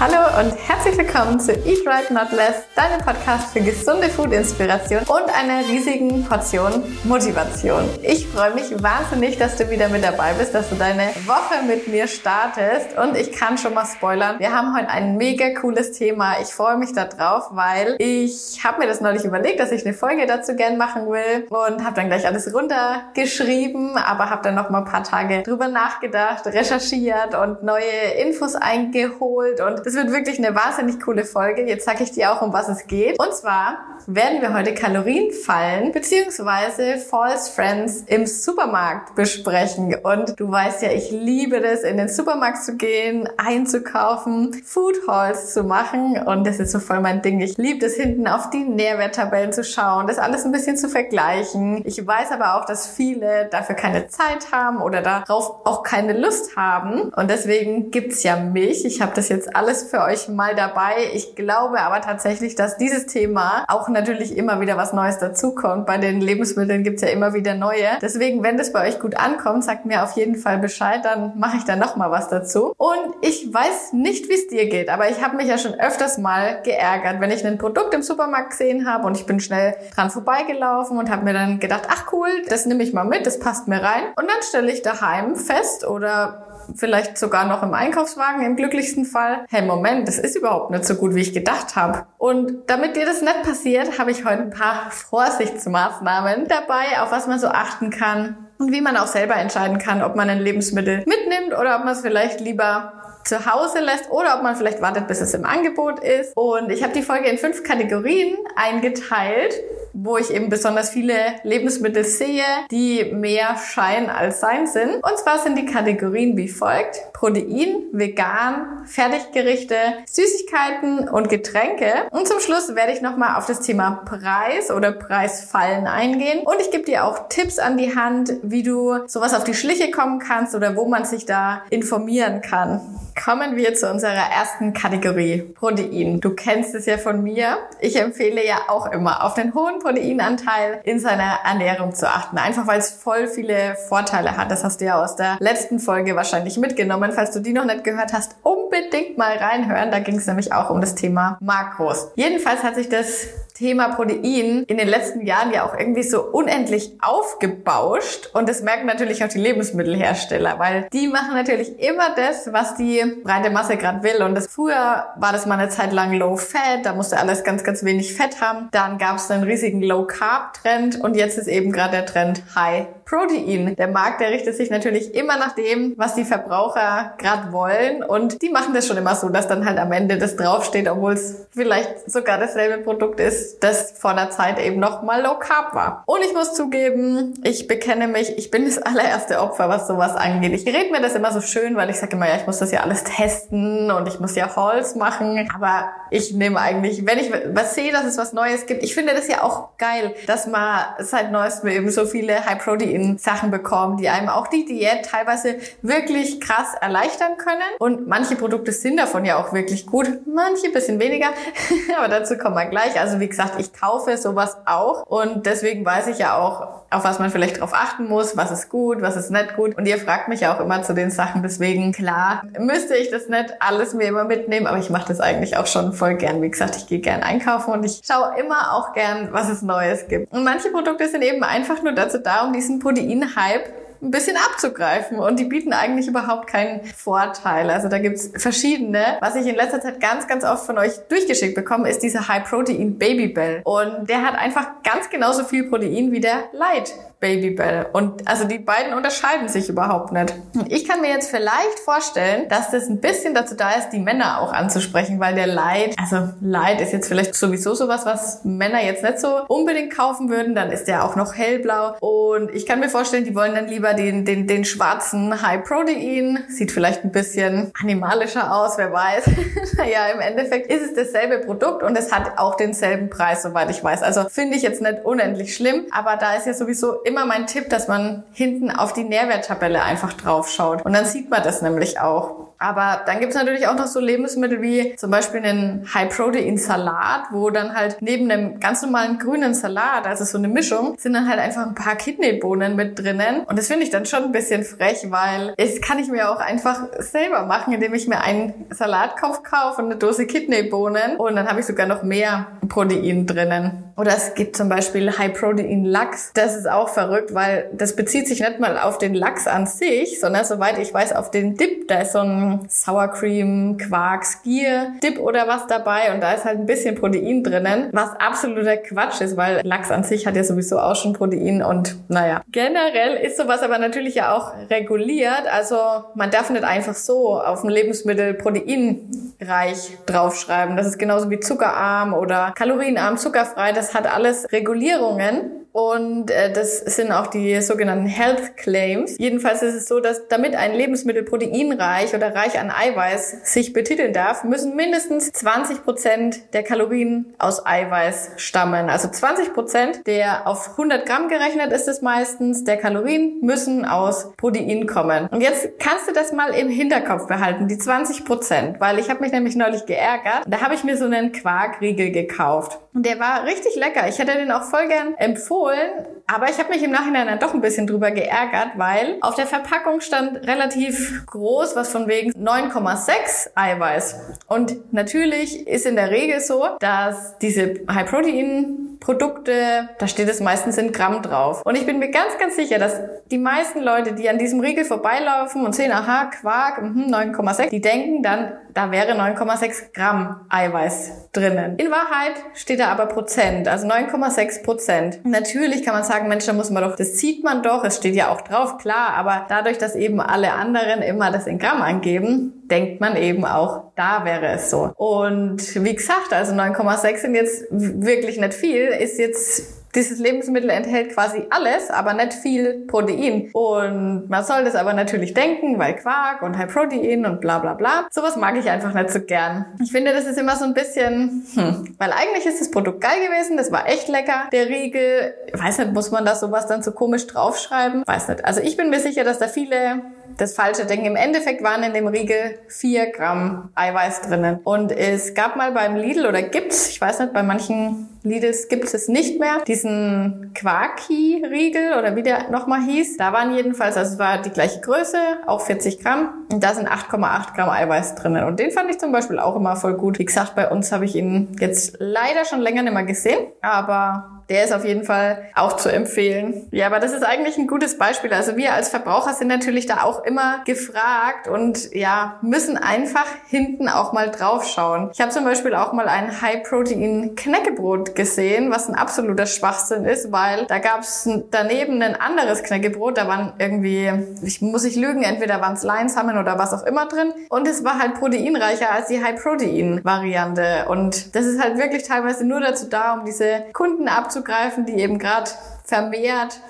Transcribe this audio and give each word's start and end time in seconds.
Hallo 0.00 0.40
und 0.40 0.56
herzlich 0.66 0.96
willkommen 0.96 1.38
zu 1.38 1.52
Eat 1.52 1.86
Right 1.86 2.10
Not 2.10 2.32
Less, 2.32 2.62
deinem 2.74 3.04
Podcast 3.04 3.52
für 3.52 3.60
gesunde 3.60 4.08
Food-Inspiration 4.08 5.00
und 5.00 5.28
einer 5.28 5.68
riesigen 5.68 6.24
Portion 6.24 6.82
Motivation. 7.04 7.86
Ich 8.02 8.26
freue 8.26 8.54
mich 8.54 8.82
wahnsinnig, 8.82 9.36
dass 9.36 9.56
du 9.56 9.68
wieder 9.68 9.90
mit 9.90 10.02
dabei 10.02 10.32
bist, 10.32 10.54
dass 10.54 10.70
du 10.70 10.76
deine 10.76 11.10
Woche 11.26 11.62
mit 11.66 11.86
mir 11.86 12.06
startest 12.08 12.96
und 12.96 13.14
ich 13.14 13.30
kann 13.32 13.58
schon 13.58 13.74
mal 13.74 13.84
spoilern. 13.84 14.38
Wir 14.38 14.54
haben 14.54 14.74
heute 14.74 14.88
ein 14.88 15.18
mega 15.18 15.50
cooles 15.60 15.92
Thema. 15.92 16.40
Ich 16.40 16.48
freue 16.48 16.78
mich 16.78 16.94
darauf, 16.94 17.48
weil 17.50 17.96
ich 17.98 18.64
habe 18.64 18.78
mir 18.78 18.86
das 18.86 19.02
neulich 19.02 19.26
überlegt, 19.26 19.60
dass 19.60 19.70
ich 19.70 19.84
eine 19.84 19.92
Folge 19.92 20.24
dazu 20.24 20.56
gern 20.56 20.78
machen 20.78 21.10
will 21.10 21.46
und 21.50 21.84
habe 21.84 21.96
dann 21.96 22.06
gleich 22.06 22.26
alles 22.26 22.54
runtergeschrieben, 22.54 23.98
aber 23.98 24.30
habe 24.30 24.40
dann 24.44 24.54
noch 24.54 24.70
mal 24.70 24.78
ein 24.78 24.86
paar 24.86 25.04
Tage 25.04 25.42
drüber 25.42 25.68
nachgedacht, 25.68 26.46
recherchiert 26.46 27.34
und 27.34 27.62
neue 27.62 28.14
Infos 28.18 28.54
eingeholt 28.54 29.60
und 29.60 29.89
es 29.90 29.96
wird 29.96 30.12
wirklich 30.12 30.38
eine 30.38 30.54
wahnsinnig 30.54 31.00
coole 31.00 31.24
Folge. 31.24 31.66
Jetzt 31.66 31.84
sage 31.84 32.04
ich 32.04 32.12
dir 32.12 32.32
auch, 32.32 32.42
um 32.42 32.52
was 32.52 32.68
es 32.68 32.86
geht. 32.86 33.18
Und 33.18 33.34
zwar 33.34 33.78
werden 34.06 34.40
wir 34.40 34.54
heute 34.54 34.72
Kalorienfallen 34.72 35.90
beziehungsweise 35.90 36.96
False 36.98 37.50
Friends 37.50 38.04
im 38.06 38.26
Supermarkt 38.26 39.16
besprechen. 39.16 39.96
Und 40.02 40.38
du 40.38 40.50
weißt 40.50 40.82
ja, 40.82 40.92
ich 40.92 41.10
liebe 41.10 41.60
das, 41.60 41.82
in 41.82 41.96
den 41.96 42.08
Supermarkt 42.08 42.62
zu 42.62 42.76
gehen, 42.76 43.28
einzukaufen, 43.36 44.62
Food 44.64 44.94
Hauls 45.08 45.52
zu 45.52 45.64
machen. 45.64 46.22
Und 46.24 46.46
das 46.46 46.60
ist 46.60 46.70
so 46.70 46.78
voll 46.78 47.00
mein 47.00 47.20
Ding. 47.20 47.40
Ich 47.40 47.58
liebe 47.58 47.84
es, 47.86 47.96
hinten 47.96 48.28
auf 48.28 48.50
die 48.50 48.62
Nährwerttabellen 48.62 49.52
zu 49.52 49.64
schauen, 49.64 50.06
das 50.06 50.18
alles 50.18 50.44
ein 50.44 50.52
bisschen 50.52 50.76
zu 50.76 50.88
vergleichen. 50.88 51.82
Ich 51.84 52.06
weiß 52.06 52.30
aber 52.30 52.54
auch, 52.54 52.64
dass 52.64 52.86
viele 52.86 53.48
dafür 53.50 53.74
keine 53.74 54.06
Zeit 54.06 54.52
haben 54.52 54.80
oder 54.80 55.02
darauf 55.02 55.66
auch 55.66 55.82
keine 55.82 56.12
Lust 56.12 56.56
haben. 56.56 57.12
Und 57.16 57.28
deswegen 57.28 57.90
gibt's 57.90 58.22
ja 58.22 58.36
mich. 58.36 58.84
Ich 58.84 59.00
habe 59.00 59.12
das 59.16 59.28
jetzt 59.28 59.56
alles 59.56 59.79
für 59.82 60.02
euch 60.02 60.28
mal 60.28 60.54
dabei. 60.54 61.10
Ich 61.14 61.36
glaube 61.36 61.80
aber 61.80 62.00
tatsächlich, 62.00 62.54
dass 62.54 62.76
dieses 62.76 63.06
Thema 63.06 63.64
auch 63.68 63.88
natürlich 63.88 64.36
immer 64.36 64.60
wieder 64.60 64.76
was 64.76 64.92
Neues 64.92 65.18
dazukommt. 65.18 65.86
Bei 65.86 65.98
den 65.98 66.20
Lebensmitteln 66.20 66.82
gibt's 66.82 67.02
ja 67.02 67.08
immer 67.08 67.34
wieder 67.34 67.54
neue. 67.54 67.88
Deswegen, 68.02 68.42
wenn 68.42 68.56
das 68.56 68.72
bei 68.72 68.88
euch 68.88 68.98
gut 68.98 69.16
ankommt, 69.16 69.64
sagt 69.64 69.86
mir 69.86 70.02
auf 70.02 70.12
jeden 70.12 70.36
Fall 70.36 70.58
Bescheid, 70.58 71.04
dann 71.04 71.38
mache 71.38 71.56
ich 71.56 71.64
da 71.64 71.76
noch 71.76 71.96
mal 71.96 72.10
was 72.10 72.28
dazu. 72.28 72.72
Und 72.76 73.14
ich 73.22 73.52
weiß 73.52 73.92
nicht, 73.92 74.28
wie 74.28 74.34
es 74.34 74.48
dir 74.48 74.68
geht, 74.68 74.88
aber 74.88 75.08
ich 75.10 75.22
habe 75.22 75.36
mich 75.36 75.46
ja 75.46 75.58
schon 75.58 75.74
öfters 75.74 76.18
mal 76.18 76.60
geärgert, 76.62 77.20
wenn 77.20 77.30
ich 77.30 77.46
ein 77.46 77.58
Produkt 77.58 77.94
im 77.94 78.02
Supermarkt 78.02 78.50
gesehen 78.50 78.88
habe 78.88 79.06
und 79.06 79.16
ich 79.16 79.26
bin 79.26 79.40
schnell 79.40 79.76
dran 79.94 80.10
vorbeigelaufen 80.10 80.98
und 80.98 81.10
habe 81.10 81.24
mir 81.24 81.32
dann 81.32 81.60
gedacht, 81.60 81.84
ach 81.88 82.12
cool, 82.12 82.28
das 82.48 82.66
nehme 82.66 82.82
ich 82.82 82.92
mal 82.92 83.04
mit, 83.04 83.26
das 83.26 83.38
passt 83.38 83.68
mir 83.68 83.82
rein. 83.82 84.04
Und 84.16 84.28
dann 84.28 84.42
stelle 84.42 84.70
ich 84.70 84.82
daheim 84.82 85.36
fest 85.36 85.86
oder 85.86 86.49
vielleicht 86.76 87.18
sogar 87.18 87.46
noch 87.46 87.62
im 87.62 87.74
Einkaufswagen 87.74 88.44
im 88.44 88.56
glücklichsten 88.56 89.04
Fall. 89.04 89.44
Hey, 89.48 89.62
Moment, 89.62 90.08
das 90.08 90.18
ist 90.18 90.36
überhaupt 90.36 90.70
nicht 90.70 90.84
so 90.84 90.94
gut, 90.94 91.14
wie 91.14 91.20
ich 91.20 91.32
gedacht 91.32 91.76
habe. 91.76 92.06
Und 92.18 92.68
damit 92.68 92.96
dir 92.96 93.06
das 93.06 93.22
nicht 93.22 93.42
passiert, 93.42 93.98
habe 93.98 94.10
ich 94.10 94.24
heute 94.24 94.42
ein 94.42 94.50
paar 94.50 94.90
Vorsichtsmaßnahmen 94.90 96.48
dabei, 96.48 97.00
auf 97.00 97.12
was 97.12 97.26
man 97.26 97.38
so 97.38 97.48
achten 97.48 97.90
kann 97.90 98.48
und 98.58 98.72
wie 98.72 98.80
man 98.80 98.96
auch 98.96 99.06
selber 99.06 99.36
entscheiden 99.36 99.78
kann, 99.78 100.02
ob 100.02 100.16
man 100.16 100.28
ein 100.28 100.40
Lebensmittel 100.40 100.98
mitnimmt 101.06 101.58
oder 101.58 101.76
ob 101.76 101.84
man 101.84 101.94
es 101.94 102.00
vielleicht 102.00 102.40
lieber 102.40 102.92
zu 103.24 103.46
Hause 103.46 103.80
lässt 103.80 104.10
oder 104.10 104.36
ob 104.36 104.42
man 104.42 104.56
vielleicht 104.56 104.80
wartet, 104.80 105.06
bis 105.06 105.20
es 105.20 105.34
im 105.34 105.44
Angebot 105.44 106.00
ist. 106.00 106.36
Und 106.36 106.70
ich 106.70 106.82
habe 106.82 106.92
die 106.92 107.02
Folge 107.02 107.28
in 107.28 107.38
fünf 107.38 107.62
Kategorien 107.62 108.36
eingeteilt 108.56 109.54
wo 109.92 110.16
ich 110.16 110.32
eben 110.32 110.48
besonders 110.48 110.90
viele 110.90 111.14
Lebensmittel 111.42 112.04
sehe, 112.04 112.44
die 112.70 113.12
mehr 113.12 113.56
Schein 113.56 114.10
als 114.10 114.40
Sein 114.40 114.66
sind. 114.66 114.96
Und 114.96 115.18
zwar 115.18 115.38
sind 115.38 115.56
die 115.56 115.66
Kategorien 115.66 116.36
wie 116.36 116.48
folgt. 116.48 117.12
Protein, 117.12 117.84
vegan, 117.92 118.86
Fertiggerichte, 118.86 119.76
Süßigkeiten 120.06 121.08
und 121.08 121.28
Getränke. 121.28 121.92
Und 122.10 122.26
zum 122.26 122.40
Schluss 122.40 122.74
werde 122.74 122.92
ich 122.92 123.02
nochmal 123.02 123.36
auf 123.36 123.46
das 123.46 123.60
Thema 123.60 124.02
Preis 124.06 124.70
oder 124.70 124.92
Preisfallen 124.92 125.86
eingehen. 125.86 126.40
Und 126.44 126.60
ich 126.60 126.70
gebe 126.70 126.84
dir 126.84 127.04
auch 127.04 127.28
Tipps 127.28 127.58
an 127.58 127.76
die 127.76 127.94
Hand, 127.94 128.32
wie 128.42 128.62
du 128.62 129.06
sowas 129.06 129.34
auf 129.34 129.44
die 129.44 129.54
Schliche 129.54 129.90
kommen 129.90 130.18
kannst 130.18 130.54
oder 130.54 130.76
wo 130.76 130.86
man 130.86 131.04
sich 131.04 131.26
da 131.26 131.62
informieren 131.70 132.40
kann. 132.40 132.80
Kommen 133.22 133.56
wir 133.56 133.74
zu 133.74 133.90
unserer 133.90 134.30
ersten 134.34 134.72
Kategorie, 134.72 135.42
Protein. 135.42 136.20
Du 136.20 136.30
kennst 136.30 136.74
es 136.74 136.86
ja 136.86 136.96
von 136.96 137.22
mir. 137.22 137.58
Ich 137.80 137.96
empfehle 137.96 138.46
ja 138.46 138.62
auch 138.68 138.90
immer, 138.92 139.24
auf 139.24 139.34
den 139.34 139.52
hohen 139.52 139.79
Proteinanteil 139.80 140.80
in 140.84 141.00
seiner 141.00 141.40
Ernährung 141.44 141.94
zu 141.94 142.08
achten. 142.08 142.38
Einfach 142.38 142.66
weil 142.66 142.78
es 142.78 142.90
voll 142.90 143.26
viele 143.26 143.76
Vorteile 143.88 144.36
hat. 144.36 144.50
Das 144.50 144.62
hast 144.62 144.80
du 144.80 144.84
ja 144.84 145.02
aus 145.02 145.16
der 145.16 145.36
letzten 145.40 145.80
Folge 145.80 146.14
wahrscheinlich 146.14 146.56
mitgenommen. 146.56 147.12
Falls 147.12 147.32
du 147.32 147.40
die 147.40 147.52
noch 147.52 147.64
nicht 147.64 147.82
gehört 147.82 148.12
hast, 148.12 148.36
unbedingt 148.42 149.18
mal 149.18 149.36
reinhören. 149.36 149.90
Da 149.90 149.98
ging 149.98 150.16
es 150.16 150.26
nämlich 150.26 150.52
auch 150.52 150.70
um 150.70 150.80
das 150.80 150.94
Thema 150.94 151.36
Makros. 151.40 152.12
Jedenfalls 152.14 152.62
hat 152.62 152.76
sich 152.76 152.88
das 152.88 153.26
Thema 153.60 153.88
Protein 153.88 154.64
in 154.66 154.78
den 154.78 154.88
letzten 154.88 155.26
Jahren 155.26 155.52
ja 155.52 155.66
auch 155.66 155.78
irgendwie 155.78 156.02
so 156.02 156.22
unendlich 156.22 156.92
aufgebauscht. 157.02 158.30
Und 158.32 158.48
das 158.48 158.62
merken 158.62 158.86
natürlich 158.86 159.22
auch 159.22 159.28
die 159.28 159.38
Lebensmittelhersteller, 159.38 160.58
weil 160.58 160.88
die 160.94 161.08
machen 161.08 161.34
natürlich 161.34 161.78
immer 161.78 162.14
das, 162.16 162.50
was 162.54 162.76
die 162.76 163.02
breite 163.22 163.50
Masse 163.50 163.76
gerade 163.76 164.02
will. 164.02 164.22
Und 164.22 164.34
das 164.34 164.46
früher 164.46 165.04
war 165.16 165.32
das 165.32 165.44
mal 165.44 165.58
eine 165.58 165.68
Zeit 165.68 165.92
lang 165.92 166.14
Low 166.14 166.36
Fat, 166.36 166.84
da 166.84 166.94
musste 166.94 167.18
alles 167.18 167.44
ganz, 167.44 167.62
ganz 167.62 167.84
wenig 167.84 168.14
Fett 168.14 168.40
haben. 168.40 168.68
Dann 168.72 168.96
gab 168.96 169.16
es 169.16 169.30
einen 169.30 169.44
riesigen 169.44 169.82
Low 169.82 170.06
Carb 170.06 170.54
Trend 170.54 170.98
und 170.98 171.14
jetzt 171.14 171.36
ist 171.36 171.46
eben 171.46 171.70
gerade 171.70 171.92
der 171.92 172.06
Trend 172.06 172.42
High 172.54 172.86
Protein. 173.10 173.74
Der 173.74 173.88
Markt, 173.88 174.20
der 174.20 174.30
richtet 174.30 174.56
sich 174.56 174.70
natürlich 174.70 175.14
immer 175.14 175.36
nach 175.36 175.54
dem, 175.54 175.94
was 175.96 176.14
die 176.14 176.24
Verbraucher 176.24 177.14
gerade 177.18 177.52
wollen. 177.52 178.04
Und 178.04 178.40
die 178.40 178.50
machen 178.50 178.72
das 178.72 178.86
schon 178.86 178.96
immer 178.96 179.16
so, 179.16 179.28
dass 179.28 179.48
dann 179.48 179.66
halt 179.66 179.78
am 179.78 179.90
Ende 179.90 180.16
das 180.16 180.36
draufsteht, 180.36 180.88
obwohl 180.88 181.14
es 181.14 181.46
vielleicht 181.50 182.08
sogar 182.10 182.38
dasselbe 182.38 182.82
Produkt 182.82 183.18
ist, 183.18 183.49
das 183.58 183.92
vor 183.92 184.14
der 184.14 184.30
Zeit 184.30 184.58
eben 184.58 184.80
noch 184.80 185.02
mal 185.02 185.22
Low 185.22 185.38
Carb 185.38 185.74
war. 185.74 186.02
Und 186.06 186.22
ich 186.24 186.32
muss 186.32 186.54
zugeben, 186.54 187.34
ich 187.42 187.66
bekenne 187.66 188.08
mich, 188.08 188.36
ich 188.38 188.50
bin 188.50 188.64
das 188.64 188.78
allererste 188.78 189.40
Opfer, 189.40 189.68
was 189.68 189.86
sowas 189.86 190.14
angeht. 190.16 190.52
Ich 190.52 190.66
rede 190.66 190.90
mir 190.90 191.00
das 191.00 191.14
immer 191.14 191.32
so 191.32 191.40
schön, 191.40 191.76
weil 191.76 191.90
ich 191.90 191.96
sage 191.96 192.16
immer, 192.16 192.28
ja, 192.28 192.36
ich 192.36 192.46
muss 192.46 192.58
das 192.58 192.72
ja 192.72 192.80
alles 192.80 193.04
testen 193.04 193.90
und 193.90 194.08
ich 194.08 194.20
muss 194.20 194.34
ja 194.36 194.54
Holz 194.54 194.94
machen. 194.94 195.48
Aber 195.54 195.90
ich 196.10 196.32
nehme 196.32 196.60
eigentlich, 196.60 197.06
wenn 197.06 197.18
ich 197.18 197.32
was 197.54 197.74
sehe, 197.74 197.92
dass 197.92 198.04
es 198.04 198.18
was 198.18 198.32
Neues 198.32 198.66
gibt, 198.66 198.82
ich 198.82 198.94
finde 198.94 199.14
das 199.14 199.28
ja 199.28 199.42
auch 199.42 199.76
geil, 199.78 200.14
dass 200.26 200.46
man 200.46 200.80
seit 200.98 201.30
neuestem 201.30 201.70
eben 201.70 201.90
so 201.90 202.04
viele 202.06 202.44
High-Protein-Sachen 202.44 203.50
bekommt, 203.50 204.00
die 204.00 204.08
einem 204.08 204.28
auch 204.28 204.48
die 204.48 204.64
Diät 204.64 205.06
teilweise 205.06 205.56
wirklich 205.82 206.40
krass 206.40 206.74
erleichtern 206.80 207.36
können. 207.36 207.60
Und 207.78 208.06
manche 208.08 208.36
Produkte 208.36 208.72
sind 208.72 208.96
davon 208.96 209.24
ja 209.24 209.36
auch 209.36 209.52
wirklich 209.52 209.86
gut, 209.86 210.08
manche 210.26 210.70
bisschen 210.70 211.00
weniger, 211.00 211.28
aber 211.98 212.08
dazu 212.08 212.36
kommen 212.36 212.56
wir 212.56 212.66
gleich. 212.66 212.98
Also 212.98 213.20
wie 213.20 213.28
gesagt, 213.28 213.39
gesagt, 213.40 213.60
ich 213.60 213.72
kaufe 213.72 214.16
sowas 214.16 214.56
auch 214.66 215.02
und 215.06 215.46
deswegen 215.46 215.84
weiß 215.84 216.08
ich 216.08 216.18
ja 216.18 216.36
auch, 216.36 216.80
auf 216.90 217.04
was 217.04 217.18
man 217.18 217.30
vielleicht 217.30 217.60
drauf 217.60 217.72
achten 217.72 218.06
muss, 218.06 218.36
was 218.36 218.50
ist 218.50 218.68
gut, 218.68 219.00
was 219.00 219.16
ist 219.16 219.30
nicht 219.30 219.56
gut. 219.56 219.78
Und 219.78 219.86
ihr 219.86 219.98
fragt 219.98 220.28
mich 220.28 220.40
ja 220.40 220.54
auch 220.54 220.60
immer 220.60 220.82
zu 220.82 220.92
den 220.92 221.10
Sachen, 221.10 221.42
deswegen 221.42 221.92
klar, 221.92 222.42
müsste 222.58 222.96
ich 222.96 223.10
das 223.10 223.28
nicht 223.28 223.54
alles 223.60 223.94
mir 223.94 224.08
immer 224.08 224.24
mitnehmen, 224.24 224.66
aber 224.66 224.78
ich 224.78 224.90
mache 224.90 225.08
das 225.08 225.20
eigentlich 225.20 225.56
auch 225.56 225.66
schon 225.66 225.92
voll 225.92 226.14
gern. 226.14 226.42
Wie 226.42 226.50
gesagt, 226.50 226.76
ich 226.76 226.86
gehe 226.86 226.98
gern 226.98 227.22
einkaufen 227.22 227.72
und 227.72 227.84
ich 227.84 228.02
schaue 228.04 228.38
immer 228.38 228.74
auch 228.74 228.92
gern, 228.92 229.28
was 229.32 229.48
es 229.48 229.62
Neues 229.62 230.08
gibt. 230.08 230.32
Und 230.32 230.44
manche 230.44 230.70
Produkte 230.70 231.08
sind 231.08 231.22
eben 231.22 231.42
einfach 231.42 231.82
nur 231.82 231.92
dazu 231.92 232.18
da, 232.18 232.44
um 232.44 232.52
diesen 232.52 232.80
Protein-Hype 232.80 233.79
ein 234.02 234.10
bisschen 234.10 234.36
abzugreifen 234.36 235.18
und 235.18 235.38
die 235.38 235.44
bieten 235.44 235.72
eigentlich 235.72 236.08
überhaupt 236.08 236.46
keinen 236.46 236.84
Vorteil. 236.84 237.70
Also 237.70 237.88
da 237.88 237.98
gibt's 237.98 238.30
verschiedene. 238.34 239.18
Was 239.20 239.36
ich 239.36 239.46
in 239.46 239.56
letzter 239.56 239.80
Zeit 239.80 240.00
ganz, 240.00 240.26
ganz 240.26 240.44
oft 240.44 240.64
von 240.64 240.78
euch 240.78 240.92
durchgeschickt 241.08 241.54
bekomme, 241.54 241.88
ist 241.88 242.02
dieser 242.02 242.28
High 242.28 242.48
Protein 242.48 242.98
Babybell. 242.98 243.60
Und 243.64 244.08
der 244.08 244.22
hat 244.22 244.38
einfach 244.38 244.82
ganz 244.82 245.10
genauso 245.10 245.44
viel 245.44 245.64
Protein 245.68 246.12
wie 246.12 246.20
der 246.20 246.44
Light 246.52 246.94
Babybell. 247.20 247.86
Und 247.92 248.26
also 248.26 248.44
die 248.44 248.58
beiden 248.58 248.94
unterscheiden 248.94 249.48
sich 249.48 249.68
überhaupt 249.68 250.10
nicht. 250.10 250.34
Ich 250.68 250.88
kann 250.88 251.02
mir 251.02 251.10
jetzt 251.10 251.30
vielleicht 251.30 251.78
vorstellen, 251.84 252.48
dass 252.48 252.70
das 252.70 252.88
ein 252.88 253.00
bisschen 253.00 253.34
dazu 253.34 253.54
da 253.54 253.72
ist, 253.72 253.90
die 253.90 253.98
Männer 253.98 254.40
auch 254.40 254.52
anzusprechen, 254.52 255.20
weil 255.20 255.34
der 255.34 255.46
Light, 255.46 255.94
also 255.98 256.30
Light 256.40 256.80
ist 256.80 256.92
jetzt 256.92 257.08
vielleicht 257.08 257.34
sowieso 257.34 257.74
sowas, 257.74 258.06
was 258.06 258.42
Männer 258.44 258.82
jetzt 258.82 259.02
nicht 259.02 259.20
so 259.20 259.42
unbedingt 259.48 259.94
kaufen 259.94 260.30
würden. 260.30 260.54
Dann 260.54 260.72
ist 260.72 260.88
der 260.88 261.04
auch 261.04 261.14
noch 261.14 261.34
hellblau. 261.34 261.94
Und 262.00 262.54
ich 262.54 262.64
kann 262.64 262.80
mir 262.80 262.88
vorstellen, 262.88 263.24
die 263.24 263.34
wollen 263.34 263.54
dann 263.54 263.68
lieber 263.68 263.92
den, 263.92 264.24
den, 264.24 264.46
den 264.46 264.64
schwarzen 264.64 265.42
High 265.42 265.62
Protein. 265.62 266.38
Sieht 266.48 266.72
vielleicht 266.72 267.04
ein 267.04 267.12
bisschen 267.12 267.70
animalischer 267.78 268.54
aus, 268.54 268.78
wer 268.78 268.92
weiß. 268.92 269.24
naja, 269.76 270.06
im 270.14 270.20
Endeffekt 270.20 270.72
ist 270.72 270.82
es 270.82 270.94
dasselbe 270.94 271.38
Produkt 271.38 271.82
und 271.82 271.98
es 271.98 272.12
hat 272.12 272.38
auch 272.38 272.56
denselben 272.56 273.10
Preis, 273.10 273.42
soweit 273.42 273.70
ich 273.70 273.84
weiß. 273.84 274.02
Also 274.02 274.26
finde 274.30 274.56
ich 274.56 274.62
jetzt 274.62 274.80
nicht 274.80 275.04
unendlich 275.04 275.54
schlimm, 275.54 275.86
aber 275.90 276.16
da 276.16 276.34
ist 276.34 276.46
ja 276.46 276.54
sowieso 276.54 277.02
immer 277.10 277.26
mein 277.26 277.46
Tipp, 277.46 277.68
dass 277.68 277.88
man 277.88 278.22
hinten 278.32 278.70
auf 278.70 278.92
die 278.92 279.04
Nährwerttabelle 279.04 279.82
einfach 279.82 280.12
drauf 280.12 280.48
schaut. 280.50 280.84
Und 280.84 280.92
dann 280.92 281.04
sieht 281.04 281.28
man 281.28 281.42
das 281.42 281.60
nämlich 281.60 282.00
auch. 282.00 282.49
Aber 282.62 283.00
dann 283.06 283.20
gibt's 283.20 283.34
natürlich 283.34 283.66
auch 283.66 283.74
noch 283.74 283.86
so 283.86 284.00
Lebensmittel 284.00 284.60
wie 284.60 284.94
zum 284.96 285.10
Beispiel 285.10 285.40
einen 285.40 285.88
High-Protein-Salat, 285.94 287.28
wo 287.30 287.48
dann 287.48 287.74
halt 287.74 287.96
neben 288.00 288.30
einem 288.30 288.60
ganz 288.60 288.82
normalen 288.82 289.18
grünen 289.18 289.54
Salat, 289.54 290.06
also 290.06 290.24
so 290.24 290.36
eine 290.36 290.48
Mischung, 290.48 290.94
sind 290.98 291.14
dann 291.14 291.26
halt 291.26 291.40
einfach 291.40 291.66
ein 291.66 291.74
paar 291.74 291.96
Kidneybohnen 291.96 292.76
mit 292.76 292.98
drinnen. 292.98 293.44
Und 293.46 293.58
das 293.58 293.68
finde 293.68 293.84
ich 293.84 293.90
dann 293.90 294.04
schon 294.04 294.24
ein 294.24 294.32
bisschen 294.32 294.62
frech, 294.62 295.06
weil 295.08 295.54
es 295.56 295.80
kann 295.80 295.98
ich 295.98 296.08
mir 296.08 296.30
auch 296.30 296.38
einfach 296.38 296.82
selber 296.98 297.46
machen, 297.46 297.72
indem 297.72 297.94
ich 297.94 298.06
mir 298.06 298.20
einen 298.20 298.66
Salatkopf 298.68 299.42
kaufe 299.42 299.80
und 299.80 299.86
eine 299.86 299.96
Dose 299.96 300.26
Kidneybohnen 300.26 301.16
und 301.16 301.36
dann 301.36 301.48
habe 301.48 301.60
ich 301.60 301.66
sogar 301.66 301.86
noch 301.86 302.02
mehr 302.02 302.46
Protein 302.68 303.26
drinnen. 303.26 303.84
Oder 303.96 304.12
es 304.16 304.34
gibt 304.34 304.56
zum 304.56 304.68
Beispiel 304.68 305.18
High-Protein-Lachs. 305.18 306.32
Das 306.34 306.56
ist 306.56 306.70
auch 306.70 306.88
verrückt, 306.88 307.34
weil 307.34 307.68
das 307.74 307.96
bezieht 307.96 308.28
sich 308.28 308.40
nicht 308.40 308.58
mal 308.58 308.78
auf 308.78 308.96
den 308.96 309.14
Lachs 309.14 309.46
an 309.46 309.66
sich, 309.66 310.20
sondern 310.20 310.44
soweit 310.44 310.78
ich 310.78 310.92
weiß 310.92 311.12
auf 311.14 311.30
den 311.30 311.56
Dip. 311.56 311.88
Da 311.88 312.00
ist 312.00 312.12
so 312.12 312.20
ein 312.20 312.49
Sour 312.68 313.08
Cream, 313.08 313.76
Quark, 313.78 314.24
Skier, 314.24 314.92
Dip 315.02 315.18
oder 315.18 315.46
was 315.48 315.66
dabei 315.66 316.12
und 316.14 316.20
da 316.20 316.32
ist 316.32 316.44
halt 316.44 316.58
ein 316.58 316.66
bisschen 316.66 316.94
Protein 316.94 317.42
drinnen, 317.42 317.88
was 317.92 318.10
absoluter 318.18 318.76
Quatsch 318.76 319.20
ist, 319.20 319.36
weil 319.36 319.60
Lachs 319.64 319.90
an 319.90 320.04
sich 320.04 320.26
hat 320.26 320.36
ja 320.36 320.44
sowieso 320.44 320.78
auch 320.78 320.96
schon 320.96 321.12
Protein 321.12 321.62
und 321.62 321.96
naja. 322.08 322.42
Generell 322.50 323.16
ist 323.16 323.36
sowas 323.36 323.62
aber 323.62 323.78
natürlich 323.78 324.14
ja 324.14 324.34
auch 324.34 324.52
reguliert, 324.70 325.46
also 325.52 325.76
man 326.14 326.30
darf 326.30 326.50
nicht 326.50 326.64
einfach 326.64 326.94
so 326.94 327.40
auf 327.40 327.60
dem 327.60 327.70
Lebensmittel 327.70 328.34
proteinreich 328.34 329.96
draufschreiben. 330.06 330.76
Das 330.76 330.86
ist 330.86 330.98
genauso 330.98 331.30
wie 331.30 331.40
zuckerarm 331.40 332.14
oder 332.14 332.52
kalorienarm, 332.54 333.16
zuckerfrei, 333.16 333.72
das 333.72 333.94
hat 333.94 334.12
alles 334.12 334.50
Regulierungen 334.52 335.59
und 335.72 336.30
äh, 336.30 336.52
das 336.52 336.78
sind 336.78 337.12
auch 337.12 337.28
die 337.28 337.60
sogenannten 337.60 338.06
Health 338.06 338.56
Claims. 338.56 339.16
Jedenfalls 339.18 339.62
ist 339.62 339.74
es 339.74 339.86
so, 339.86 340.00
dass 340.00 340.26
damit 340.28 340.56
ein 340.56 340.74
Lebensmittel 340.74 341.22
proteinreich 341.22 342.14
oder 342.14 342.34
reich 342.34 342.58
an 342.58 342.70
Eiweiß 342.70 343.52
sich 343.52 343.72
betiteln 343.72 344.12
darf, 344.12 344.42
müssen 344.42 344.74
mindestens 344.74 345.30
20 345.32 345.84
Prozent 345.84 346.54
der 346.54 346.64
Kalorien 346.64 347.34
aus 347.38 347.64
Eiweiß 347.64 348.32
stammen. 348.36 348.90
Also 348.90 349.08
20 349.08 349.54
Prozent 349.54 350.06
der 350.06 350.46
auf 350.46 350.70
100 350.70 351.06
Gramm 351.06 351.28
gerechnet 351.28 351.72
ist 351.72 351.86
es 351.86 352.02
meistens, 352.02 352.64
der 352.64 352.76
Kalorien 352.76 353.38
müssen 353.40 353.84
aus 353.84 354.32
Protein 354.36 354.86
kommen. 354.86 355.28
Und 355.28 355.40
jetzt 355.40 355.78
kannst 355.78 356.08
du 356.08 356.12
das 356.12 356.32
mal 356.32 356.52
im 356.54 356.68
Hinterkopf 356.68 357.28
behalten, 357.28 357.68
die 357.68 357.78
20 357.78 358.24
Prozent, 358.24 358.80
weil 358.80 358.98
ich 358.98 359.08
habe 359.08 359.20
mich 359.20 359.32
nämlich 359.32 359.54
neulich 359.54 359.86
geärgert. 359.86 360.42
Da 360.46 360.62
habe 360.62 360.74
ich 360.74 360.82
mir 360.82 360.96
so 360.96 361.04
einen 361.04 361.30
Quarkriegel 361.32 362.10
gekauft. 362.10 362.80
Und 362.92 363.06
der 363.06 363.20
war 363.20 363.44
richtig 363.44 363.76
lecker. 363.76 364.08
Ich 364.08 364.18
hätte 364.18 364.32
den 364.32 364.50
auch 364.50 364.64
voll 364.64 364.88
gern 364.88 365.14
empfohlen 365.14 365.59
empfohlen, 365.60 366.19
aber 366.32 366.48
ich 366.48 366.58
habe 366.58 366.70
mich 366.70 366.82
im 366.82 366.92
Nachhinein 366.92 367.26
dann 367.26 367.38
doch 367.38 367.54
ein 367.54 367.60
bisschen 367.60 367.86
drüber 367.86 368.10
geärgert, 368.10 368.72
weil 368.76 369.16
auf 369.20 369.34
der 369.34 369.46
Verpackung 369.46 370.00
stand 370.00 370.46
relativ 370.46 371.26
groß, 371.26 371.74
was 371.74 371.90
von 371.90 372.06
wegen 372.06 372.30
9,6 372.32 373.50
Eiweiß. 373.54 374.38
Und 374.46 374.92
natürlich 374.92 375.66
ist 375.66 375.86
in 375.86 375.96
der 375.96 376.10
Regel 376.10 376.40
so, 376.40 376.64
dass 376.78 377.36
diese 377.38 377.80
High-Protein 377.90 378.90
Produkte, 379.00 379.88
da 379.98 380.06
steht 380.06 380.28
es 380.28 380.40
meistens 380.40 380.76
in 380.76 380.92
Gramm 380.92 381.22
drauf. 381.22 381.62
Und 381.64 381.74
ich 381.74 381.86
bin 381.86 381.98
mir 381.98 382.10
ganz, 382.10 382.36
ganz 382.38 382.54
sicher, 382.54 382.78
dass 382.78 383.00
die 383.30 383.38
meisten 383.38 383.80
Leute, 383.80 384.12
die 384.12 384.28
an 384.28 384.38
diesem 384.38 384.60
Riegel 384.60 384.84
vorbeilaufen 384.84 385.64
und 385.64 385.74
sehen, 385.74 385.90
aha, 385.90 386.26
Quark, 386.26 386.82
mh, 386.82 387.06
9,6, 387.06 387.70
die 387.70 387.80
denken 387.80 388.22
dann, 388.22 388.52
da 388.74 388.90
wäre 388.90 389.12
9,6 389.12 389.94
Gramm 389.94 390.42
Eiweiß 390.50 391.30
drinnen. 391.32 391.76
In 391.78 391.90
Wahrheit 391.90 392.34
steht 392.54 392.80
da 392.80 392.88
aber 392.88 393.06
Prozent, 393.06 393.68
also 393.68 393.88
9,6 393.88 394.62
Prozent. 394.62 395.20
Natürlich 395.24 395.82
kann 395.82 395.94
man 395.94 396.04
sagen, 396.04 396.19
Mensch, 396.28 396.46
da 396.46 396.52
muss 396.52 396.70
man 396.70 396.82
doch, 396.82 396.96
das 396.96 397.18
sieht 397.18 397.44
man 397.44 397.62
doch, 397.62 397.84
es 397.84 397.96
steht 397.96 398.14
ja 398.14 398.30
auch 398.30 398.40
drauf, 398.42 398.78
klar, 398.78 399.14
aber 399.16 399.46
dadurch, 399.48 399.78
dass 399.78 399.94
eben 399.94 400.20
alle 400.20 400.52
anderen 400.52 401.02
immer 401.02 401.30
das 401.30 401.46
in 401.46 401.58
Gramm 401.58 401.82
angeben, 401.82 402.62
denkt 402.70 403.00
man 403.00 403.16
eben 403.16 403.44
auch, 403.44 403.92
da 403.96 404.24
wäre 404.24 404.46
es 404.48 404.70
so. 404.70 404.92
Und 404.96 405.84
wie 405.84 405.94
gesagt, 405.94 406.32
also 406.32 406.52
9,6 406.52 407.16
sind 407.18 407.34
jetzt 407.34 407.64
wirklich 407.70 408.38
nicht 408.38 408.54
viel, 408.54 408.86
ist 408.88 409.18
jetzt 409.18 409.79
dieses 409.94 410.18
Lebensmittel 410.18 410.70
enthält 410.70 411.14
quasi 411.14 411.46
alles, 411.50 411.90
aber 411.90 412.14
nicht 412.14 412.32
viel 412.34 412.86
Protein. 412.86 413.50
Und 413.52 414.28
man 414.28 414.44
soll 414.44 414.64
das 414.64 414.74
aber 414.74 414.92
natürlich 414.92 415.34
denken, 415.34 415.78
weil 415.78 415.96
Quark 415.96 416.42
und 416.42 416.56
High 416.56 416.72
Protein 416.72 417.26
und 417.26 417.40
bla 417.40 417.58
bla 417.58 417.74
bla. 417.74 418.06
Sowas 418.10 418.36
mag 418.36 418.56
ich 418.56 418.70
einfach 418.70 418.94
nicht 418.94 419.10
so 419.10 419.20
gern. 419.20 419.66
Ich 419.82 419.90
finde, 419.90 420.12
das 420.12 420.26
ist 420.26 420.38
immer 420.38 420.56
so 420.56 420.64
ein 420.64 420.74
bisschen, 420.74 421.44
hm, 421.54 421.94
weil 421.98 422.12
eigentlich 422.12 422.46
ist 422.46 422.60
das 422.60 422.70
Produkt 422.70 423.00
geil 423.00 423.20
gewesen, 423.26 423.56
das 423.56 423.72
war 423.72 423.88
echt 423.88 424.08
lecker. 424.08 424.48
Der 424.52 424.68
Riegel, 424.68 425.34
weiß 425.52 425.78
nicht, 425.78 425.92
muss 425.92 426.10
man 426.10 426.24
da 426.24 426.34
sowas 426.34 426.66
dann 426.66 426.82
so 426.82 426.92
komisch 426.92 427.26
draufschreiben? 427.26 428.04
Weiß 428.06 428.28
nicht. 428.28 428.44
Also 428.44 428.60
ich 428.60 428.76
bin 428.76 428.90
mir 428.90 429.00
sicher, 429.00 429.24
dass 429.24 429.38
da 429.38 429.48
viele 429.48 430.02
das 430.36 430.54
falsche 430.54 430.86
denken. 430.86 431.06
Im 431.06 431.16
Endeffekt 431.16 431.62
waren 431.62 431.82
in 431.82 431.92
dem 431.92 432.06
Riegel 432.06 432.58
vier 432.68 433.10
Gramm 433.10 433.70
Eiweiß 433.74 434.22
drinnen. 434.22 434.60
Und 434.64 434.92
es 434.92 435.34
gab 435.34 435.56
mal 435.56 435.72
beim 435.72 435.96
Lidl 435.96 436.26
oder 436.26 436.42
gibt's, 436.42 436.88
ich 436.88 437.00
weiß 437.00 437.20
nicht, 437.20 437.32
bei 437.32 437.42
manchen 437.42 438.08
Lidls 438.22 438.68
gibt 438.68 438.92
es 438.92 439.08
nicht 439.08 439.40
mehr, 439.40 439.62
diesen 439.66 440.52
Quarki-Riegel 440.54 441.98
oder 441.98 442.16
wie 442.16 442.22
der 442.22 442.50
nochmal 442.50 442.82
hieß. 442.82 443.16
Da 443.16 443.32
waren 443.32 443.54
jedenfalls, 443.54 443.96
also 443.96 444.14
es 444.14 444.18
war 444.18 444.42
die 444.42 444.50
gleiche 444.50 444.80
Größe, 444.80 445.16
auch 445.46 445.62
40 445.62 446.02
Gramm. 446.02 446.46
Und 446.52 446.62
da 446.62 446.74
sind 446.74 446.88
8,8 446.88 447.54
Gramm 447.54 447.70
Eiweiß 447.70 448.16
drinnen. 448.16 448.44
Und 448.44 448.60
den 448.60 448.70
fand 448.70 448.90
ich 448.90 448.98
zum 448.98 449.12
Beispiel 449.12 449.38
auch 449.38 449.56
immer 449.56 449.76
voll 449.76 449.94
gut. 449.94 450.18
Wie 450.18 450.24
gesagt, 450.24 450.54
bei 450.54 450.68
uns 450.68 450.92
habe 450.92 451.04
ich 451.04 451.16
ihn 451.16 451.56
jetzt 451.60 451.96
leider 451.98 452.44
schon 452.44 452.60
länger 452.60 452.82
nicht 452.82 452.92
mehr 452.92 453.04
gesehen, 453.04 453.38
aber 453.62 454.39
der 454.50 454.64
ist 454.64 454.72
auf 454.72 454.84
jeden 454.84 455.04
Fall 455.04 455.44
auch 455.54 455.76
zu 455.76 455.88
empfehlen. 455.88 456.66
Ja, 456.72 456.86
aber 456.86 456.98
das 456.98 457.12
ist 457.12 457.24
eigentlich 457.24 457.56
ein 457.56 457.68
gutes 457.68 457.96
Beispiel. 457.96 458.32
Also 458.34 458.56
wir 458.56 458.74
als 458.74 458.88
Verbraucher 458.88 459.32
sind 459.32 459.46
natürlich 459.46 459.86
da 459.86 460.02
auch 460.02 460.24
immer 460.24 460.62
gefragt 460.64 461.46
und 461.48 461.94
ja, 461.94 462.38
müssen 462.42 462.76
einfach 462.76 463.26
hinten 463.46 463.88
auch 463.88 464.12
mal 464.12 464.30
draufschauen. 464.30 465.10
Ich 465.12 465.20
habe 465.20 465.30
zum 465.30 465.44
Beispiel 465.44 465.74
auch 465.74 465.92
mal 465.92 466.08
ein 466.08 466.42
High-Protein-Knäckebrot 466.42 468.16
gesehen, 468.16 468.72
was 468.72 468.88
ein 468.88 468.96
absoluter 468.96 469.46
Schwachsinn 469.46 470.04
ist, 470.04 470.32
weil 470.32 470.66
da 470.66 470.78
gab 470.78 471.00
es 471.00 471.28
daneben 471.50 472.02
ein 472.02 472.16
anderes 472.16 472.64
Knäckebrot, 472.64 473.18
da 473.18 473.28
waren 473.28 473.52
irgendwie, 473.58 474.10
ich 474.42 474.60
muss 474.60 474.84
ich 474.84 474.96
lügen, 474.96 475.22
entweder 475.22 475.60
waren 475.60 475.74
es 475.74 475.84
Leinsamen 475.84 476.36
oder 476.38 476.58
was 476.58 476.74
auch 476.74 476.84
immer 476.84 477.06
drin 477.06 477.32
und 477.48 477.68
es 477.68 477.84
war 477.84 478.00
halt 478.00 478.14
proteinreicher 478.14 478.90
als 478.90 479.06
die 479.06 479.22
High-Protein-Variante 479.22 480.86
und 480.88 481.36
das 481.36 481.46
ist 481.46 481.62
halt 481.62 481.78
wirklich 481.78 482.02
teilweise 482.02 482.44
nur 482.44 482.60
dazu 482.60 482.86
da, 482.88 483.14
um 483.14 483.24
diese 483.24 483.64
Kunden 483.72 484.08
abzu 484.08 484.39
zuzugreifen, 484.40 484.86
die 484.86 484.94
eben 484.94 485.18
gerade 485.18 485.50
vermehrt 485.84 486.60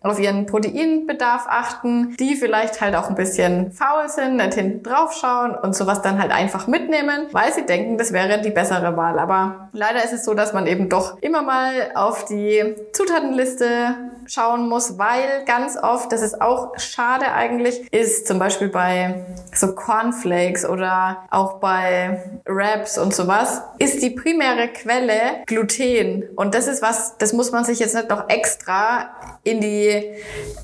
auf 0.00 0.18
ihren 0.18 0.46
Proteinbedarf 0.46 1.46
achten, 1.48 2.16
die 2.18 2.34
vielleicht 2.34 2.80
halt 2.80 2.94
auch 2.96 3.08
ein 3.10 3.14
bisschen 3.14 3.72
faul 3.72 4.08
sind, 4.08 4.36
nicht 4.36 4.54
hinten 4.54 4.82
drauf 4.82 5.12
schauen 5.12 5.54
und 5.54 5.76
sowas 5.76 6.00
dann 6.00 6.20
halt 6.20 6.32
einfach 6.32 6.66
mitnehmen, 6.66 7.26
weil 7.32 7.52
sie 7.52 7.66
denken, 7.66 7.98
das 7.98 8.12
wäre 8.12 8.40
die 8.40 8.50
bessere 8.50 8.96
Wahl. 8.96 9.18
Aber 9.18 9.69
leider 9.72 10.04
ist 10.04 10.12
es 10.12 10.24
so, 10.24 10.34
dass 10.34 10.52
man 10.52 10.66
eben 10.66 10.88
doch 10.88 11.20
immer 11.20 11.42
mal 11.42 11.92
auf 11.94 12.24
die 12.24 12.74
Zutatenliste 12.92 13.94
schauen 14.26 14.68
muss, 14.68 14.98
weil 14.98 15.44
ganz 15.44 15.76
oft, 15.76 16.12
das 16.12 16.22
ist 16.22 16.40
auch 16.40 16.78
schade 16.78 17.32
eigentlich, 17.32 17.92
ist 17.92 18.26
zum 18.26 18.38
Beispiel 18.38 18.68
bei 18.68 19.24
so 19.54 19.74
Cornflakes 19.74 20.64
oder 20.64 21.24
auch 21.30 21.54
bei 21.54 22.40
Wraps 22.44 22.98
und 22.98 23.14
sowas, 23.14 23.62
ist 23.78 24.02
die 24.02 24.10
primäre 24.10 24.68
Quelle 24.68 25.44
Gluten. 25.46 26.28
Und 26.36 26.54
das 26.54 26.68
ist 26.68 26.82
was, 26.82 27.18
das 27.18 27.32
muss 27.32 27.50
man 27.50 27.64
sich 27.64 27.78
jetzt 27.80 27.94
nicht 27.94 28.08
noch 28.08 28.28
extra 28.28 29.10
in 29.42 29.60
die 29.60 30.14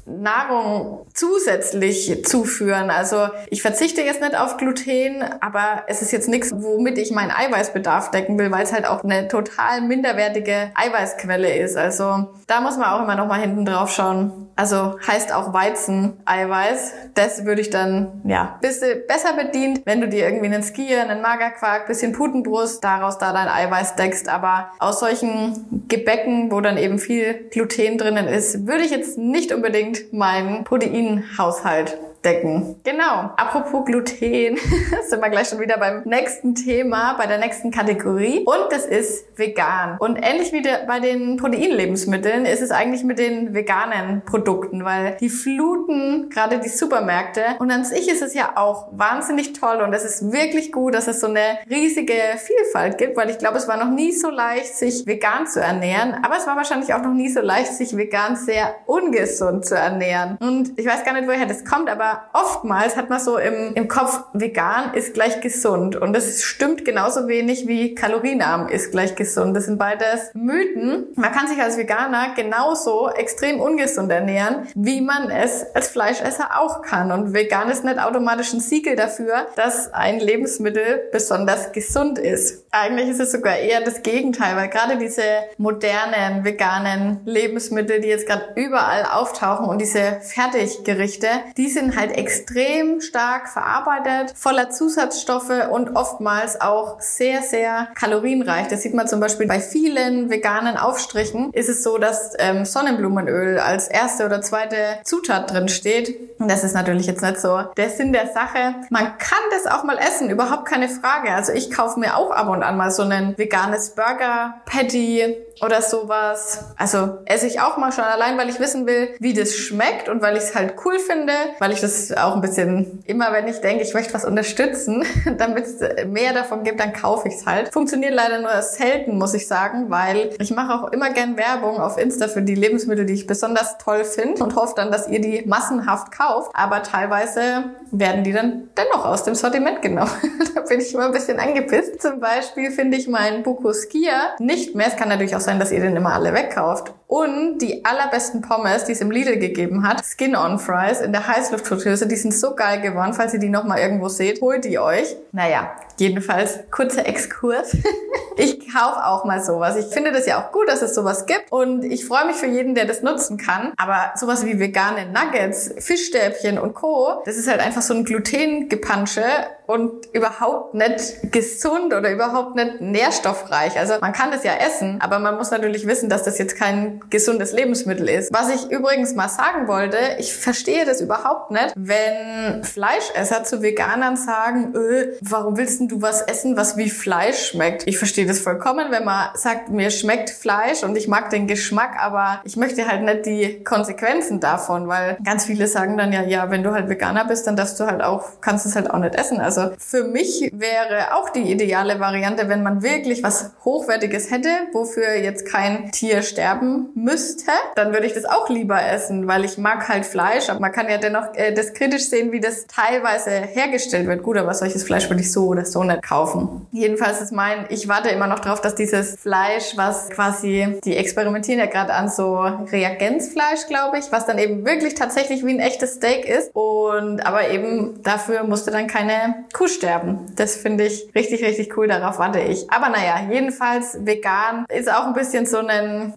Nahrung 0.05 1.07
zusätzlich 1.15 2.25
zuführen. 2.25 2.91
Also 2.91 3.29
ich 3.51 3.63
verzichte 3.63 4.03
jetzt 4.03 4.21
nicht 4.21 4.39
auf 4.39 4.59
Gluten, 4.59 5.25
aber 5.41 5.85
es 5.89 6.03
ist 6.03 6.13
jetzt 6.13 6.29
nichts, 6.29 6.53
womit 6.55 6.99
ich 6.99 7.11
meinen 7.11 7.31
Eiweißbedarf 7.31 8.11
decken 8.11 8.39
will, 8.39 8.51
weil 8.51 8.65
es 8.65 8.73
halt 8.73 8.87
auch 8.87 8.96
eine 9.05 9.29
total 9.29 9.81
minderwertige 9.83 10.71
Eiweißquelle 10.75 11.57
ist. 11.57 11.77
Also 11.77 12.29
da 12.47 12.61
muss 12.61 12.77
man 12.77 12.91
auch 12.91 13.03
immer 13.03 13.17
noch 13.17 13.27
mal 13.27 13.41
hinten 13.41 13.65
drauf 13.65 13.91
schauen. 13.93 14.49
Also 14.57 14.99
heißt 15.07 15.35
auch 15.35 15.53
Weizen-Eiweiß. 15.53 16.93
Das 17.15 17.45
würde 17.45 17.61
ich 17.61 17.71
dann, 17.71 18.23
ja, 18.25 18.59
bist 18.63 18.83
du 18.83 18.95
besser 19.07 19.35
bedient, 19.35 19.83
wenn 19.85 20.01
du 20.01 20.09
dir 20.09 20.25
irgendwie 20.25 20.47
einen 20.47 20.63
Skier, 20.63 21.03
einen 21.03 21.21
Magerquark, 21.21 21.87
bisschen 21.87 22.13
Putenbrust, 22.13 22.83
daraus 22.83 23.19
da 23.19 23.33
dein 23.33 23.49
Eiweiß 23.49 23.97
deckst. 23.97 24.29
Aber 24.29 24.71
aus 24.79 25.01
solchen 25.01 25.85
Gebäcken, 25.89 26.51
wo 26.51 26.61
dann 26.61 26.79
eben 26.79 26.99
viel 26.99 27.49
Gluten 27.51 27.99
drinnen 27.99 28.27
ist, 28.27 28.67
würde 28.67 28.85
ich 28.85 28.91
jetzt 28.91 29.19
nicht 29.19 29.53
unbedingt 29.53 30.13
meinen 30.13 30.65
Proteinhaushalt 30.65 31.99
abdecken. 32.27 32.77
Genau. 32.85 33.31
Apropos 33.37 33.85
Gluten, 33.85 34.57
sind 35.09 35.21
wir 35.21 35.31
gleich 35.31 35.49
schon 35.49 35.61
wieder 35.61 35.79
beim 35.79 36.03
nächsten 36.05 36.55
Thema, 36.55 37.15
bei 37.15 37.27
der 37.27 37.39
nächsten 37.39 37.71
Kategorie. 37.71 38.45
Und 38.45 38.71
das 38.71 38.87
ist 38.87 39.27
vegan. 39.37 39.97
Und 39.99 40.17
ähnlich 40.17 40.53
wie 40.53 40.63
bei 40.87 41.01
den 41.01 41.37
Proteinlebensmitteln 41.37 42.47
ist 42.47 42.63
es 42.63 42.71
eigentlich 42.71 43.05
mit 43.05 43.19
den 43.19 43.55
veganen 43.55 44.23
Produkten, 44.25 44.85
weil 44.85 45.17
die 45.21 45.29
fluten 45.29 46.29
gerade 46.31 46.59
die 46.59 46.69
Supermärkte. 46.69 47.43
Und 47.59 47.71
an 47.71 47.85
sich 47.85 48.09
ist 48.09 48.23
es 48.23 48.35
ja 48.35 48.53
auch 48.57 48.89
wahnsinnig 48.93 49.53
toll 49.53 49.81
und 49.83 49.93
es 49.93 50.05
ist 50.05 50.33
wirklich 50.33 50.73
gut, 50.73 50.95
dass 50.95 51.07
es 51.07 51.21
so 51.21 51.29
eine 51.29 51.59
riesige 51.71 52.15
Vielfalt 52.37 52.99
gibt, 52.99 53.17
weil 53.17 53.31
ich 53.31 53.39
glaube, 53.39 53.59
es 53.59 53.69
war 53.69 53.77
noch 53.77 53.91
nie 53.91 54.13
so 54.13 54.31
leicht, 54.31 54.77
sich 54.77 55.07
vegan 55.07 55.47
zu 55.47 55.61
ernähren. 55.61 56.17
Aber 56.23 56.37
es 56.37 56.47
war 56.47 56.57
wahrscheinlich 56.57 56.93
auch 56.95 57.03
noch 57.03 57.13
nie 57.13 57.29
so 57.29 57.41
leicht, 57.41 57.73
sich 57.73 57.97
vegan 57.97 58.37
sehr 58.37 58.75
ungesund 58.87 59.65
zu 59.65 59.77
ernähren. 59.77 60.37
Und 60.41 60.79
ich 60.79 60.87
weiß 60.87 61.05
gar 61.05 61.13
nicht, 61.13 61.29
woher 61.29 61.47
das 61.47 61.65
kommt, 61.65 61.89
aber 61.89 62.16
oftmals 62.33 62.97
hat 62.97 63.11
man 63.11 63.21
so 63.21 63.39
im, 63.39 63.75
im 63.75 63.89
Kopf, 63.89 64.21
vegan 64.33 64.95
ist 64.95 65.15
gleich 65.15 65.41
gesund. 65.41 65.97
Und 65.97 66.13
das 66.13 66.43
stimmt 66.43 66.85
genauso 66.85 67.29
wenig 67.29 67.67
wie 67.67 67.95
kalorienarm 67.95 68.69
ist 68.69 68.91
gleich 68.91 69.15
gesund. 69.15 69.57
Das 69.57 69.67
sind 69.67 69.79
beides 69.79 70.31
Mythen. 70.35 71.07
Man 71.17 71.33
kann 71.33 71.49
sich 71.49 71.61
als 71.61 71.77
Veganer 71.77 72.35
genauso 72.35 73.11
extrem 73.11 73.61
ungesund 73.61 74.11
ernähren, 74.11 74.69
wie 74.75 75.01
man 75.01 75.31
es 75.31 75.67
als 75.75 75.89
Fleischesser 75.89 76.61
auch 76.61 76.83
kann. 76.83 77.13
Und 77.13 77.35
vegan 77.35 77.71
ist 77.71 77.85
nicht 77.85 77.99
automatisch 77.99 78.53
ein 78.53 78.61
Siegel 78.61 78.97
dafür, 78.97 79.47
dass 79.57 79.93
ein 79.93 80.21
Lebensmittel 80.21 81.09
besonders 81.13 81.73
gesund 81.73 82.19
ist. 82.19 82.67
Eigentlich 82.71 83.09
ist 83.09 83.21
es 83.21 83.33
sogar 83.33 83.57
eher 83.57 83.81
das 83.81 84.03
Gegenteil, 84.03 84.57
weil 84.57 84.69
gerade 84.69 84.99
diese 84.99 85.23
modernen 85.57 86.45
veganen 86.45 87.21
Lebensmittel, 87.25 88.01
die 88.01 88.09
jetzt 88.09 88.27
gerade 88.27 88.53
überall 88.55 89.05
auftauchen 89.05 89.67
und 89.67 89.81
diese 89.81 90.21
Fertiggerichte, 90.21 91.29
die 91.57 91.69
sind 91.69 91.96
halt 91.97 92.17
extrem 92.17 93.01
stark 93.01 93.49
verarbeitet, 93.49 94.35
voller 94.37 94.71
Zusatzstoffe 94.71 95.69
und 95.71 95.97
oftmals 95.97 96.61
auch 96.61 97.01
sehr, 97.01 97.43
sehr 97.43 97.89
kalorienreich. 97.95 98.69
Das 98.69 98.83
sieht 98.83 98.95
man 98.95 99.09
zum 99.09 99.21
Beispiel 99.21 99.47
bei 99.47 99.61
vielen 99.61 100.31
veganen 100.31 100.77
Aufstrichen. 100.77 101.53
Ist 101.53 101.69
es 101.69 101.83
so, 101.83 101.99
dass 101.99 102.35
ähm, 102.39 102.65
Sonnenblumenöl 102.65 103.59
als 103.59 103.89
erste 103.89 104.27
oder 104.27 104.43
zweite 104.43 104.77
Zutat 105.05 105.53
drin 105.53 105.69
steht. 105.69 106.39
Und 106.39 106.51
das 106.51 106.65
ist 106.65 106.75
natürlich 106.75 107.07
jetzt 107.07 107.23
nicht 107.23 107.41
so 107.41 107.63
der 107.77 107.91
Sinn 107.91 108.13
der 108.13 108.29
Sache. 108.33 108.77
Man 108.91 109.19
kann 109.19 109.39
das 109.51 109.67
auch 109.67 109.85
mal 109.85 109.99
essen, 109.99 110.31
überhaupt 110.31 110.67
keine 110.67 110.89
Frage. 110.89 111.33
Also 111.33 111.53
ich 111.53 111.71
kaufe 111.71 111.99
mir 111.99 112.17
auch 112.17 112.31
ab 112.31 112.49
und 112.49 112.63
an 112.63 112.77
mal 112.77 112.91
so 112.91 113.03
ein 113.03 113.37
veganes 113.39 113.91
Burger 113.91 114.61
Patty 114.67 115.37
oder 115.63 115.83
sowas. 115.83 116.75
Also 116.77 117.19
esse 117.25 117.47
ich 117.47 117.61
auch 117.61 117.77
mal 117.77 117.93
schon 117.93 118.05
allein, 118.05 118.37
weil 118.39 118.49
ich 118.49 118.61
wissen 118.61 118.87
will, 118.87 119.15
wie 119.19 119.33
das 119.33 119.55
schmeckt 119.55 120.09
und 120.09 120.23
weil 120.23 120.37
ich 120.37 120.45
es 120.45 120.55
halt 120.55 120.75
cool 120.85 120.99
finde, 120.99 121.33
weil 121.59 121.73
ich 121.73 121.81
das 121.81 122.13
auch 122.13 122.35
ein 122.35 122.41
bisschen 122.41 123.03
immer, 123.07 123.33
wenn 123.33 123.49
ich 123.49 123.61
denke, 123.61 123.83
ich 123.83 123.95
möchte 123.95 124.13
was 124.15 124.25
unterstützen, 124.25 125.05
damit 125.39 125.67
es 125.67 126.07
mehr 126.07 126.33
davon 126.33 126.63
gibt, 126.65 126.81
dann 126.81 126.93
kaufe 126.93 127.29
ich 127.29 127.35
es 127.35 127.47
halt. 127.47 127.73
Funktioniert 127.73 128.15
leider 128.15 128.41
nur 128.41 128.63
selten, 128.63 129.19
muss 129.19 129.35
ich 129.35 129.47
sagen, 129.47 129.91
weil 129.91 130.31
ich 130.39 130.51
mache 130.51 130.75
auch 130.75 130.93
immer 130.93 131.11
gern 131.11 131.37
Werbung 131.37 131.79
auf 131.79 131.99
Insta 131.99 132.29
für 132.29 132.43
die 132.43 132.55
Lebensmittel, 132.55 133.07
die 133.07 133.15
ich 133.15 133.27
besonders 133.27 133.79
toll 133.79 134.05
finde 134.05 134.43
und 134.43 134.55
hoffe 134.57 134.75
dann, 134.77 134.91
dass 134.91 135.09
ihr 135.09 135.21
die 135.21 135.45
massenhaft 135.47 136.13
kauft. 136.13 136.51
Aber 136.55 136.83
teilweise 136.83 137.65
werden 137.91 138.25
die 138.25 138.33
dann 138.33 138.69
dennoch 138.77 139.05
aus 139.07 139.25
dem 139.25 139.35
Sortiment 139.35 139.83
genommen. 139.83 140.11
da 140.55 140.61
bin 140.63 140.81
ich 140.81 140.93
immer 140.93 141.07
ein 141.07 141.13
bisschen 141.13 141.39
angepisst. 141.39 142.03
Zum 142.03 142.21
Beispiel 142.21 142.71
finde 142.71 142.97
ich 142.97 143.09
meinen 143.09 143.43
Bukoskia 143.43 144.35
nicht 144.39 144.75
mehr. 144.75 144.89
Es 144.89 144.97
kann 144.97 145.09
natürlich 145.09 145.35
auch 145.35 145.41
sein, 145.47 145.59
dass 145.59 145.73
ihr 145.73 145.81
den 145.81 145.97
immer 145.97 146.13
alle 146.13 146.35
wegkauft. 146.35 146.93
Und 147.09 147.59
die 147.59 147.85
allerbesten 147.85 148.43
Pommes, 148.43 148.85
die 148.85 148.93
es 148.93 149.01
im 149.01 149.13
Lidl 149.13 149.39
gegeben 149.39 149.87
hat, 149.87 150.05
Skin-On 150.05 150.59
Fries 150.59 151.01
in 151.01 151.13
der 151.13 151.29
Heißluftfritteuse, 151.29 152.09
die 152.09 152.17
sind 152.17 152.35
so 152.35 152.57
geil 152.57 152.81
geworden. 152.81 153.15
Falls 153.15 153.33
ihr 153.33 153.39
die 153.39 153.49
nochmal 153.49 153.79
irgendwo 153.79 154.09
seht, 154.09 154.41
holt 154.41 154.65
die 154.65 154.81
euch. 154.81 155.15
Naja, 155.31 155.71
jedenfalls 155.99 156.59
kurzer 156.73 157.07
Exkurs. 157.07 157.77
ich 158.37 158.59
kaufe 158.73 159.05
auch 159.05 159.25
mal 159.25 159.41
sowas. 159.41 159.77
Ich 159.77 159.87
finde 159.87 160.11
das 160.11 160.27
ja 160.27 160.43
auch 160.43 160.51
gut, 160.51 160.69
dass 160.69 160.83
es 160.83 160.97
sowas 160.97 161.27
gibt. 161.27 161.53
Und 161.53 161.85
ich 161.85 162.05
freue 162.05 162.27
mich 162.27 162.37
für 162.37 162.47
jeden, 162.47 162.75
der 162.75 162.87
das 162.87 163.03
nutzen 163.03 163.39
kann. 163.39 163.73
Aber 163.77 164.13
sowas 164.17 164.45
wie 164.45 164.59
vegane 164.59 165.07
Nuggets, 165.07 165.75
Fischstäbchen 165.79 166.59
und 166.59 166.75
Co., 166.75 167.23
das 167.25 167.37
ist 167.37 167.49
halt 167.49 167.61
einfach 167.61 167.83
so 167.83 167.95
ein 167.95 168.05
Glutengepansche 168.05 169.23
und 169.67 170.07
überhaupt 170.13 170.75
nicht 170.75 171.33
gesund 171.33 171.95
oder 171.95 172.11
überhaupt 172.11 172.57
nicht 172.57 172.81
nährstoffreich. 172.81 173.79
Also 173.79 173.95
man 174.01 174.13
kann 174.13 174.31
das 174.31 174.45
ja 174.45 174.55
essen, 174.55 175.01
aber 175.01 175.19
man 175.19 175.37
muss 175.37 175.51
natürlich 175.51 175.87
wissen, 175.87 176.09
dass 176.09 176.23
das 176.25 176.39
jetzt 176.39 176.57
kein 176.57 176.96
gesundes 177.11 177.53
Lebensmittel 177.53 178.09
ist. 178.09 178.33
Was 178.33 178.51
ich 178.51 178.71
übrigens 178.71 179.15
mal 179.15 179.29
sagen 179.29 179.69
wollte, 179.69 179.99
ich 180.19 180.35
verstehe 180.35 180.85
das 180.85 181.01
überhaupt 181.01 181.51
nicht, 181.51 181.73
wenn 181.77 182.65
Fleischesser 182.65 183.45
zu 183.45 183.63
Veganern 183.63 184.17
sagen, 184.17 184.75
öh, 184.75 185.13
warum 185.21 185.57
willst 185.57 185.81
du 185.81 186.03
was 186.03 186.23
essen, 186.23 186.57
was 186.57 186.77
wie 186.77 186.91
Fleisch 186.91 187.49
schmeckt? 187.49 187.87
Ich 187.87 187.99
verstehe 187.99 188.27
das 188.27 188.41
vollkommen, 188.41 188.91
wenn 188.91 189.05
man 189.05 189.31
sagt, 189.35 189.69
mir 189.69 189.91
schmeckt 189.91 190.31
Fleisch 190.31 190.83
und 190.83 190.97
ich 190.97 191.09
mag 191.09 191.31
den 191.31 191.47
Geschmack, 191.47 191.97
aber 192.01 192.41
ich 192.45 192.57
möchte 192.57 192.87
halt 192.87 193.03
nicht 193.03 193.27
die 193.27 193.65
Konsequenzen 193.65 194.41
davon, 194.41 194.89
weil 194.89 195.19
ganz 195.25 195.45
viele 195.45 195.67
sagen 195.67 195.97
dann 195.97 196.13
ja, 196.13 196.23
ja, 196.23 196.51
wenn 196.51 196.63
du 196.63 196.73
halt 196.73 196.89
Veganer 196.89 197.25
bist, 197.25 197.47
dann 197.47 197.57
darfst 197.57 197.79
du 197.81 197.87
halt 197.87 198.03
auch, 198.03 198.41
kannst 198.41 198.65
du 198.65 198.69
es 198.69 198.77
halt 198.77 198.91
auch 198.91 198.99
nicht 198.99 199.15
essen. 199.15 199.41
Also 199.41 199.71
für 199.79 200.05
mich 200.05 200.51
wäre 200.55 201.15
auch 201.15 201.31
die 201.31 201.51
ideale 201.51 202.01
Variante, 202.01 202.49
wenn 202.49 202.63
man 202.63 202.83
wirklich 202.83 203.23
was 203.23 203.53
Hochwertiges 203.65 204.31
hätte, 204.31 204.49
wofür 204.73 205.15
jetzt 205.15 205.47
kein 205.47 205.91
Tier 205.93 206.23
sterben 206.23 206.86
müsste, 206.95 207.53
dann 207.75 207.93
würde 207.93 208.07
ich 208.07 208.15
das 208.15 208.25
auch 208.25 208.49
lieber 208.49 208.81
essen, 208.83 209.27
weil 209.27 209.45
ich 209.45 209.59
mag 209.59 209.89
halt 209.89 210.07
Fleisch, 210.07 210.49
aber 210.49 210.61
man 210.61 210.73
kann 210.73 210.89
ja 210.89 210.99
dennoch 210.99 211.35
äh, 211.35 211.53
das 211.53 211.75
kritisch 211.75 212.09
sehen, 212.09 212.33
wie 212.33 212.41
das 212.41 212.67
teilweise 212.67 213.31
hergestellt 213.31 214.07
wird. 214.07 214.23
Gut, 214.23 214.37
aber 214.37 214.55
solches 214.55 214.85
Fleisch 214.85 215.09
würde 215.09 215.23
ich 215.23 215.33
so 215.33 215.47
oder 215.47 215.65
so 215.65 215.85
nicht 215.85 216.03
kaufen. 216.03 216.67
Jedenfalls 216.73 217.21
ist 217.21 217.33
mein, 217.33 217.67
ich 217.69 217.89
warte 217.89 218.09
immer 218.11 218.27
noch 218.27 218.41
drauf, 218.41 218.61
dass 218.61 218.75
dieses 218.75 219.17
Fleisch, 219.17 219.77
was 219.77 220.11
quasi, 220.11 220.79
die 220.85 220.97
experimentieren 220.97 221.59
ja 221.59 221.67
gerade 221.67 221.93
an 221.93 222.09
so 222.09 222.39
Reagenzfleisch, 222.41 223.67
glaube 223.69 223.99
ich, 223.99 224.13
was 224.13 224.27
dann 224.27 224.39
eben 224.39 224.65
wirklich 224.65 224.95
tatsächlich 224.95 225.45
wie 225.45 225.53
ein 225.53 225.61
echtes 225.61 225.95
Steak 225.95 226.27
ist 226.27 226.51
und 226.55 227.21
aber 227.21 227.51
eben 227.51 228.03
dafür 228.03 228.45
musste 228.45 228.71
dann 228.71 228.87
keine 228.87 229.45
Kuh 229.53 229.69
sterben. 229.69 230.27
Das 230.37 230.57
finde 230.57 230.85
ich 230.85 231.09
richtig, 231.15 231.45
richtig 231.45 231.77
cool. 231.77 231.89
Darauf 231.89 232.19
warte 232.19 232.41
ich. 232.41 232.71
Aber 232.71 232.89
naja, 232.89 233.27
jedenfalls 233.31 233.99
vegan 234.05 234.67
ist 234.69 234.93
auch 234.93 235.07
ein 235.07 235.15
bisschen 235.15 235.47
so 235.47 235.59
ein 235.59 236.15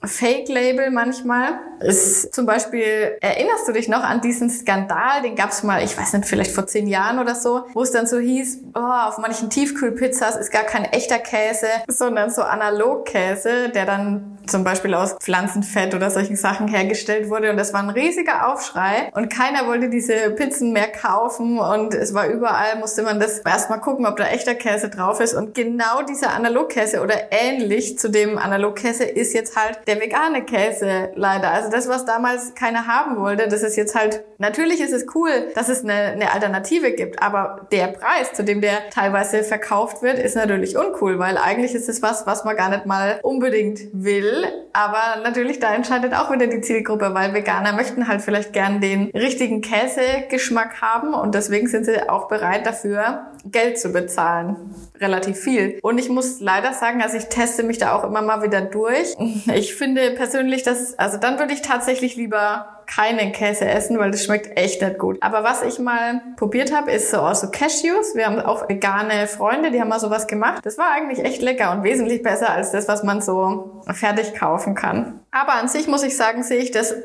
Fake-Label 0.59 0.91
manchmal. 0.91 1.59
Ist 1.79 2.35
zum 2.35 2.45
Beispiel, 2.45 3.17
erinnerst 3.21 3.67
du 3.67 3.71
dich 3.71 3.87
noch 3.87 4.03
an 4.03 4.19
diesen 4.21 4.49
Skandal? 4.49 5.21
Den 5.23 5.35
gab 5.35 5.51
es 5.51 5.63
mal, 5.63 5.81
ich 5.83 5.97
weiß 5.97 6.13
nicht, 6.13 6.27
vielleicht 6.27 6.51
vor 6.51 6.67
zehn 6.67 6.87
Jahren 6.87 7.19
oder 7.19 7.35
so, 7.35 7.63
wo 7.73 7.81
es 7.81 7.91
dann 7.91 8.05
so 8.05 8.19
hieß, 8.19 8.59
oh, 8.75 8.79
auf 8.79 9.17
manchen 9.17 9.49
Tiefkühlpizzas 9.49 10.35
ist 10.35 10.51
gar 10.51 10.63
kein 10.63 10.83
echter 10.85 11.19
Käse, 11.19 11.67
sondern 11.87 12.31
so 12.31 12.41
Analogkäse, 12.41 13.69
der 13.69 13.85
dann 13.85 14.39
zum 14.49 14.63
Beispiel 14.63 14.93
aus 14.93 15.13
Pflanzenfett 15.19 15.93
oder 15.93 16.09
solchen 16.09 16.35
Sachen 16.35 16.67
hergestellt 16.67 17.29
wurde. 17.29 17.51
Und 17.51 17.57
das 17.57 17.73
war 17.73 17.81
ein 17.81 17.89
riesiger 17.89 18.51
Aufschrei 18.51 19.11
und 19.13 19.29
keiner 19.31 19.67
wollte 19.67 19.89
diese 19.89 20.31
Pizzen 20.31 20.73
mehr 20.73 20.91
kaufen 20.91 21.59
und 21.59 21.93
es 21.93 22.13
war 22.13 22.27
überall, 22.27 22.79
musste 22.79 23.03
man 23.03 23.19
das 23.19 23.39
erstmal 23.39 23.79
gucken, 23.79 24.05
ob 24.05 24.17
da 24.17 24.27
echter 24.27 24.55
Käse 24.55 24.89
drauf 24.89 25.19
ist. 25.19 25.33
Und 25.33 25.53
genau 25.53 26.01
dieser 26.01 26.33
Analogkäse 26.33 27.01
oder 27.01 27.31
ähnlich 27.31 27.97
zu 27.97 28.09
dem 28.09 28.37
Analogkäse 28.37 29.03
ist 29.03 29.33
jetzt 29.33 29.55
halt 29.55 29.79
der 29.87 30.01
vegane 30.01 30.43
Käse 30.49 31.11
leider. 31.15 31.51
Also 31.51 31.69
das, 31.69 31.87
was 31.87 32.05
damals 32.05 32.55
keiner 32.55 32.87
haben 32.87 33.17
wollte, 33.17 33.47
das 33.47 33.63
ist 33.63 33.75
jetzt 33.75 33.95
halt, 33.95 34.23
natürlich 34.37 34.81
ist 34.81 34.93
es 34.93 35.05
cool, 35.15 35.29
dass 35.55 35.69
es 35.69 35.83
eine, 35.83 35.93
eine 35.93 36.31
Alternative 36.33 36.91
gibt, 36.91 37.21
aber 37.21 37.67
der 37.71 37.87
Preis, 37.87 38.33
zu 38.33 38.43
dem 38.43 38.61
der 38.61 38.89
teilweise 38.89 39.43
verkauft 39.43 40.01
wird, 40.01 40.19
ist 40.19 40.35
natürlich 40.35 40.77
uncool, 40.77 41.19
weil 41.19 41.37
eigentlich 41.37 41.75
ist 41.75 41.89
es 41.89 42.01
was, 42.01 42.25
was 42.25 42.43
man 42.43 42.55
gar 42.55 42.69
nicht 42.69 42.85
mal 42.85 43.19
unbedingt 43.21 43.79
will 43.93 44.45
aber 44.73 45.21
natürlich 45.23 45.59
da 45.59 45.73
entscheidet 45.73 46.13
auch 46.13 46.31
wieder 46.31 46.47
die 46.47 46.61
Zielgruppe, 46.61 47.13
weil 47.13 47.33
Veganer 47.33 47.73
möchten 47.73 48.07
halt 48.07 48.21
vielleicht 48.21 48.53
gern 48.53 48.81
den 48.81 49.09
richtigen 49.11 49.61
Käsegeschmack 49.61 50.81
haben 50.81 51.13
und 51.13 51.33
deswegen 51.33 51.67
sind 51.67 51.85
sie 51.85 52.07
auch 52.09 52.27
bereit 52.27 52.65
dafür, 52.65 53.27
Geld 53.45 53.79
zu 53.79 53.89
bezahlen. 53.89 54.75
Relativ 54.99 55.37
viel. 55.37 55.79
Und 55.81 55.97
ich 55.97 56.09
muss 56.09 56.39
leider 56.39 56.73
sagen, 56.73 57.01
also 57.01 57.17
ich 57.17 57.25
teste 57.25 57.63
mich 57.63 57.77
da 57.77 57.93
auch 57.93 58.03
immer 58.03 58.21
mal 58.21 58.43
wieder 58.43 58.61
durch. 58.61 59.15
Ich 59.53 59.75
finde 59.75 60.11
persönlich, 60.11 60.63
dass, 60.63 60.97
also 60.99 61.17
dann 61.17 61.39
würde 61.39 61.53
ich 61.53 61.61
tatsächlich 61.61 62.15
lieber 62.15 62.78
keinen 62.89 63.31
Käse 63.31 63.65
essen, 63.65 63.99
weil 63.99 64.11
das 64.11 64.23
schmeckt 64.23 64.57
echt 64.57 64.81
nicht 64.81 64.97
gut. 64.97 65.17
Aber 65.21 65.43
was 65.43 65.61
ich 65.61 65.79
mal 65.79 66.21
probiert 66.37 66.75
habe, 66.75 66.91
ist 66.91 67.11
so 67.11 67.17
aus 67.17 67.41
so 67.41 67.51
Cashews. 67.51 68.15
Wir 68.15 68.25
haben 68.25 68.39
auch 68.39 68.67
vegane 68.67 69.27
Freunde, 69.27 69.71
die 69.71 69.79
haben 69.79 69.89
mal 69.89 69.99
sowas 69.99 70.27
gemacht. 70.27 70.65
Das 70.65 70.77
war 70.77 70.91
eigentlich 70.91 71.23
echt 71.23 71.41
lecker 71.41 71.71
und 71.71 71.83
wesentlich 71.83 72.23
besser 72.23 72.49
als 72.49 72.71
das, 72.71 72.87
was 72.87 73.03
man 73.03 73.21
so 73.21 73.81
fertig 73.93 74.33
kaufen 74.33 74.75
kann. 74.75 75.19
Aber 75.31 75.53
an 75.53 75.67
sich 75.67 75.87
muss 75.87 76.01
ich 76.01 76.17
sagen, 76.17 76.41
sehe 76.41 76.57
ich 76.57 76.71
das 76.71 76.95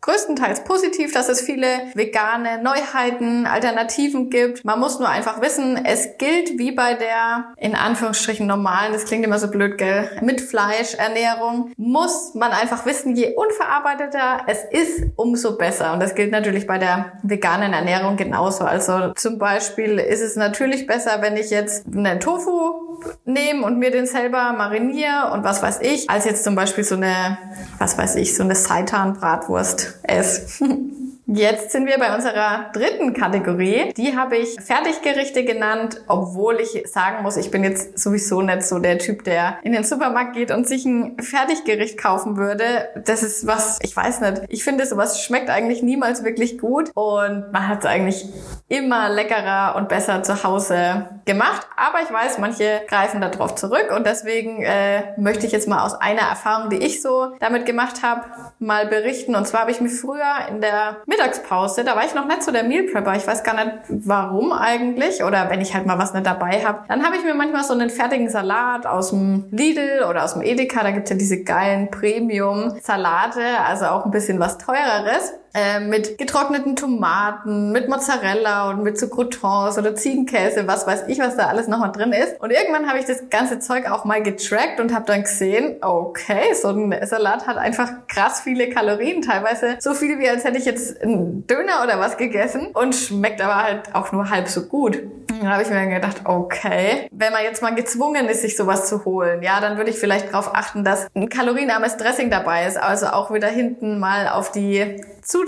größtenteils 0.00 0.64
positiv, 0.64 1.12
dass 1.12 1.28
es 1.28 1.42
viele 1.42 1.66
vegane 1.94 2.62
Neuheiten, 2.62 3.46
Alternativen 3.46 4.30
gibt. 4.30 4.64
Man 4.64 4.80
muss 4.80 4.98
nur 4.98 5.08
einfach 5.08 5.42
wissen, 5.42 5.84
es 5.84 6.16
gilt 6.16 6.58
wie 6.58 6.72
bei 6.72 6.94
der 6.94 7.52
in 7.58 7.74
Anführungsstrichen 7.74 8.46
normalen, 8.46 8.94
das 8.94 9.04
klingt 9.04 9.24
immer 9.24 9.38
so 9.38 9.48
blöd, 9.48 9.76
gell, 9.76 10.10
mit 10.22 10.40
Fleischernährung, 10.40 11.72
muss 11.76 12.34
man 12.34 12.52
einfach 12.52 12.86
wissen, 12.86 13.14
je 13.16 13.34
unverarbeiteter 13.34 14.46
es 14.46 14.64
ist, 14.70 15.04
um 15.16 15.33
umso 15.34 15.58
besser. 15.58 15.92
Und 15.92 16.00
das 16.00 16.14
gilt 16.14 16.30
natürlich 16.30 16.66
bei 16.66 16.78
der 16.78 17.12
veganen 17.24 17.72
Ernährung 17.72 18.16
genauso. 18.16 18.64
Also 18.64 19.12
zum 19.14 19.38
Beispiel 19.38 19.98
ist 19.98 20.20
es 20.20 20.36
natürlich 20.36 20.86
besser, 20.86 21.18
wenn 21.22 21.36
ich 21.36 21.50
jetzt 21.50 21.86
einen 21.86 22.20
Tofu 22.20 23.00
nehme 23.24 23.64
und 23.66 23.80
mir 23.80 23.90
den 23.90 24.06
selber 24.06 24.52
mariniere 24.52 25.32
und 25.32 25.42
was 25.42 25.60
weiß 25.60 25.80
ich, 25.82 26.08
als 26.08 26.24
jetzt 26.24 26.44
zum 26.44 26.54
Beispiel 26.54 26.84
so 26.84 26.94
eine, 26.94 27.36
was 27.78 27.98
weiß 27.98 28.14
ich, 28.16 28.36
so 28.36 28.44
eine 28.44 28.54
Seitan-Bratwurst 28.54 29.98
esse. 30.04 30.64
Jetzt 31.26 31.72
sind 31.72 31.86
wir 31.86 31.98
bei 31.98 32.14
unserer 32.14 32.70
dritten 32.74 33.14
Kategorie. 33.14 33.94
Die 33.96 34.14
habe 34.14 34.36
ich 34.36 34.60
Fertiggerichte 34.60 35.44
genannt, 35.44 36.02
obwohl 36.06 36.60
ich 36.60 36.82
sagen 36.86 37.22
muss, 37.22 37.38
ich 37.38 37.50
bin 37.50 37.64
jetzt 37.64 37.98
sowieso 37.98 38.42
nicht 38.42 38.62
so 38.62 38.78
der 38.78 38.98
Typ, 38.98 39.24
der 39.24 39.56
in 39.62 39.72
den 39.72 39.84
Supermarkt 39.84 40.34
geht 40.34 40.50
und 40.50 40.68
sich 40.68 40.84
ein 40.84 41.16
Fertiggericht 41.18 41.96
kaufen 41.96 42.36
würde. 42.36 42.90
Das 43.06 43.22
ist 43.22 43.46
was, 43.46 43.78
ich 43.80 43.96
weiß 43.96 44.20
nicht. 44.20 44.42
Ich 44.48 44.64
finde, 44.64 44.84
sowas 44.84 45.22
schmeckt 45.22 45.48
eigentlich 45.48 45.82
niemals 45.82 46.24
wirklich 46.24 46.58
gut 46.58 46.90
und 46.94 47.50
man 47.52 47.68
hat 47.68 47.80
es 47.80 47.86
eigentlich 47.86 48.26
immer 48.68 49.08
leckerer 49.08 49.76
und 49.76 49.88
besser 49.88 50.22
zu 50.22 50.44
Hause 50.44 51.08
gemacht. 51.24 51.66
Aber 51.74 52.02
ich 52.02 52.12
weiß, 52.12 52.36
manche 52.38 52.82
greifen 52.86 53.22
darauf 53.22 53.54
zurück 53.54 53.90
und 53.96 54.06
deswegen 54.06 54.62
äh, 54.62 55.18
möchte 55.18 55.46
ich 55.46 55.52
jetzt 55.52 55.68
mal 55.68 55.84
aus 55.84 55.94
einer 55.94 56.22
Erfahrung, 56.22 56.68
die 56.68 56.84
ich 56.84 57.00
so 57.00 57.34
damit 57.40 57.64
gemacht 57.64 58.02
habe, 58.02 58.26
mal 58.58 58.86
berichten. 58.86 59.34
Und 59.34 59.46
zwar 59.46 59.62
habe 59.62 59.70
ich 59.70 59.80
mir 59.80 59.88
früher 59.88 60.48
in 60.50 60.60
der 60.60 60.98
Mittagspause, 61.14 61.84
da 61.84 61.96
war 61.96 62.04
ich 62.04 62.14
noch 62.14 62.26
nicht 62.26 62.42
so 62.42 62.50
der 62.50 62.64
Meal 62.64 62.84
Prepper. 62.84 63.14
Ich 63.16 63.26
weiß 63.26 63.42
gar 63.44 63.54
nicht, 63.54 63.78
warum 63.88 64.52
eigentlich. 64.52 65.22
Oder 65.22 65.48
wenn 65.50 65.60
ich 65.60 65.74
halt 65.74 65.86
mal 65.86 65.98
was 65.98 66.12
nicht 66.12 66.26
dabei 66.26 66.64
habe. 66.64 66.84
Dann 66.88 67.04
habe 67.04 67.16
ich 67.16 67.24
mir 67.24 67.34
manchmal 67.34 67.64
so 67.64 67.72
einen 67.72 67.90
fertigen 67.90 68.28
Salat 68.28 68.86
aus 68.86 69.10
dem 69.10 69.46
Lidl 69.50 70.04
oder 70.08 70.24
aus 70.24 70.34
dem 70.34 70.42
Edeka. 70.42 70.82
Da 70.82 70.90
gibt's 70.90 71.10
ja 71.10 71.16
diese 71.16 71.42
geilen 71.42 71.90
Premium-Salate, 71.90 73.42
also 73.66 73.86
auch 73.86 74.04
ein 74.04 74.10
bisschen 74.10 74.40
was 74.40 74.58
teureres. 74.58 75.34
Äh, 75.56 75.78
mit 75.78 76.18
getrockneten 76.18 76.74
Tomaten, 76.74 77.70
mit 77.70 77.88
Mozzarella 77.88 78.70
und 78.70 78.82
mit 78.82 78.98
so 78.98 79.06
Croutons 79.06 79.78
oder 79.78 79.94
Ziegenkäse, 79.94 80.66
was 80.66 80.84
weiß 80.84 81.04
ich, 81.06 81.20
was 81.20 81.36
da 81.36 81.46
alles 81.46 81.68
nochmal 81.68 81.92
drin 81.92 82.12
ist. 82.12 82.40
Und 82.40 82.50
irgendwann 82.50 82.88
habe 82.88 82.98
ich 82.98 83.04
das 83.04 83.30
ganze 83.30 83.60
Zeug 83.60 83.88
auch 83.88 84.04
mal 84.04 84.20
getrackt 84.20 84.80
und 84.80 84.92
habe 84.92 85.04
dann 85.06 85.22
gesehen, 85.22 85.76
okay, 85.80 86.52
so 86.60 86.70
ein 86.70 86.92
Salat 87.06 87.46
hat 87.46 87.56
einfach 87.56 87.88
krass 88.08 88.40
viele 88.40 88.68
Kalorien, 88.68 89.22
teilweise 89.22 89.76
so 89.78 89.94
viele 89.94 90.18
wie 90.18 90.28
als 90.28 90.42
hätte 90.42 90.58
ich 90.58 90.64
jetzt 90.64 91.00
einen 91.00 91.46
Döner 91.46 91.84
oder 91.84 92.00
was 92.00 92.16
gegessen 92.16 92.72
und 92.74 92.92
schmeckt 92.92 93.40
aber 93.40 93.62
halt 93.62 93.94
auch 93.94 94.10
nur 94.10 94.30
halb 94.30 94.48
so 94.48 94.62
gut. 94.62 95.04
Dann 95.28 95.48
habe 95.48 95.62
ich 95.62 95.70
mir 95.70 95.86
gedacht, 95.86 96.22
okay, 96.24 97.06
wenn 97.12 97.32
man 97.32 97.44
jetzt 97.44 97.62
mal 97.62 97.76
gezwungen 97.76 98.26
ist, 98.28 98.42
sich 98.42 98.56
sowas 98.56 98.88
zu 98.88 99.04
holen, 99.04 99.40
ja, 99.44 99.60
dann 99.60 99.76
würde 99.76 99.90
ich 99.90 100.00
vielleicht 100.00 100.32
darauf 100.32 100.52
achten, 100.52 100.82
dass 100.82 101.06
ein 101.14 101.28
kalorienarmes 101.28 101.96
Dressing 101.96 102.28
dabei 102.28 102.66
ist, 102.66 102.76
also 102.76 103.06
auch 103.06 103.32
wieder 103.32 103.48
hinten 103.48 104.00
mal 104.00 104.28
auf 104.28 104.50
die 104.50 105.00
Zutaten 105.22 105.43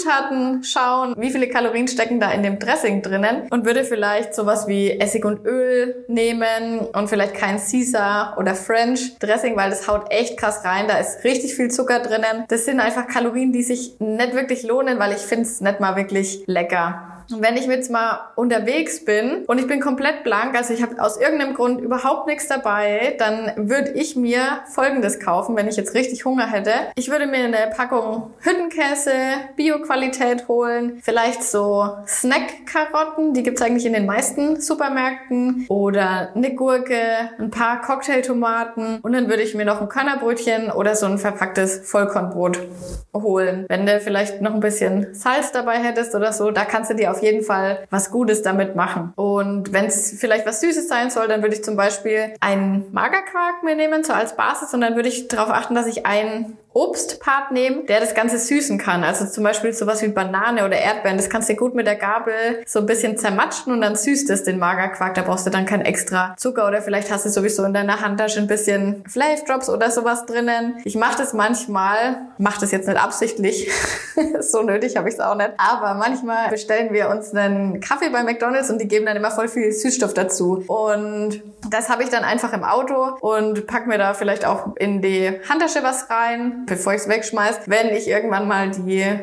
schauen, 0.62 1.14
wie 1.18 1.30
viele 1.30 1.48
Kalorien 1.48 1.88
stecken 1.88 2.20
da 2.20 2.30
in 2.32 2.42
dem 2.42 2.58
Dressing 2.58 3.02
drinnen 3.02 3.48
und 3.50 3.64
würde 3.64 3.84
vielleicht 3.84 4.34
sowas 4.34 4.66
wie 4.66 4.98
Essig 4.98 5.24
und 5.24 5.44
Öl 5.44 6.04
nehmen 6.08 6.80
und 6.80 7.08
vielleicht 7.08 7.34
kein 7.34 7.56
Caesar 7.56 8.36
oder 8.38 8.54
French 8.54 9.18
Dressing, 9.18 9.56
weil 9.56 9.70
das 9.70 9.88
haut 9.88 10.10
echt 10.10 10.36
krass 10.38 10.64
rein. 10.64 10.88
Da 10.88 10.98
ist 10.98 11.24
richtig 11.24 11.54
viel 11.54 11.70
Zucker 11.70 12.00
drinnen. 12.00 12.44
Das 12.48 12.64
sind 12.64 12.80
einfach 12.80 13.06
Kalorien, 13.06 13.52
die 13.52 13.62
sich 13.62 13.96
nicht 13.98 14.34
wirklich 14.34 14.62
lohnen, 14.62 14.98
weil 14.98 15.12
ich 15.12 15.22
finde 15.22 15.44
es 15.44 15.60
nicht 15.60 15.80
mal 15.80 15.96
wirklich 15.96 16.42
lecker. 16.46 17.05
Und 17.30 17.42
wenn 17.42 17.56
ich 17.56 17.66
jetzt 17.66 17.90
mal 17.90 18.30
unterwegs 18.34 19.04
bin 19.04 19.44
und 19.46 19.58
ich 19.58 19.66
bin 19.66 19.80
komplett 19.80 20.24
blank, 20.24 20.56
also 20.56 20.72
ich 20.72 20.82
habe 20.82 21.00
aus 21.02 21.20
irgendeinem 21.20 21.54
Grund 21.54 21.80
überhaupt 21.80 22.26
nichts 22.26 22.48
dabei, 22.48 23.14
dann 23.18 23.52
würde 23.56 23.90
ich 23.92 24.16
mir 24.16 24.60
Folgendes 24.72 25.20
kaufen, 25.20 25.56
wenn 25.56 25.68
ich 25.68 25.76
jetzt 25.76 25.94
richtig 25.94 26.24
Hunger 26.24 26.46
hätte. 26.50 26.72
Ich 26.94 27.10
würde 27.10 27.26
mir 27.26 27.44
eine 27.44 27.70
Packung 27.76 28.34
Hüttenkäse, 28.40 29.12
Bio-Qualität 29.56 30.48
holen, 30.48 31.00
vielleicht 31.02 31.42
so 31.42 31.96
Snack-Karotten, 32.06 33.34
die 33.34 33.42
gibt's 33.42 33.62
eigentlich 33.62 33.86
in 33.86 33.92
den 33.92 34.06
meisten 34.06 34.60
Supermärkten, 34.60 35.66
oder 35.68 36.30
eine 36.34 36.54
Gurke, 36.54 37.30
ein 37.38 37.50
paar 37.50 37.80
Cocktailtomaten 37.80 39.00
und 39.00 39.12
dann 39.12 39.28
würde 39.28 39.42
ich 39.42 39.54
mir 39.54 39.64
noch 39.64 39.80
ein 39.80 39.88
Körnerbrötchen 39.88 40.70
oder 40.70 40.94
so 40.94 41.06
ein 41.06 41.18
verpacktes 41.18 41.88
Vollkornbrot 41.88 42.58
holen. 43.14 43.66
Wenn 43.68 43.86
du 43.86 44.00
vielleicht 44.00 44.40
noch 44.40 44.54
ein 44.54 44.60
bisschen 44.60 45.14
Salz 45.14 45.52
dabei 45.52 45.78
hättest 45.78 46.14
oder 46.14 46.32
so, 46.32 46.50
da 46.50 46.64
kannst 46.64 46.90
du 46.90 46.94
dir 46.94 47.10
auf 47.10 47.15
jeden 47.22 47.42
Fall 47.42 47.86
was 47.90 48.10
Gutes 48.10 48.42
damit 48.42 48.76
machen. 48.76 49.12
Und 49.16 49.72
wenn 49.72 49.86
es 49.86 50.16
vielleicht 50.18 50.46
was 50.46 50.60
Süßes 50.60 50.88
sein 50.88 51.10
soll, 51.10 51.28
dann 51.28 51.42
würde 51.42 51.54
ich 51.54 51.64
zum 51.64 51.76
Beispiel 51.76 52.34
einen 52.40 52.86
Magerquark 52.92 53.62
mir 53.62 53.76
nehmen, 53.76 54.04
so 54.04 54.12
als 54.12 54.36
Basis, 54.36 54.74
und 54.74 54.80
dann 54.80 54.96
würde 54.96 55.08
ich 55.08 55.28
darauf 55.28 55.50
achten, 55.50 55.74
dass 55.74 55.86
ich 55.86 56.06
einen 56.06 56.56
Obstpart 56.76 57.52
nehmen, 57.52 57.86
der 57.86 58.00
das 58.00 58.14
Ganze 58.14 58.38
süßen 58.38 58.76
kann. 58.76 59.02
Also 59.02 59.24
zum 59.24 59.42
Beispiel 59.42 59.72
sowas 59.72 60.02
wie 60.02 60.08
Banane 60.08 60.66
oder 60.66 60.76
Erdbeeren. 60.76 61.16
Das 61.16 61.30
kannst 61.30 61.48
du 61.48 61.54
gut 61.54 61.74
mit 61.74 61.86
der 61.86 61.96
Gabel 61.96 62.34
so 62.66 62.80
ein 62.80 62.86
bisschen 62.86 63.16
zermatschen 63.16 63.72
und 63.72 63.80
dann 63.80 63.96
süßt 63.96 64.28
es 64.28 64.44
den 64.44 64.58
Magerquark. 64.58 65.14
Da 65.14 65.22
brauchst 65.22 65.46
du 65.46 65.50
dann 65.50 65.64
kein 65.64 65.80
extra 65.80 66.34
Zucker 66.36 66.68
oder 66.68 66.82
vielleicht 66.82 67.10
hast 67.10 67.24
du 67.24 67.30
sowieso 67.30 67.64
in 67.64 67.72
deiner 67.72 68.02
Handtasche 68.02 68.40
ein 68.40 68.46
bisschen 68.46 69.04
Flavor 69.08 69.46
Drops 69.46 69.70
oder 69.70 69.90
sowas 69.90 70.26
drinnen. 70.26 70.74
Ich 70.84 70.96
mache 70.96 71.16
das 71.16 71.32
manchmal, 71.32 72.18
mache 72.36 72.60
das 72.60 72.72
jetzt 72.72 72.88
nicht 72.88 73.02
absichtlich. 73.02 73.70
so 74.40 74.60
nötig 74.62 74.98
habe 74.98 75.08
ich 75.08 75.14
es 75.14 75.20
auch 75.20 75.34
nicht. 75.34 75.52
Aber 75.56 75.94
manchmal 75.94 76.50
bestellen 76.50 76.92
wir 76.92 77.08
uns 77.08 77.34
einen 77.34 77.80
Kaffee 77.80 78.10
bei 78.10 78.22
McDonald's 78.22 78.68
und 78.68 78.82
die 78.82 78.88
geben 78.88 79.06
dann 79.06 79.16
immer 79.16 79.30
voll 79.30 79.48
viel 79.48 79.72
Süßstoff 79.72 80.12
dazu. 80.12 80.62
Und 80.66 81.40
das 81.70 81.88
habe 81.88 82.02
ich 82.02 82.10
dann 82.10 82.22
einfach 82.22 82.52
im 82.52 82.64
Auto 82.64 83.16
und 83.20 83.66
pack 83.66 83.86
mir 83.86 83.96
da 83.96 84.12
vielleicht 84.12 84.44
auch 84.44 84.76
in 84.76 85.00
die 85.00 85.40
Handtasche 85.48 85.82
was 85.82 86.10
rein 86.10 86.65
bevor 86.66 86.94
ich 86.94 87.02
es 87.02 87.08
wegschmeiß, 87.08 87.60
wenn 87.66 87.94
ich 87.94 88.08
irgendwann 88.08 88.48
mal 88.48 88.70
die 88.70 89.18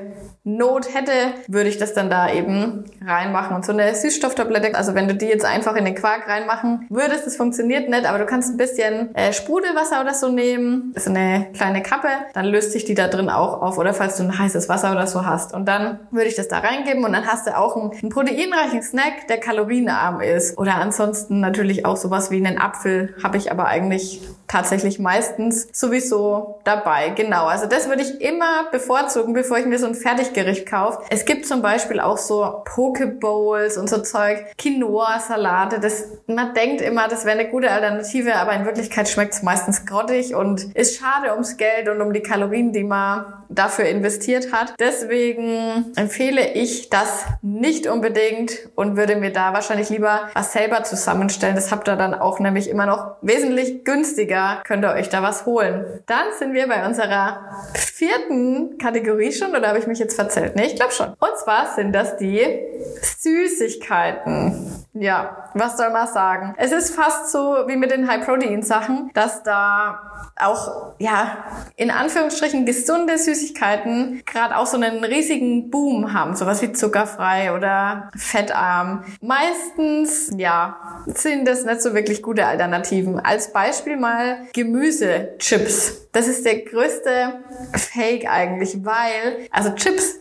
Not 0.45 0.93
hätte, 0.93 1.13
würde 1.47 1.69
ich 1.69 1.77
das 1.77 1.93
dann 1.93 2.10
da 2.10 2.29
eben 2.29 2.84
reinmachen. 3.01 3.56
Und 3.56 3.65
so 3.65 3.71
eine 3.71 3.95
Süßstofftablette, 3.95 4.75
also 4.75 4.93
wenn 4.93 5.08
du 5.08 5.15
die 5.15 5.27
jetzt 5.27 5.45
einfach 5.45 5.77
in 5.77 5.86
den 5.86 5.95
Quark 5.95 6.27
reinmachen 6.27 6.86
würdest, 6.89 7.25
das 7.25 7.38
funktioniert 7.38 7.88
nicht, 7.88 8.06
aber 8.06 8.17
du 8.17 8.25
kannst 8.25 8.51
ein 8.51 8.58
bisschen 8.58 9.15
äh, 9.15 9.32
Sprudelwasser 9.32 10.01
oder 10.01 10.13
so 10.13 10.27
nehmen, 10.27 10.91
ist 10.95 11.08
eine 11.08 11.47
kleine 11.53 11.82
Kappe, 11.82 12.10
dann 12.34 12.45
löst 12.45 12.73
sich 12.73 12.84
die 12.84 12.93
da 12.93 13.08
drin 13.08 13.29
auch 13.29 13.62
auf 13.62 13.77
oder 13.77 13.93
falls 13.93 14.17
du 14.17 14.23
ein 14.23 14.38
heißes 14.38 14.67
Wasser 14.67 14.91
oder 14.91 15.08
so 15.08 15.25
hast. 15.25 15.53
Und 15.53 15.65
dann 15.65 15.99
würde 16.12 16.27
ich 16.27 16.36
das 16.36 16.49
da 16.49 16.60
reingeben 16.60 17.06
und 17.06 17.13
dann 17.13 17.25
hast 17.25 17.47
du 17.47 17.58
auch 17.58 17.77
einen, 17.77 17.91
einen 17.91 18.10
proteinreichen 18.10 18.82
Snack, 18.82 19.27
der 19.29 19.39
kalorienarm 19.39 20.19
ist. 20.19 20.58
Oder 20.58 20.75
ansonsten 20.75 21.39
natürlich 21.39 21.86
auch 21.86 21.95
sowas 21.95 22.32
wie 22.32 22.45
einen 22.45 22.58
Apfel, 22.58 23.15
habe 23.23 23.38
ich 23.38 23.49
aber 23.49 23.67
eigentlich 23.67 24.21
tatsächlich 24.47 24.99
meistens 24.99 25.67
sowieso 25.71 26.60
dabei. 26.63 27.10
Genau, 27.10 27.45
also 27.45 27.65
das 27.65 27.88
würde 27.88 28.03
ich 28.03 28.21
immer 28.21 28.69
bevorzugen, 28.71 29.34
bevor 29.34 29.58
ich 29.58 29.65
mir 29.65 29.79
so 29.79 29.88
ein 29.88 29.95
Fertiggericht 30.33 30.65
kaufe. 30.65 31.03
Es 31.09 31.25
gibt 31.25 31.45
zum 31.45 31.61
Beispiel 31.61 31.99
auch 31.99 32.17
so 32.17 32.61
Pokebowls 32.65 33.77
und 33.77 33.89
so 33.89 33.99
Zeug, 33.99 34.45
Quinoa-Salate. 34.57 35.79
Das, 35.79 36.05
man 36.27 36.53
denkt 36.53 36.81
immer, 36.81 37.07
das 37.07 37.25
wäre 37.25 37.39
eine 37.39 37.49
gute 37.49 37.71
Alternative, 37.71 38.35
aber 38.35 38.53
in 38.53 38.65
Wirklichkeit 38.65 39.07
schmeckt 39.07 39.33
es 39.33 39.43
meistens 39.43 39.85
grottig 39.85 40.35
und 40.35 40.75
ist 40.75 40.99
schade 40.99 41.31
ums 41.31 41.57
Geld 41.57 41.87
und 41.87 42.01
um 42.01 42.13
die 42.13 42.21
Kalorien, 42.21 42.73
die 42.73 42.83
man 42.83 43.25
dafür 43.49 43.85
investiert 43.85 44.51
hat. 44.51 44.73
Deswegen 44.79 45.93
empfehle 45.95 46.53
ich 46.53 46.89
das 46.89 47.25
nicht 47.41 47.87
unbedingt 47.87 48.69
und 48.75 48.97
würde 48.97 49.15
mir 49.15 49.31
da 49.31 49.53
wahrscheinlich 49.53 49.89
lieber 49.89 50.29
was 50.33 50.53
selber 50.53 50.83
zusammenstellen. 50.83 51.55
Das 51.55 51.71
habt 51.71 51.87
ihr 51.87 51.95
dann 51.95 52.13
auch 52.13 52.39
nämlich 52.39 52.69
immer 52.69 52.85
noch 52.85 53.15
wesentlich 53.21 53.83
günstiger. 53.83 54.61
Könnt 54.65 54.83
ihr 54.83 54.91
euch 54.91 55.09
da 55.09 55.21
was 55.21 55.45
holen. 55.45 55.85
Dann 56.07 56.27
sind 56.37 56.53
wir 56.53 56.67
bei 56.67 56.85
unserer 56.85 57.41
vierten 57.75 58.77
Kategorie 58.77 59.31
schon 59.31 59.55
oder 59.55 59.67
habe 59.67 59.79
ich 59.79 59.87
mich 59.87 59.99
jetzt 59.99 60.15
verzählt? 60.23 60.55
Nee, 60.55 60.67
ich 60.67 60.75
glaube 60.75 60.91
schon. 60.91 61.07
Und 61.07 61.38
zwar 61.43 61.73
sind 61.75 61.93
das 61.93 62.17
die 62.17 62.41
Süßigkeiten. 63.01 64.69
Ja, 64.93 65.49
was 65.55 65.77
soll 65.77 65.89
man 65.89 66.07
sagen? 66.07 66.53
Es 66.57 66.71
ist 66.71 66.95
fast 66.95 67.31
so 67.31 67.67
wie 67.67 67.75
mit 67.75 67.89
den 67.89 68.07
High-Protein-Sachen, 68.07 69.09
dass 69.15 69.41
da 69.41 70.29
auch, 70.39 70.93
ja, 70.99 71.45
in 71.75 71.89
Anführungsstrichen 71.89 72.65
gesunde 72.65 73.17
Süßigkeiten 73.17 74.21
gerade 74.25 74.55
auch 74.55 74.67
so 74.67 74.77
einen 74.77 75.03
riesigen 75.03 75.71
Boom 75.71 76.13
haben. 76.13 76.36
Sowas 76.36 76.62
wie 76.62 76.73
zuckerfrei 76.73 77.55
oder 77.55 78.12
fettarm. 78.15 79.03
Meistens, 79.19 80.31
ja, 80.38 80.77
sind 81.07 81.47
das 81.47 81.65
nicht 81.65 81.81
so 81.81 81.95
wirklich 81.95 82.21
gute 82.21 82.45
Alternativen. 82.45 83.19
Als 83.19 83.51
Beispiel 83.51 83.97
mal 83.97 84.45
Gemüsechips. 84.53 86.07
Das 86.12 86.27
ist 86.27 86.45
der 86.45 86.59
größte 86.59 87.39
Fake 87.75 88.29
eigentlich, 88.29 88.86
weil, 88.86 89.47
also 89.51 89.71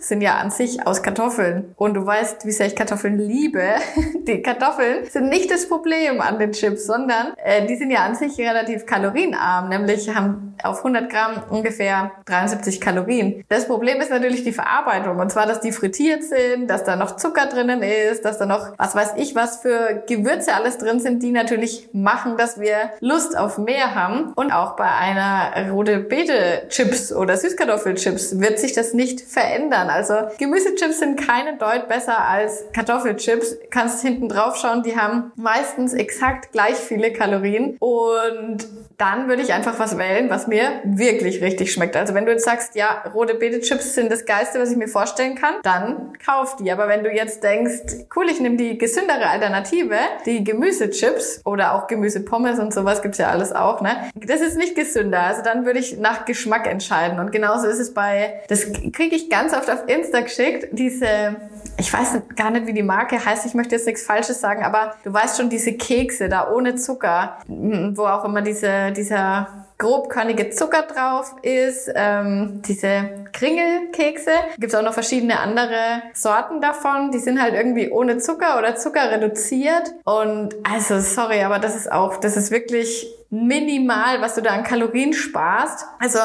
Sind 0.01 0.21
ja 0.21 0.37
an 0.37 0.51
sich 0.51 0.87
aus 0.87 1.03
Kartoffeln. 1.03 1.75
Und 1.77 1.95
du 1.95 2.05
weißt, 2.05 2.47
wie 2.47 2.51
sehr 2.51 2.67
ich 2.67 2.77
Kartoffeln 2.77 3.19
liebe. 3.19 3.63
Die 4.27 4.43
Kartoffeln 4.43 5.05
sind 5.11 5.29
nicht 5.29 5.51
das 5.51 5.69
Problem 5.69 6.21
an 6.21 6.39
den 6.39 6.53
Chips, 6.53 6.87
sondern 6.87 7.35
äh, 7.45 7.67
die 7.67 7.75
sind 7.75 7.91
ja 7.91 8.05
an 8.05 8.15
sich 8.15 8.39
relativ 8.39 8.87
kalorienarm, 8.87 9.69
nämlich 9.69 10.15
haben 10.15 10.55
auf 10.63 10.79
100 10.79 11.11
Gramm 11.11 11.43
ungefähr 11.51 12.13
73 12.27 12.81
Kalorien. 12.81 13.45
Das 13.49 13.67
Problem 13.67 14.01
ist 14.01 14.11
natürlich 14.11 14.45
die 14.45 14.53
Verarbeitung. 14.53 15.19
Und 15.19 15.31
zwar, 15.31 15.47
dass 15.47 15.61
die 15.61 15.73
frittiert 15.73 16.23
sind, 16.23 16.69
dass 16.69 16.85
da 16.85 16.97
noch 16.97 17.17
Zucker 17.17 17.47
drinnen 17.47 17.83
ist, 17.83 18.25
dass 18.25 18.39
da 18.39 18.47
noch, 18.47 18.73
was 18.79 18.95
weiß 18.95 19.15
ich, 19.17 19.35
was 19.35 19.61
für 19.61 20.03
Gewürze 20.07 20.55
alles 20.55 20.79
drin 20.79 21.01
sind, 21.01 21.23
die 21.23 21.33
natürlich 21.33 21.89
machen, 21.93 22.37
dass 22.37 22.61
wir 22.61 22.91
Lust 23.01 23.37
auf 23.37 23.59
mehr 23.59 23.95
haben. 23.95 24.33
Und 24.35 24.53
auch 24.53 24.77
bei 24.77 24.91
einer 24.91 25.71
rote 25.71 25.99
Beete 25.99 26.69
Chips 26.69 27.13
oder 27.13 27.37
Süßkartoffelchips 27.37 28.41
wird 28.41 28.59
sich 28.59 28.73
das 28.73 28.95
nicht 28.95 29.21
verändern. 29.21 29.82
Gesünder 29.83 29.91
an. 29.91 29.91
Also 29.91 30.15
Gemüsechips 30.39 30.99
sind 30.99 31.27
keine 31.27 31.57
Deut 31.57 31.89
besser 31.89 32.19
als 32.27 32.65
Kartoffelchips. 32.73 33.59
Kannst 33.71 34.03
hinten 34.03 34.29
drauf 34.29 34.57
schauen, 34.57 34.83
die 34.83 34.97
haben 34.97 35.33
meistens 35.37 35.95
exakt 35.95 36.53
gleich 36.53 36.77
viele 36.77 37.13
Kalorien 37.13 37.77
und 37.79 38.67
dann 38.99 39.29
würde 39.29 39.43
ich 39.43 39.53
einfach 39.53 39.79
was 39.79 39.99
wählen, 39.99 40.31
was 40.31 40.47
mir 40.47 40.81
wirklich 40.85 41.43
richtig 41.43 41.73
schmeckt. 41.73 41.97
Also 41.97 42.15
wenn 42.15 42.25
du 42.25 42.33
jetzt 42.33 42.45
sagst, 42.45 42.77
ja, 42.77 43.03
rote 43.13 43.35
Beete-Chips 43.35 43.95
sind 43.95 44.13
das 44.13 44.25
Geiste, 44.27 44.61
was 44.61 44.71
ich 44.71 44.77
mir 44.77 44.87
vorstellen 44.87 45.35
kann, 45.35 45.55
dann 45.63 46.13
kauf 46.25 46.57
die. 46.57 46.71
Aber 46.71 46.89
wenn 46.89 47.03
du 47.03 47.11
jetzt 47.11 47.43
denkst, 47.43 48.07
cool, 48.15 48.29
ich 48.31 48.41
nehme 48.41 48.57
die 48.57 48.79
gesündere 48.79 49.27
Alternative, 49.29 49.97
die 50.25 50.45
Gemüsechips 50.45 51.41
oder 51.45 51.75
auch 51.75 51.89
Gemüsepommes 51.89 52.61
und 52.61 52.73
sowas 52.73 53.03
gibt's 53.03 53.19
ja 53.19 53.31
alles 53.31 53.53
auch, 53.53 53.81
ne? 53.81 54.11
Das 54.15 54.41
ist 54.41 54.57
nicht 54.57 54.77
gesünder. 54.77 55.21
Also 55.21 55.43
dann 55.43 55.67
würde 55.67 55.81
ich 55.81 55.99
nach 55.99 56.25
Geschmack 56.25 56.69
entscheiden. 56.69 57.19
Und 57.19 57.33
genauso 57.33 57.67
ist 57.67 57.81
es 57.81 57.95
bei, 57.95 58.43
das 58.49 58.67
kriege 58.93 59.17
ich 59.17 59.31
ganz 59.31 59.53
oft 59.53 59.69
auf 59.73 59.89
Insta 59.89 60.21
geschickt, 60.21 60.69
diese 60.73 61.37
ich 61.79 61.93
weiß 61.93 62.21
gar 62.37 62.51
nicht, 62.51 62.67
wie 62.67 62.75
die 62.75 62.83
Marke 62.83 63.25
heißt, 63.25 63.47
ich 63.47 63.55
möchte 63.55 63.75
jetzt 63.75 63.87
nichts 63.87 64.03
Falsches 64.03 64.41
sagen, 64.41 64.63
aber 64.63 64.95
du 65.05 65.13
weißt 65.13 65.39
schon, 65.39 65.49
diese 65.49 65.73
Kekse 65.73 66.29
da 66.29 66.51
ohne 66.51 66.75
Zucker, 66.77 67.39
wo 67.47 68.05
auch 68.05 68.25
immer 68.25 68.43
diese, 68.43 68.93
dieser 68.93 69.67
grobkörnige 69.79 70.51
Zucker 70.51 70.83
drauf 70.83 71.35
ist, 71.43 71.91
ähm, 71.95 72.63
diese 72.67 73.27
Kringelkekse. 73.33 74.31
Gibt 74.59 74.73
es 74.73 74.79
auch 74.79 74.85
noch 74.85 74.93
verschiedene 74.93 75.41
andere 75.41 76.03
Sorten 76.15 76.61
davon. 76.61 77.11
Die 77.11 77.19
sind 77.19 77.43
halt 77.43 77.55
irgendwie 77.55 77.91
ohne 77.91 78.19
Zucker 78.19 78.59
oder 78.59 78.77
Zucker 78.77 79.11
reduziert. 79.11 79.93
Und 80.05 80.55
also, 80.63 81.01
sorry, 81.01 81.43
aber 81.43 81.59
das 81.59 81.75
ist 81.75 81.91
auch, 81.91 82.19
das 82.19 82.37
ist 82.37 82.53
wirklich 82.53 83.09
minimal, 83.33 84.21
was 84.21 84.35
du 84.35 84.43
da 84.43 84.51
an 84.51 84.63
Kalorien 84.63 85.15
sparst. 85.15 85.87
Also, 85.99 86.19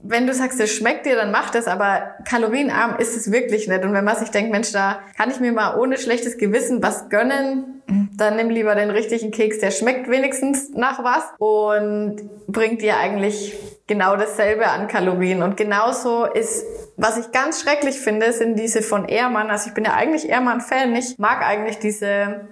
wenn 0.00 0.26
du 0.26 0.32
sagst, 0.32 0.58
es 0.58 0.74
schmeckt 0.74 1.04
dir, 1.04 1.14
dann 1.14 1.30
mach 1.30 1.50
das, 1.50 1.66
aber 1.66 2.14
kalorienarm 2.24 2.96
ist 2.98 3.14
es 3.14 3.30
wirklich 3.30 3.68
nicht. 3.68 3.84
Und 3.84 3.92
wenn 3.92 4.04
man 4.04 4.16
sich 4.16 4.30
denkt, 4.30 4.50
Mensch, 4.50 4.72
da 4.72 5.00
kann 5.18 5.30
ich 5.30 5.38
mir 5.38 5.52
mal 5.52 5.78
ohne 5.78 5.98
schlechtes 5.98 6.38
Gewissen 6.38 6.82
was 6.82 7.10
gönnen, 7.10 7.82
dann 8.16 8.36
nimm 8.36 8.48
lieber 8.48 8.74
den 8.74 8.88
richtigen 8.88 9.32
Keks, 9.32 9.58
der 9.58 9.70
schmeckt 9.70 10.08
wenigstens 10.08 10.70
nach 10.70 11.04
was 11.04 11.24
und 11.38 12.22
bringt 12.46 12.80
dir 12.80 12.96
eigentlich 12.96 13.54
genau 13.86 14.16
dasselbe 14.16 14.66
an 14.66 14.88
Kalorien. 14.88 15.42
Und 15.42 15.58
genauso 15.58 16.24
ist, 16.24 16.64
was 16.96 17.18
ich 17.18 17.32
ganz 17.32 17.60
schrecklich 17.60 18.00
finde, 18.00 18.32
sind 18.32 18.58
diese 18.58 18.82
von 18.82 19.06
Ehrmann. 19.06 19.50
Also 19.50 19.68
ich 19.68 19.74
bin 19.74 19.84
ja 19.84 19.94
eigentlich 19.94 20.28
Ehrmann-Fan. 20.28 20.94
Ich 20.96 21.18
mag 21.18 21.46
eigentlich 21.46 21.78
diese 21.78 22.48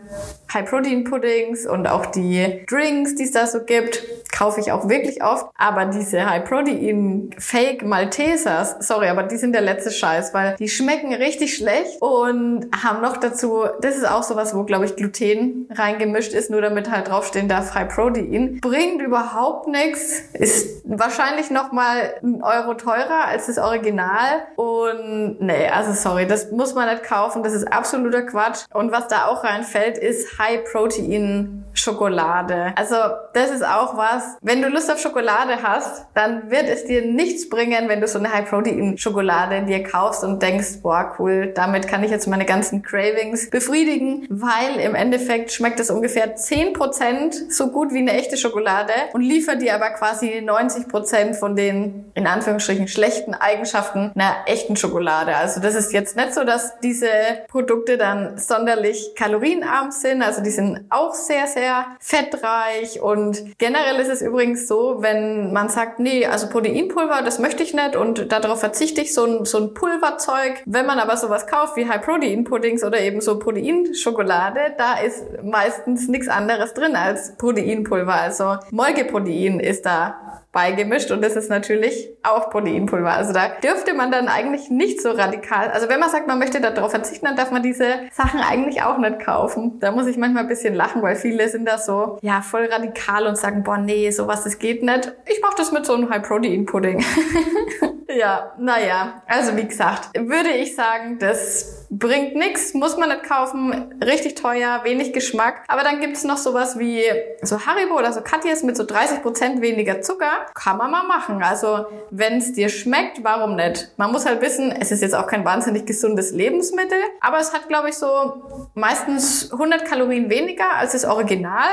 High-Protein-Puddings 0.52 1.66
und 1.66 1.86
auch 1.86 2.06
die 2.06 2.64
Drinks, 2.68 3.14
die 3.16 3.24
es 3.24 3.32
da 3.32 3.46
so 3.46 3.64
gibt, 3.64 4.02
kaufe 4.30 4.60
ich 4.60 4.70
auch 4.70 4.88
wirklich 4.88 5.22
oft. 5.22 5.46
Aber 5.56 5.86
diese 5.86 6.28
High-Protein-Fake 6.28 7.84
Maltesers, 7.84 8.76
sorry, 8.80 9.08
aber 9.08 9.24
die 9.24 9.36
sind 9.36 9.52
der 9.52 9.62
letzte 9.62 9.90
Scheiß, 9.90 10.34
weil 10.34 10.56
die 10.56 10.68
schmecken 10.68 11.12
richtig 11.14 11.56
schlecht 11.56 12.00
und 12.00 12.68
haben 12.84 13.00
noch 13.02 13.16
dazu, 13.16 13.64
das 13.80 13.96
ist 13.96 14.08
auch 14.08 14.22
sowas, 14.22 14.54
wo, 14.54 14.64
glaube 14.64 14.84
ich, 14.84 14.96
Gluten 14.96 15.68
reingemischt 15.72 16.32
ist, 16.32 16.50
nur 16.50 16.60
damit 16.60 16.90
halt 16.90 17.08
draufstehen 17.08 17.48
darf 17.48 17.74
High-Protein. 17.74 18.60
Bringt 18.60 19.02
überhaupt 19.02 19.68
nichts, 19.68 20.22
ist 20.34 20.82
wahrscheinlich 20.84 21.14
wahrscheinlich 21.24 21.50
noch 21.50 21.72
mal 21.72 22.14
ein 22.22 22.42
Euro 22.42 22.74
teurer 22.74 23.26
als 23.26 23.46
das 23.46 23.58
Original. 23.58 24.33
Und 24.56 25.40
nee, 25.40 25.68
also 25.68 25.92
sorry, 25.92 26.26
das 26.26 26.50
muss 26.50 26.74
man 26.74 26.88
nicht 26.88 27.04
kaufen. 27.04 27.42
Das 27.42 27.52
ist 27.52 27.64
absoluter 27.72 28.22
Quatsch. 28.22 28.64
Und 28.72 28.92
was 28.92 29.08
da 29.08 29.26
auch 29.26 29.44
reinfällt, 29.44 29.98
ist 29.98 30.38
High 30.38 30.64
Protein 30.70 31.64
Schokolade. 31.74 32.72
Also 32.76 32.94
das 33.32 33.50
ist 33.50 33.64
auch 33.64 33.96
was. 33.96 34.36
Wenn 34.40 34.62
du 34.62 34.68
Lust 34.68 34.90
auf 34.90 35.00
Schokolade 35.00 35.62
hast, 35.62 36.06
dann 36.14 36.50
wird 36.50 36.68
es 36.68 36.86
dir 36.86 37.04
nichts 37.04 37.48
bringen, 37.48 37.88
wenn 37.88 38.00
du 38.00 38.06
so 38.06 38.18
eine 38.18 38.32
High 38.32 38.48
Protein 38.48 38.96
Schokolade 38.96 39.62
dir 39.62 39.82
kaufst 39.82 40.24
und 40.24 40.40
denkst, 40.40 40.82
boah 40.82 41.14
cool, 41.18 41.52
damit 41.54 41.88
kann 41.88 42.04
ich 42.04 42.10
jetzt 42.10 42.26
meine 42.26 42.44
ganzen 42.44 42.82
Cravings 42.82 43.50
befriedigen, 43.50 44.26
weil 44.30 44.80
im 44.80 44.94
Endeffekt 44.94 45.52
schmeckt 45.52 45.80
es 45.80 45.90
ungefähr 45.90 46.36
10% 46.36 47.50
so 47.50 47.68
gut 47.70 47.92
wie 47.92 47.98
eine 47.98 48.12
echte 48.12 48.36
Schokolade 48.36 48.92
und 49.12 49.20
liefert 49.20 49.60
dir 49.60 49.74
aber 49.74 49.90
quasi 49.90 50.40
90 50.42 50.88
Prozent 50.88 51.36
von 51.36 51.56
den 51.56 52.10
in 52.14 52.26
Anführungsstrichen 52.26 52.88
schlechten 52.88 53.34
Eigenschaften 53.34 54.12
einer 54.14 54.23
echten 54.46 54.76
Schokolade. 54.76 55.36
Also 55.36 55.60
das 55.60 55.74
ist 55.74 55.92
jetzt 55.92 56.16
nicht 56.16 56.34
so, 56.34 56.44
dass 56.44 56.78
diese 56.80 57.08
Produkte 57.48 57.98
dann 57.98 58.38
sonderlich 58.38 59.14
kalorienarm 59.16 59.90
sind. 59.90 60.22
Also 60.22 60.42
die 60.42 60.50
sind 60.50 60.86
auch 60.90 61.14
sehr, 61.14 61.46
sehr 61.46 61.86
fettreich 62.00 63.00
und 63.00 63.58
generell 63.58 64.00
ist 64.00 64.08
es 64.08 64.22
übrigens 64.22 64.66
so, 64.68 64.96
wenn 65.00 65.52
man 65.52 65.68
sagt, 65.68 65.98
nee, 65.98 66.26
also 66.26 66.48
Proteinpulver, 66.48 67.22
das 67.22 67.38
möchte 67.38 67.62
ich 67.62 67.74
nicht 67.74 67.96
und 67.96 68.30
darauf 68.32 68.60
verzichte 68.60 69.00
ich, 69.00 69.14
so 69.14 69.24
ein, 69.24 69.44
so 69.44 69.58
ein 69.58 69.74
Pulverzeug. 69.74 70.62
Wenn 70.66 70.86
man 70.86 70.98
aber 70.98 71.16
sowas 71.16 71.46
kauft 71.46 71.76
wie 71.76 71.88
High-Protein-Puddings 71.88 72.84
oder 72.84 73.00
eben 73.00 73.20
so 73.20 73.38
Proteinschokolade, 73.38 74.74
da 74.78 74.98
ist 74.98 75.24
meistens 75.42 76.08
nichts 76.08 76.28
anderes 76.28 76.74
drin 76.74 76.96
als 76.96 77.36
Proteinpulver. 77.36 78.14
Also 78.14 78.56
Molkeprotein 78.70 79.60
ist 79.60 79.86
da 79.86 80.43
beigemischt 80.54 81.10
und 81.10 81.22
das 81.22 81.36
ist 81.36 81.50
natürlich 81.50 82.08
auch 82.22 82.48
Proteinpulver. 82.48 83.12
Also 83.12 83.34
da 83.34 83.48
dürfte 83.62 83.92
man 83.92 84.10
dann 84.10 84.28
eigentlich 84.28 84.70
nicht 84.70 85.02
so 85.02 85.10
radikal, 85.10 85.70
also 85.70 85.90
wenn 85.90 86.00
man 86.00 86.08
sagt, 86.08 86.26
man 86.26 86.38
möchte 86.38 86.60
darauf 86.60 86.92
verzichten, 86.92 87.26
dann 87.26 87.36
darf 87.36 87.50
man 87.50 87.62
diese 87.62 87.86
Sachen 88.12 88.40
eigentlich 88.40 88.82
auch 88.82 88.96
nicht 88.96 89.20
kaufen. 89.20 89.78
Da 89.80 89.90
muss 89.90 90.06
ich 90.06 90.16
manchmal 90.16 90.44
ein 90.44 90.48
bisschen 90.48 90.74
lachen, 90.74 91.02
weil 91.02 91.16
viele 91.16 91.48
sind 91.48 91.66
da 91.66 91.76
so, 91.76 92.18
ja, 92.22 92.40
voll 92.40 92.64
radikal 92.66 93.26
und 93.26 93.36
sagen, 93.36 93.62
boah, 93.62 93.76
nee, 93.76 94.10
sowas, 94.10 94.44
das 94.44 94.58
geht 94.58 94.82
nicht. 94.82 95.12
Ich 95.26 95.42
mache 95.42 95.56
das 95.58 95.72
mit 95.72 95.84
so 95.84 95.94
einem 95.94 96.08
High-Protein-Pudding. 96.08 97.04
ja, 98.08 98.52
naja, 98.58 99.22
also 99.26 99.56
wie 99.56 99.66
gesagt, 99.66 100.10
würde 100.16 100.50
ich 100.50 100.74
sagen, 100.74 101.18
das 101.18 101.86
bringt 101.90 102.34
nichts, 102.34 102.74
muss 102.74 102.96
man 102.96 103.08
nicht 103.08 103.24
kaufen, 103.24 103.94
richtig 104.02 104.34
teuer, 104.36 104.80
wenig 104.84 105.12
Geschmack. 105.12 105.64
Aber 105.68 105.82
dann 105.82 106.00
gibt's 106.00 106.24
noch 106.24 106.36
sowas 106.36 106.78
wie 106.78 107.02
so 107.42 107.66
Haribo 107.66 107.96
oder 107.96 108.12
so 108.12 108.20
Katjes 108.20 108.62
mit 108.62 108.76
so 108.76 108.84
30% 108.84 109.60
weniger 109.60 110.00
Zucker. 110.00 110.43
Kann 110.54 110.76
man 110.76 110.90
mal 110.90 111.04
machen. 111.04 111.42
Also 111.42 111.86
wenn 112.10 112.38
es 112.38 112.52
dir 112.52 112.68
schmeckt, 112.68 113.22
warum 113.22 113.56
nicht? 113.56 113.92
Man 113.96 114.12
muss 114.12 114.26
halt 114.26 114.40
wissen, 114.42 114.72
es 114.72 114.90
ist 114.90 115.02
jetzt 115.02 115.14
auch 115.14 115.26
kein 115.26 115.44
wahnsinnig 115.44 115.86
gesundes 115.86 116.32
Lebensmittel, 116.32 116.98
aber 117.20 117.38
es 117.38 117.52
hat, 117.52 117.68
glaube 117.68 117.88
ich, 117.88 117.96
so 117.96 118.68
meistens 118.74 119.52
100 119.52 119.84
Kalorien 119.84 120.30
weniger 120.30 120.74
als 120.74 120.92
das 120.92 121.04
Original 121.04 121.68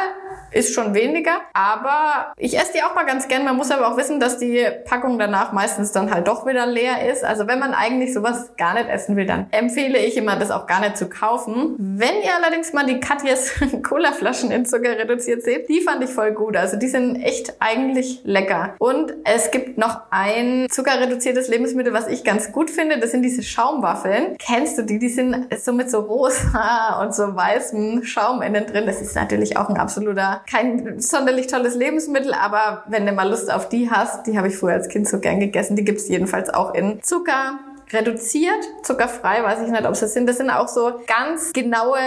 ist 0.51 0.73
schon 0.73 0.93
weniger. 0.93 1.41
Aber 1.53 2.33
ich 2.37 2.57
esse 2.57 2.73
die 2.73 2.83
auch 2.83 2.93
mal 2.93 3.05
ganz 3.05 3.27
gern. 3.27 3.45
Man 3.45 3.55
muss 3.55 3.71
aber 3.71 3.87
auch 3.87 3.97
wissen, 3.97 4.19
dass 4.19 4.37
die 4.37 4.65
Packung 4.85 5.17
danach 5.17 5.51
meistens 5.53 5.91
dann 5.91 6.13
halt 6.13 6.27
doch 6.27 6.45
wieder 6.45 6.65
leer 6.65 7.09
ist. 7.09 7.23
Also 7.23 7.47
wenn 7.47 7.59
man 7.59 7.73
eigentlich 7.73 8.13
sowas 8.13 8.51
gar 8.57 8.73
nicht 8.73 8.89
essen 8.89 9.15
will, 9.15 9.25
dann 9.25 9.47
empfehle 9.51 9.97
ich 9.99 10.17
immer, 10.17 10.35
das 10.35 10.51
auch 10.51 10.67
gar 10.67 10.81
nicht 10.81 10.97
zu 10.97 11.09
kaufen. 11.09 11.75
Wenn 11.77 12.21
ihr 12.23 12.35
allerdings 12.35 12.73
mal 12.73 12.85
die 12.85 12.99
Katjes 12.99 13.53
Cola-Flaschen 13.83 14.51
in 14.51 14.65
Zucker 14.65 14.97
reduziert 14.97 15.43
seht, 15.43 15.69
die 15.69 15.81
fand 15.81 16.03
ich 16.03 16.09
voll 16.09 16.33
gut. 16.33 16.57
Also 16.57 16.77
die 16.77 16.87
sind 16.87 17.15
echt 17.21 17.55
eigentlich 17.59 18.21
lecker. 18.23 18.60
Und 18.79 19.13
es 19.23 19.51
gibt 19.51 19.77
noch 19.77 20.01
ein 20.09 20.67
zuckerreduziertes 20.69 21.47
Lebensmittel, 21.47 21.93
was 21.93 22.07
ich 22.07 22.23
ganz 22.23 22.51
gut 22.51 22.69
finde. 22.69 22.99
Das 22.99 23.11
sind 23.11 23.23
diese 23.23 23.43
Schaumwaffeln. 23.43 24.35
Kennst 24.37 24.77
du 24.77 24.83
die? 24.83 24.99
Die 24.99 25.09
sind 25.09 25.47
so 25.59 25.73
mit 25.73 25.89
so 25.89 25.99
rosa 25.99 26.99
und 27.01 27.13
so 27.13 27.35
weißem 27.35 28.03
Schaum 28.03 28.41
innen 28.41 28.65
drin. 28.65 28.85
Das 28.85 29.01
ist 29.01 29.15
natürlich 29.15 29.57
auch 29.57 29.69
ein 29.69 29.77
absoluter 29.77 30.41
kein 30.49 30.99
sonderlich 30.99 31.47
tolles 31.47 31.75
Lebensmittel, 31.75 32.33
aber 32.33 32.83
wenn 32.87 33.05
du 33.05 33.11
mal 33.11 33.29
Lust 33.29 33.51
auf 33.51 33.69
die 33.69 33.89
hast, 33.89 34.27
die 34.27 34.37
habe 34.37 34.47
ich 34.47 34.55
früher 34.55 34.73
als 34.73 34.89
Kind 34.89 35.07
so 35.07 35.19
gern 35.19 35.39
gegessen, 35.39 35.75
die 35.75 35.85
gibt's 35.85 36.07
jedenfalls 36.07 36.49
auch 36.53 36.73
in 36.73 37.01
Zucker, 37.01 37.59
reduziert, 37.93 38.63
zuckerfrei, 38.83 39.43
weiß 39.43 39.61
ich 39.61 39.71
nicht, 39.71 39.85
ob 39.85 39.91
es 39.91 39.99
das 39.99 40.13
sind. 40.13 40.27
Das 40.27 40.37
sind 40.37 40.49
auch 40.49 40.67
so 40.67 41.01
ganz 41.07 41.53
genaue 41.53 41.99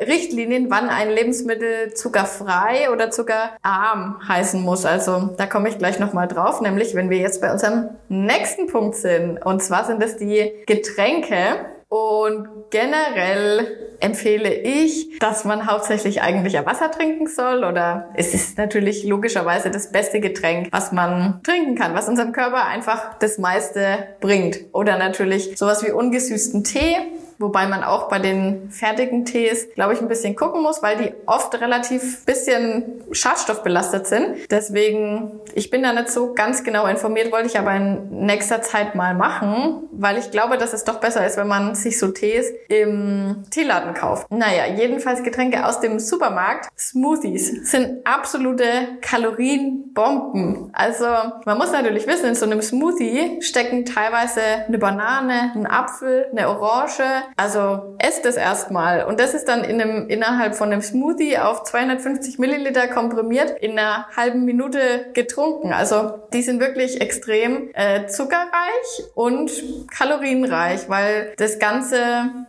Richtlinien, 0.00 0.70
wann 0.70 0.88
ein 0.88 1.10
Lebensmittel 1.10 1.94
zuckerfrei 1.94 2.90
oder 2.90 3.10
zuckerarm 3.10 4.20
heißen 4.26 4.60
muss. 4.60 4.84
Also 4.84 5.30
da 5.36 5.46
komme 5.46 5.68
ich 5.68 5.78
gleich 5.78 5.98
nochmal 5.98 6.28
drauf, 6.28 6.60
nämlich 6.60 6.94
wenn 6.94 7.10
wir 7.10 7.18
jetzt 7.18 7.40
bei 7.40 7.52
unserem 7.52 7.90
nächsten 8.08 8.66
Punkt 8.66 8.96
sind. 8.96 9.44
Und 9.44 9.62
zwar 9.62 9.84
sind 9.84 10.02
das 10.02 10.16
die 10.16 10.52
Getränke. 10.66 11.36
Und 11.92 12.48
generell 12.70 13.66
empfehle 14.00 14.50
ich, 14.50 15.18
dass 15.18 15.44
man 15.44 15.66
hauptsächlich 15.66 16.22
eigentlich 16.22 16.54
Wasser 16.64 16.90
trinken 16.90 17.26
soll 17.26 17.64
oder 17.64 18.08
es 18.14 18.32
ist 18.32 18.56
natürlich 18.56 19.04
logischerweise 19.04 19.70
das 19.70 19.92
beste 19.92 20.18
Getränk, 20.20 20.68
was 20.70 20.92
man 20.92 21.42
trinken 21.42 21.74
kann, 21.74 21.94
was 21.94 22.08
unserem 22.08 22.32
Körper 22.32 22.64
einfach 22.64 23.18
das 23.18 23.36
meiste 23.36 24.06
bringt. 24.20 24.60
Oder 24.72 24.96
natürlich 24.96 25.58
sowas 25.58 25.84
wie 25.84 25.90
ungesüßten 25.90 26.64
Tee 26.64 26.96
wobei 27.42 27.66
man 27.66 27.84
auch 27.84 28.08
bei 28.08 28.18
den 28.18 28.70
fertigen 28.70 29.24
Tees, 29.24 29.68
glaube 29.74 29.94
ich, 29.94 30.00
ein 30.00 30.08
bisschen 30.08 30.36
gucken 30.36 30.62
muss, 30.62 30.82
weil 30.82 30.96
die 30.96 31.12
oft 31.26 31.60
relativ 31.60 32.24
bisschen 32.24 33.02
schadstoffbelastet 33.10 34.06
sind. 34.06 34.50
Deswegen, 34.50 35.40
ich 35.54 35.70
bin 35.70 35.82
da 35.82 35.92
nicht 35.92 36.10
so 36.10 36.32
ganz 36.34 36.64
genau 36.64 36.86
informiert, 36.86 37.32
wollte 37.32 37.48
ich 37.48 37.58
aber 37.58 37.74
in 37.74 38.24
nächster 38.26 38.62
Zeit 38.62 38.94
mal 38.94 39.14
machen, 39.14 39.88
weil 39.92 40.18
ich 40.18 40.30
glaube, 40.30 40.56
dass 40.56 40.72
es 40.72 40.84
doch 40.84 41.00
besser 41.00 41.26
ist, 41.26 41.36
wenn 41.36 41.48
man 41.48 41.74
sich 41.74 41.98
so 41.98 42.08
Tees 42.08 42.46
im 42.68 43.44
Teeladen 43.50 43.94
kauft. 43.94 44.30
Naja, 44.30 44.66
jedenfalls 44.74 45.22
Getränke 45.22 45.66
aus 45.66 45.80
dem 45.80 45.98
Supermarkt. 45.98 46.68
Smoothies 46.78 47.70
sind 47.70 48.06
absolute 48.06 48.64
Kalorienbomben. 49.00 50.70
Also 50.72 51.06
man 51.44 51.58
muss 51.58 51.72
natürlich 51.72 52.06
wissen, 52.06 52.26
in 52.26 52.34
so 52.34 52.46
einem 52.46 52.62
Smoothie 52.62 53.42
stecken 53.42 53.84
teilweise 53.84 54.40
eine 54.66 54.78
Banane, 54.78 55.52
ein 55.54 55.66
Apfel, 55.66 56.26
eine 56.30 56.48
Orange. 56.48 57.02
Also 57.36 57.96
esst 57.98 58.26
es 58.26 58.36
erstmal. 58.36 59.04
Und 59.04 59.20
das 59.20 59.34
ist 59.34 59.48
dann 59.48 59.64
in 59.64 59.80
einem, 59.80 60.08
innerhalb 60.08 60.54
von 60.54 60.72
einem 60.72 60.82
Smoothie 60.82 61.38
auf 61.38 61.64
250 61.64 62.38
Milliliter 62.38 62.88
komprimiert 62.88 63.50
in 63.60 63.78
einer 63.78 64.06
halben 64.16 64.44
Minute 64.44 65.06
getrunken. 65.14 65.72
Also 65.72 66.18
die 66.32 66.42
sind 66.42 66.60
wirklich 66.60 67.00
extrem 67.00 67.70
äh, 67.74 68.06
zuckerreich 68.06 69.04
und 69.14 69.50
kalorienreich, 69.90 70.88
weil 70.88 71.32
das 71.36 71.58
Ganze, 71.58 71.98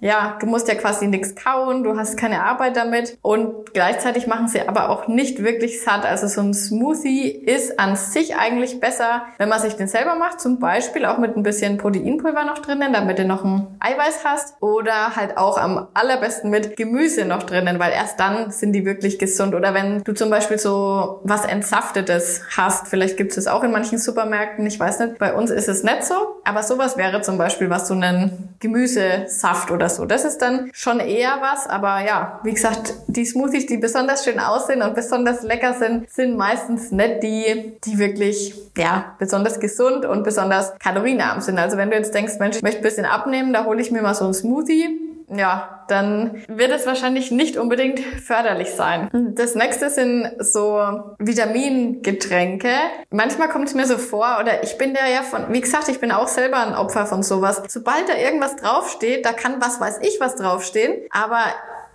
ja, 0.01 0.37
du 0.39 0.45
musst 0.45 0.67
ja 0.67 0.75
quasi 0.75 1.07
nichts 1.07 1.35
kauen, 1.35 1.83
du 1.83 1.97
hast 1.97 2.17
keine 2.17 2.43
Arbeit 2.43 2.77
damit 2.77 3.17
und 3.21 3.73
gleichzeitig 3.73 4.27
machen 4.27 4.47
sie 4.47 4.67
aber 4.67 4.89
auch 4.89 5.07
nicht 5.07 5.43
wirklich 5.43 5.81
satt. 5.81 6.05
Also 6.05 6.27
so 6.27 6.41
ein 6.41 6.53
Smoothie 6.53 7.29
ist 7.29 7.79
an 7.79 7.95
sich 7.95 8.35
eigentlich 8.35 8.79
besser, 8.79 9.23
wenn 9.37 9.49
man 9.49 9.59
sich 9.59 9.75
den 9.75 9.87
selber 9.87 10.15
macht, 10.15 10.41
zum 10.41 10.59
Beispiel 10.59 11.05
auch 11.05 11.17
mit 11.17 11.35
ein 11.37 11.43
bisschen 11.43 11.77
Proteinpulver 11.77 12.43
noch 12.45 12.59
drinnen, 12.59 12.93
damit 12.93 13.19
du 13.19 13.25
noch 13.25 13.43
ein 13.43 13.67
Eiweiß 13.79 14.23
hast 14.25 14.55
oder 14.63 15.17
halt 15.17 15.37
auch 15.37 15.57
am 15.57 15.87
allerbesten 15.93 16.49
mit 16.49 16.77
Gemüse 16.77 17.25
noch 17.25 17.43
drinnen, 17.43 17.79
weil 17.79 17.91
erst 17.91 18.17
dann 18.17 18.49
sind 18.49 18.71
die 18.71 18.85
wirklich 18.85 19.19
gesund. 19.19 19.53
Oder 19.55 19.73
wenn 19.73 20.01
du 20.05 20.13
zum 20.13 20.29
Beispiel 20.29 20.57
so 20.57 21.19
was 21.25 21.43
Entsaftetes 21.43 22.43
hast, 22.55 22.87
vielleicht 22.87 23.17
gibt 23.17 23.35
es 23.35 23.47
auch 23.47 23.65
in 23.65 23.71
manchen 23.71 23.97
Supermärkten, 23.97 24.65
ich 24.65 24.79
weiß 24.79 24.99
nicht, 24.99 25.17
bei 25.17 25.33
uns 25.33 25.51
ist 25.51 25.67
es 25.67 25.83
nicht 25.83 26.05
so, 26.05 26.13
aber 26.45 26.63
sowas 26.63 26.95
wäre 26.95 27.21
zum 27.21 27.37
Beispiel 27.37 27.69
was 27.69 27.89
so 27.89 27.93
einen 27.93 28.55
Gemüsesaft 28.61 29.69
oder 29.69 29.89
so. 29.89 30.05
Das 30.05 30.23
ist 30.23 30.37
dann 30.37 30.69
schon 30.73 31.01
eher 31.01 31.39
was, 31.41 31.67
aber 31.67 31.99
ja, 31.99 32.39
wie 32.43 32.53
gesagt, 32.53 32.93
die 33.07 33.25
Smoothies, 33.25 33.65
die 33.65 33.75
besonders 33.75 34.23
schön 34.23 34.39
aussehen 34.39 34.81
und 34.81 34.95
besonders 34.95 35.43
lecker 35.43 35.73
sind, 35.73 36.09
sind 36.09 36.37
meistens 36.37 36.89
nicht 36.91 37.21
die, 37.21 37.73
die 37.83 37.99
wirklich, 37.99 38.55
ja, 38.77 39.15
besonders 39.19 39.59
gesund 39.59 40.05
und 40.05 40.23
besonders 40.23 40.73
kalorienarm 40.79 41.41
sind. 41.41 41.59
Also 41.59 41.75
wenn 41.75 41.89
du 41.89 41.97
jetzt 41.97 42.13
denkst, 42.13 42.35
Mensch, 42.39 42.55
ich 42.55 42.63
möchte 42.63 42.79
ein 42.79 42.83
bisschen 42.83 43.05
abnehmen, 43.05 43.51
da 43.51 43.65
hole 43.65 43.81
ich 43.81 43.91
mir 43.91 44.01
mal 44.01 44.15
so 44.15 44.23
einen 44.23 44.33
Smoothie, 44.33 44.52
ja, 45.35 45.85
dann 45.87 46.43
wird 46.47 46.71
es 46.71 46.85
wahrscheinlich 46.85 47.31
nicht 47.31 47.57
unbedingt 47.57 47.99
förderlich 47.99 48.71
sein. 48.71 49.09
Das 49.35 49.55
nächste 49.55 49.89
sind 49.89 50.31
so 50.39 51.15
Vitamingetränke. 51.19 52.69
Manchmal 53.09 53.49
kommt 53.49 53.67
es 53.67 53.73
mir 53.73 53.85
so 53.85 53.97
vor, 53.97 54.37
oder 54.39 54.63
ich 54.63 54.77
bin 54.77 54.93
da 54.93 55.07
ja 55.07 55.21
von, 55.21 55.53
wie 55.53 55.61
gesagt, 55.61 55.87
ich 55.89 55.99
bin 55.99 56.11
auch 56.11 56.27
selber 56.27 56.57
ein 56.57 56.75
Opfer 56.75 57.05
von 57.05 57.23
sowas. 57.23 57.61
Sobald 57.67 58.09
da 58.09 58.15
irgendwas 58.15 58.55
draufsteht, 58.55 59.25
da 59.25 59.33
kann 59.33 59.61
was 59.61 59.79
weiß 59.79 59.99
ich 60.01 60.19
was 60.19 60.35
draufstehen, 60.35 60.93
aber 61.09 61.41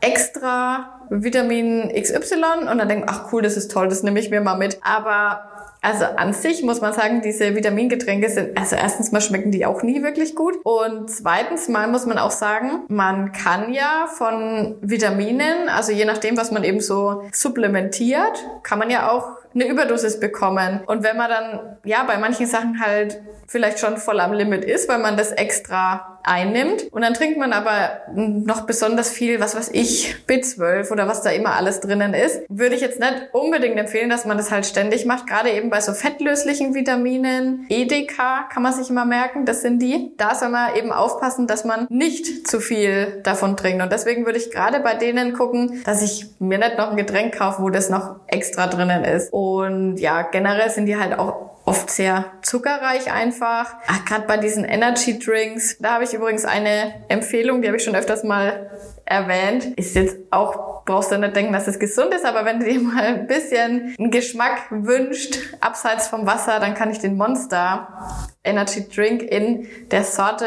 extra 0.00 1.06
Vitamin 1.10 1.90
XY 1.94 2.68
und 2.70 2.78
dann 2.78 2.88
denke 2.88 3.06
ach 3.08 3.32
cool, 3.32 3.42
das 3.42 3.56
ist 3.56 3.70
toll, 3.70 3.88
das 3.88 4.02
nehme 4.02 4.20
ich 4.20 4.30
mir 4.30 4.40
mal 4.40 4.56
mit. 4.56 4.78
Aber 4.82 5.57
also 5.80 6.04
an 6.04 6.32
sich 6.32 6.62
muss 6.62 6.80
man 6.80 6.92
sagen, 6.92 7.22
diese 7.22 7.54
Vitamingetränke 7.54 8.28
sind, 8.28 8.58
also 8.58 8.76
erstens 8.76 9.12
mal 9.12 9.20
schmecken 9.20 9.50
die 9.50 9.64
auch 9.64 9.82
nie 9.82 10.02
wirklich 10.02 10.34
gut. 10.34 10.56
Und 10.64 11.10
zweitens 11.10 11.68
mal 11.68 11.86
muss 11.88 12.06
man 12.06 12.18
auch 12.18 12.30
sagen, 12.30 12.84
man 12.88 13.32
kann 13.32 13.72
ja 13.72 14.06
von 14.08 14.76
Vitaminen, 14.80 15.68
also 15.68 15.92
je 15.92 16.04
nachdem, 16.04 16.36
was 16.36 16.50
man 16.50 16.64
eben 16.64 16.80
so 16.80 17.22
supplementiert, 17.32 18.44
kann 18.62 18.78
man 18.78 18.90
ja 18.90 19.10
auch 19.10 19.38
eine 19.54 19.66
Überdosis 19.66 20.20
bekommen. 20.20 20.80
Und 20.86 21.02
wenn 21.02 21.16
man 21.16 21.30
dann, 21.30 21.76
ja, 21.84 22.04
bei 22.04 22.18
manchen 22.18 22.46
Sachen 22.46 22.80
halt 22.80 23.20
vielleicht 23.46 23.78
schon 23.78 23.96
voll 23.96 24.20
am 24.20 24.32
Limit 24.32 24.64
ist, 24.64 24.88
weil 24.88 24.98
man 24.98 25.16
das 25.16 25.32
extra 25.32 26.17
einnimmt. 26.28 26.92
Und 26.92 27.02
dann 27.02 27.14
trinkt 27.14 27.38
man 27.38 27.52
aber 27.52 28.02
noch 28.14 28.62
besonders 28.62 29.10
viel, 29.10 29.40
was 29.40 29.56
weiß 29.56 29.70
ich, 29.72 30.16
B12 30.28 30.90
oder 30.90 31.08
was 31.08 31.22
da 31.22 31.30
immer 31.30 31.54
alles 31.54 31.80
drinnen 31.80 32.14
ist. 32.14 32.42
Würde 32.48 32.74
ich 32.74 32.80
jetzt 32.80 33.00
nicht 33.00 33.28
unbedingt 33.32 33.78
empfehlen, 33.78 34.10
dass 34.10 34.24
man 34.24 34.36
das 34.36 34.50
halt 34.50 34.66
ständig 34.66 35.06
macht. 35.06 35.26
Gerade 35.26 35.50
eben 35.50 35.70
bei 35.70 35.80
so 35.80 35.92
fettlöslichen 35.92 36.74
Vitaminen. 36.74 37.66
EDK 37.68 38.48
kann 38.52 38.62
man 38.62 38.72
sich 38.72 38.90
immer 38.90 39.04
merken, 39.04 39.44
das 39.44 39.62
sind 39.62 39.80
die. 39.80 40.12
Da 40.16 40.34
soll 40.34 40.50
man 40.50 40.74
eben 40.76 40.92
aufpassen, 40.92 41.46
dass 41.46 41.64
man 41.64 41.86
nicht 41.90 42.46
zu 42.48 42.60
viel 42.60 43.20
davon 43.22 43.56
trinkt. 43.56 43.82
Und 43.82 43.92
deswegen 43.92 44.26
würde 44.26 44.38
ich 44.38 44.50
gerade 44.50 44.80
bei 44.80 44.94
denen 44.94 45.32
gucken, 45.32 45.82
dass 45.84 46.02
ich 46.02 46.26
mir 46.38 46.58
nicht 46.58 46.78
noch 46.78 46.90
ein 46.90 46.96
Getränk 46.96 47.36
kaufe, 47.36 47.62
wo 47.62 47.70
das 47.70 47.90
noch 47.90 48.16
extra 48.26 48.66
drinnen 48.66 49.04
ist. 49.04 49.32
Und 49.32 49.96
ja, 49.96 50.22
generell 50.22 50.70
sind 50.70 50.86
die 50.86 50.96
halt 50.96 51.18
auch 51.18 51.48
oft 51.68 51.90
sehr 51.90 52.24
zuckerreich 52.42 53.12
einfach. 53.12 53.74
Ach, 53.86 54.04
gerade 54.06 54.26
bei 54.26 54.38
diesen 54.38 54.64
Energy 54.64 55.18
Drinks, 55.18 55.76
da 55.78 55.94
habe 55.94 56.04
ich 56.04 56.14
übrigens 56.18 56.44
eine 56.44 57.04
Empfehlung, 57.08 57.62
die 57.62 57.68
habe 57.68 57.76
ich 57.76 57.84
schon 57.84 57.96
öfters 57.96 58.24
mal 58.24 58.70
erwähnt. 59.04 59.66
Ist 59.76 59.94
jetzt 59.94 60.16
auch, 60.30 60.84
brauchst 60.84 61.10
du 61.10 61.18
nicht 61.18 61.34
denken, 61.34 61.52
dass 61.52 61.66
es 61.66 61.78
gesund 61.78 62.12
ist, 62.12 62.24
aber 62.24 62.44
wenn 62.44 62.60
du 62.60 62.66
dir 62.66 62.80
mal 62.80 63.04
ein 63.04 63.26
bisschen 63.26 63.94
einen 63.98 64.10
Geschmack 64.10 64.66
wünscht, 64.70 65.38
abseits 65.60 66.08
vom 66.08 66.26
Wasser, 66.26 66.60
dann 66.60 66.74
kann 66.74 66.90
ich 66.90 66.98
den 66.98 67.16
Monster 67.16 67.88
Energy 68.44 68.86
Drink 68.88 69.22
in 69.22 69.66
der 69.90 70.04
Sorte 70.04 70.46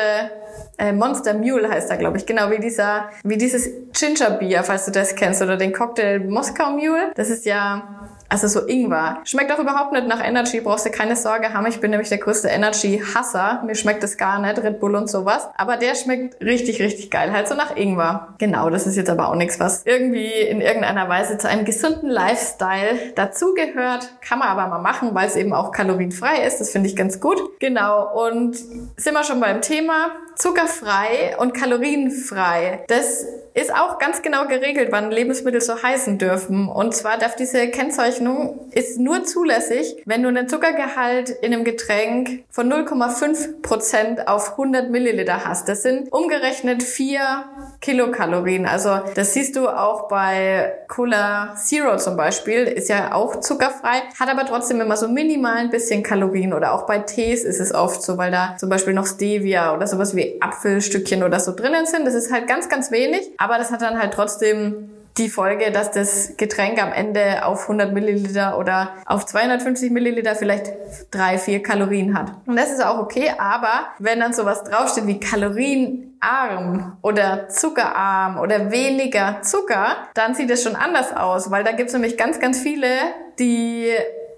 äh, 0.78 0.94
Monster 0.94 1.34
Mule 1.34 1.70
heißt 1.70 1.90
er, 1.92 1.98
glaube 1.98 2.18
ich. 2.18 2.26
Genau 2.26 2.50
wie 2.50 2.60
dieser, 2.60 3.10
wie 3.24 3.38
dieses 3.38 3.70
Ginger 3.94 4.32
Beer, 4.32 4.64
falls 4.64 4.86
du 4.86 4.92
das 4.92 5.16
kennst, 5.16 5.42
oder 5.42 5.58
den 5.58 5.74
Cocktail 5.74 6.20
Moskau 6.20 6.72
Mule. 6.72 7.12
Das 7.16 7.30
ist 7.30 7.46
ja 7.46 8.10
also 8.32 8.48
so 8.48 8.66
Ingwer. 8.66 9.20
Schmeckt 9.26 9.52
auch 9.52 9.60
überhaupt 9.60 9.92
nicht 9.92 10.08
nach 10.08 10.26
Energy, 10.26 10.62
brauchst 10.62 10.86
du 10.86 10.90
keine 10.90 11.18
Sorge 11.18 11.54
haben. 11.54 11.66
Ich 11.66 11.82
bin 11.82 11.92
nämlich 11.92 12.08
der 12.08 12.18
größte 12.18 12.48
Energy-Hasser. 12.48 13.62
Mir 13.66 13.76
schmeckt 13.76 14.04
es 14.06 14.18
gar 14.18 14.40
nicht, 14.40 14.58
Red 14.64 14.80
Bull 14.80 14.96
und 14.96 15.10
sowas. 15.10 15.50
Aber 15.58 15.76
der 15.76 15.96
schmeckt 15.96 16.42
richtig, 16.42 16.82
richtig 16.82 17.12
geil. 17.12 17.34
Halt 17.34 17.50
so 17.50 17.56
nach 17.56 17.76
Ingwer. 17.76 18.30
Genau, 18.38 18.70
das 18.70 18.88
ist 18.88 18.96
jetzt 18.96 19.10
aber 19.10 19.28
auch 19.28 19.36
nichts, 19.36 19.60
was 19.60 19.86
irgendwie 19.86 20.32
in 20.32 20.62
irgendeiner 20.62 21.10
Weise 21.10 21.38
zu 21.38 21.50
einem 21.50 21.66
gesunden 21.66 22.10
Lifestyle 22.10 23.12
dazugehört. 23.16 24.10
Kann 24.22 24.40
man 24.40 24.48
aber 24.48 24.68
mal 24.68 24.80
machen, 24.80 25.14
weil 25.14 25.28
es 25.28 25.36
eben 25.36 25.52
auch 25.52 25.74
kalorienfrei 25.74 26.46
ist. 26.48 26.62
Das 26.62 26.72
finde 26.72 26.88
ich 26.88 26.96
ganz 26.96 27.20
gut. 27.20 27.60
Genau. 27.60 28.26
Und 28.28 28.56
sind 28.56 29.14
wir 29.14 29.26
schon 29.26 29.42
beim 29.42 29.62
Thema 29.62 30.12
zuckerfrei 30.42 31.36
und 31.38 31.54
kalorienfrei. 31.54 32.84
Das 32.88 33.26
ist 33.54 33.74
auch 33.74 34.00
ganz 34.00 34.22
genau 34.22 34.48
geregelt, 34.48 34.88
wann 34.92 35.12
Lebensmittel 35.12 35.62
so 35.62 35.82
heißen 35.82 36.18
dürfen. 36.18 36.68
Und 36.68 36.96
zwar 36.96 37.18
darf 37.18 37.36
diese 37.36 37.68
Kennzeichnung 37.68 38.72
ist 38.72 38.98
nur 38.98 39.24
zulässig, 39.24 39.98
wenn 40.06 40.24
du 40.24 40.30
einen 40.30 40.48
Zuckergehalt 40.48 41.30
in 41.30 41.54
einem 41.54 41.64
Getränk 41.64 42.44
von 42.50 42.72
0,5 42.72 43.62
Prozent 43.62 44.28
auf 44.28 44.52
100 44.52 44.90
Milliliter 44.90 45.46
hast. 45.46 45.68
Das 45.68 45.84
sind 45.84 46.12
umgerechnet 46.12 46.82
vier 46.82 47.44
Kilokalorien. 47.82 48.66
Also 48.66 49.02
das 49.14 49.34
siehst 49.34 49.56
du 49.56 49.68
auch 49.68 50.08
bei 50.08 50.74
Cola 50.88 51.56
Zero 51.56 51.98
zum 51.98 52.18
Beispiel. 52.18 52.64
Ist 52.64 52.90
ja 52.90 53.14
auch 53.14 53.42
zuckerfrei, 53.42 54.04
hat 54.20 54.30
aber 54.30 54.46
trotzdem 54.46 54.82
immer 54.82 54.98
so 54.98 55.08
minimal 55.08 55.58
ein 55.58 55.70
bisschen 55.70 56.02
Kalorien. 56.04 56.54
Oder 56.54 56.74
auch 56.74 56.88
bei 56.88 57.00
Tees 57.00 57.44
ist 57.44 57.60
es 57.60 57.74
oft 57.74 58.02
so, 58.02 58.18
weil 58.18 58.32
da 58.32 58.56
zum 58.58 58.70
Beispiel 58.70 58.94
noch 58.94 59.06
Stevia 59.06 59.76
oder 59.76 59.88
sowas 59.88 60.16
wie 60.16 60.31
Apfelstückchen 60.40 61.24
oder 61.24 61.40
so 61.40 61.56
drinnen 61.56 61.86
sind. 61.86 62.06
Das 62.06 62.14
ist 62.14 62.32
halt 62.32 62.48
ganz, 62.48 62.70
ganz 62.70 62.92
wenig. 62.92 63.32
Aber 63.38 63.58
das 63.58 63.72
hat 63.72 63.82
dann 63.82 64.00
halt 64.00 64.14
trotzdem 64.14 64.90
die 65.18 65.30
Folge, 65.30 65.72
dass 65.72 65.92
das 65.92 66.38
Getränk 66.38 66.82
am 66.82 66.94
Ende 66.94 67.46
auf 67.46 67.64
100 67.64 67.92
Milliliter 67.94 68.58
oder 68.58 68.94
auf 69.06 69.26
250 69.26 69.92
Milliliter 69.92 70.36
vielleicht 70.36 70.72
drei, 71.12 71.38
vier 71.38 71.62
Kalorien 71.62 72.18
hat. 72.18 72.32
Und 72.46 72.56
das 72.56 72.72
ist 72.72 72.84
auch 72.84 73.00
okay, 73.00 73.32
aber 73.38 73.88
wenn 74.00 74.20
dann 74.20 74.34
sowas 74.34 74.64
draufsteht 74.64 75.08
wie 75.08 75.20
kalorienarm 75.20 76.98
oder 77.02 77.50
zuckerarm 77.50 78.40
oder 78.40 78.72
weniger 78.72 79.42
Zucker, 79.42 79.98
dann 80.14 80.34
sieht 80.34 80.50
es 80.50 80.64
schon 80.64 80.76
anders 80.76 81.16
aus, 81.16 81.52
weil 81.52 81.64
da 81.64 81.72
gibt 81.72 81.90
es 81.90 81.94
nämlich 81.94 82.18
ganz, 82.18 82.40
ganz 82.40 82.60
viele, 82.60 82.88
die 83.38 83.90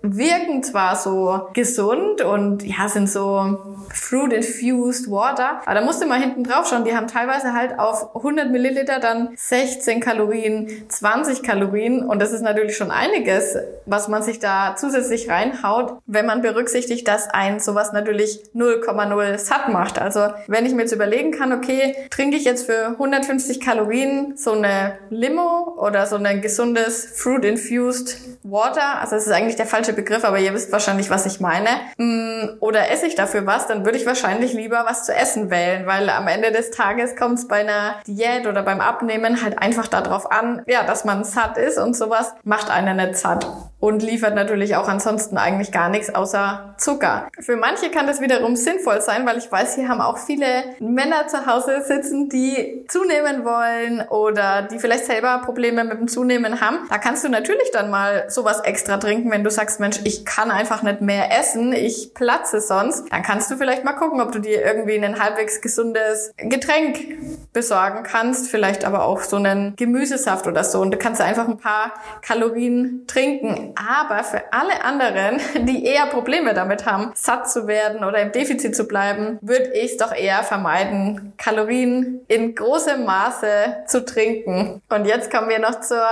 wirken 0.03 0.63
zwar 0.63 0.97
so 0.97 1.47
gesund 1.53 2.21
und 2.21 2.61
ja, 2.61 2.89
sind 2.89 3.09
so 3.09 3.57
Fruit-infused 3.93 5.09
Water, 5.09 5.61
aber 5.65 5.75
da 5.75 5.81
musst 5.81 6.01
du 6.01 6.07
mal 6.07 6.19
hinten 6.19 6.43
drauf 6.43 6.67
schauen, 6.67 6.83
die 6.83 6.95
haben 6.95 7.07
teilweise 7.07 7.53
halt 7.53 7.79
auf 7.79 8.13
100 8.15 8.51
Milliliter 8.51 8.99
dann 8.99 9.29
16 9.35 10.01
Kalorien, 10.01 10.67
20 10.89 11.41
Kalorien 11.41 12.03
und 12.03 12.21
das 12.21 12.33
ist 12.33 12.41
natürlich 12.41 12.75
schon 12.75 12.91
einiges, 12.91 13.55
was 13.85 14.09
man 14.09 14.23
sich 14.23 14.39
da 14.39 14.75
zusätzlich 14.77 15.29
reinhaut, 15.29 15.99
wenn 16.05 16.25
man 16.25 16.41
berücksichtigt, 16.41 17.07
dass 17.07 17.29
ein 17.29 17.61
sowas 17.61 17.93
natürlich 17.93 18.41
0,0 18.53 19.37
satt 19.37 19.69
macht. 19.69 19.99
Also 19.99 20.27
wenn 20.47 20.65
ich 20.65 20.73
mir 20.73 20.81
jetzt 20.81 20.93
überlegen 20.93 21.31
kann, 21.31 21.53
okay, 21.53 21.95
trinke 22.09 22.35
ich 22.35 22.43
jetzt 22.43 22.65
für 22.65 22.87
150 22.87 23.61
Kalorien 23.61 24.35
so 24.35 24.51
eine 24.51 24.97
Limo 25.09 25.77
oder 25.77 26.05
so 26.07 26.17
ein 26.17 26.41
gesundes 26.41 27.05
Fruit-infused 27.15 28.17
Water, 28.43 28.99
also 28.99 29.15
das 29.15 29.27
ist 29.27 29.31
eigentlich 29.31 29.55
der 29.55 29.65
falsche 29.65 29.92
falsche 29.93 30.01
Begriff, 30.01 30.23
aber 30.23 30.39
ihr 30.39 30.53
wisst 30.53 30.71
wahrscheinlich, 30.71 31.09
was 31.09 31.25
ich 31.25 31.39
meine. 31.39 31.69
Mm, 31.97 32.57
oder 32.59 32.89
esse 32.91 33.07
ich 33.07 33.15
dafür 33.15 33.45
was, 33.45 33.67
dann 33.67 33.85
würde 33.85 33.97
ich 33.97 34.05
wahrscheinlich 34.05 34.53
lieber 34.53 34.85
was 34.87 35.05
zu 35.05 35.13
essen 35.13 35.49
wählen, 35.49 35.85
weil 35.85 36.09
am 36.09 36.27
Ende 36.27 36.51
des 36.51 36.71
Tages 36.71 37.15
kommt 37.15 37.39
es 37.39 37.47
bei 37.47 37.61
einer 37.61 37.95
Diät 38.07 38.47
oder 38.47 38.63
beim 38.63 38.81
Abnehmen 38.81 39.43
halt 39.43 39.59
einfach 39.59 39.87
darauf 39.87 40.31
an, 40.31 40.63
ja, 40.67 40.83
dass 40.83 41.05
man 41.05 41.23
satt 41.23 41.57
ist 41.57 41.77
und 41.77 41.95
sowas 41.95 42.33
macht 42.43 42.69
einen 42.69 42.97
nicht 42.97 43.17
satt 43.17 43.45
und 43.83 44.01
liefert 44.01 44.33
natürlich 44.33 44.77
auch 44.77 44.87
ansonsten 44.87 45.37
eigentlich 45.37 45.73
gar 45.73 45.89
nichts 45.89 46.15
außer 46.15 46.73
Zucker. 46.77 47.27
Für 47.41 47.57
manche 47.57 47.91
kann 47.91 48.07
das 48.07 48.21
wiederum 48.21 48.55
sinnvoll 48.55 49.01
sein, 49.01 49.25
weil 49.25 49.37
ich 49.37 49.51
weiß, 49.51 49.75
hier 49.75 49.89
haben 49.89 49.99
auch 49.99 50.17
viele 50.17 50.45
Männer 50.79 51.27
zu 51.27 51.45
Hause 51.45 51.83
sitzen, 51.85 52.29
die 52.29 52.85
zunehmen 52.87 53.43
wollen 53.43 54.07
oder 54.07 54.61
die 54.61 54.79
vielleicht 54.79 55.03
selber 55.03 55.41
Probleme 55.43 55.83
mit 55.83 55.99
dem 55.99 56.07
Zunehmen 56.07 56.61
haben. 56.61 56.87
Da 56.89 56.97
kannst 56.97 57.25
du 57.25 57.29
natürlich 57.29 57.71
dann 57.73 57.91
mal 57.91 58.29
sowas 58.29 58.61
extra 58.61 58.95
trinken, 58.95 59.29
wenn 59.31 59.43
du 59.43 59.51
sagst, 59.51 59.81
Mensch, 59.81 59.99
ich 60.05 60.23
kann 60.23 60.49
einfach 60.49 60.81
nicht 60.81 61.01
mehr 61.01 61.37
essen, 61.37 61.73
ich 61.73 62.13
platze 62.13 62.61
sonst. 62.61 63.11
Dann 63.11 63.21
kannst 63.21 63.51
du 63.51 63.57
vielleicht 63.57 63.83
mal 63.83 63.91
gucken, 63.91 64.21
ob 64.21 64.31
du 64.31 64.39
dir 64.39 64.63
irgendwie 64.63 64.95
ein 64.95 65.21
halbwegs 65.21 65.59
gesundes 65.59 66.31
Getränk 66.37 67.17
besorgen 67.51 68.03
kannst, 68.03 68.49
vielleicht 68.49 68.85
aber 68.85 69.03
auch 69.03 69.23
so 69.23 69.35
einen 69.35 69.75
Gemüsesaft 69.75 70.47
oder 70.47 70.63
so 70.63 70.79
und 70.79 70.91
du 70.91 70.97
kannst 70.97 71.19
einfach 71.19 71.49
ein 71.49 71.57
paar 71.57 71.91
Kalorien 72.21 73.03
trinken. 73.07 73.72
Aber 73.75 74.23
für 74.23 74.41
alle 74.51 74.83
anderen, 74.83 75.39
die 75.65 75.85
eher 75.85 76.07
Probleme 76.07 76.53
damit 76.53 76.85
haben, 76.85 77.11
satt 77.15 77.49
zu 77.49 77.67
werden 77.67 78.03
oder 78.03 78.19
im 78.19 78.31
Defizit 78.31 78.75
zu 78.75 78.85
bleiben, 78.85 79.37
würde 79.41 79.71
ich 79.73 79.91
es 79.91 79.97
doch 79.97 80.13
eher 80.13 80.43
vermeiden, 80.43 81.33
Kalorien 81.37 82.21
in 82.27 82.55
großem 82.55 83.03
Maße 83.05 83.83
zu 83.87 84.05
trinken. 84.05 84.81
Und 84.89 85.05
jetzt 85.05 85.31
kommen 85.31 85.49
wir 85.49 85.59
noch 85.59 85.81
zur 85.81 86.05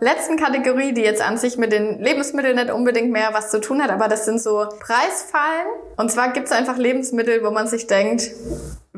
letzten 0.00 0.36
Kategorie, 0.36 0.92
die 0.92 1.02
jetzt 1.02 1.22
an 1.22 1.38
sich 1.38 1.56
mit 1.56 1.72
den 1.72 2.00
Lebensmitteln 2.00 2.56
nicht 2.56 2.70
unbedingt 2.70 3.10
mehr 3.10 3.30
was 3.32 3.50
zu 3.50 3.60
tun 3.60 3.82
hat, 3.82 3.90
aber 3.90 4.08
das 4.08 4.24
sind 4.24 4.40
so 4.40 4.66
Preisfallen. 4.80 5.66
Und 5.96 6.10
zwar 6.10 6.32
gibt 6.32 6.46
es 6.46 6.52
einfach 6.52 6.76
Lebensmittel, 6.76 7.42
wo 7.44 7.50
man 7.50 7.66
sich 7.66 7.86
denkt, 7.86 8.30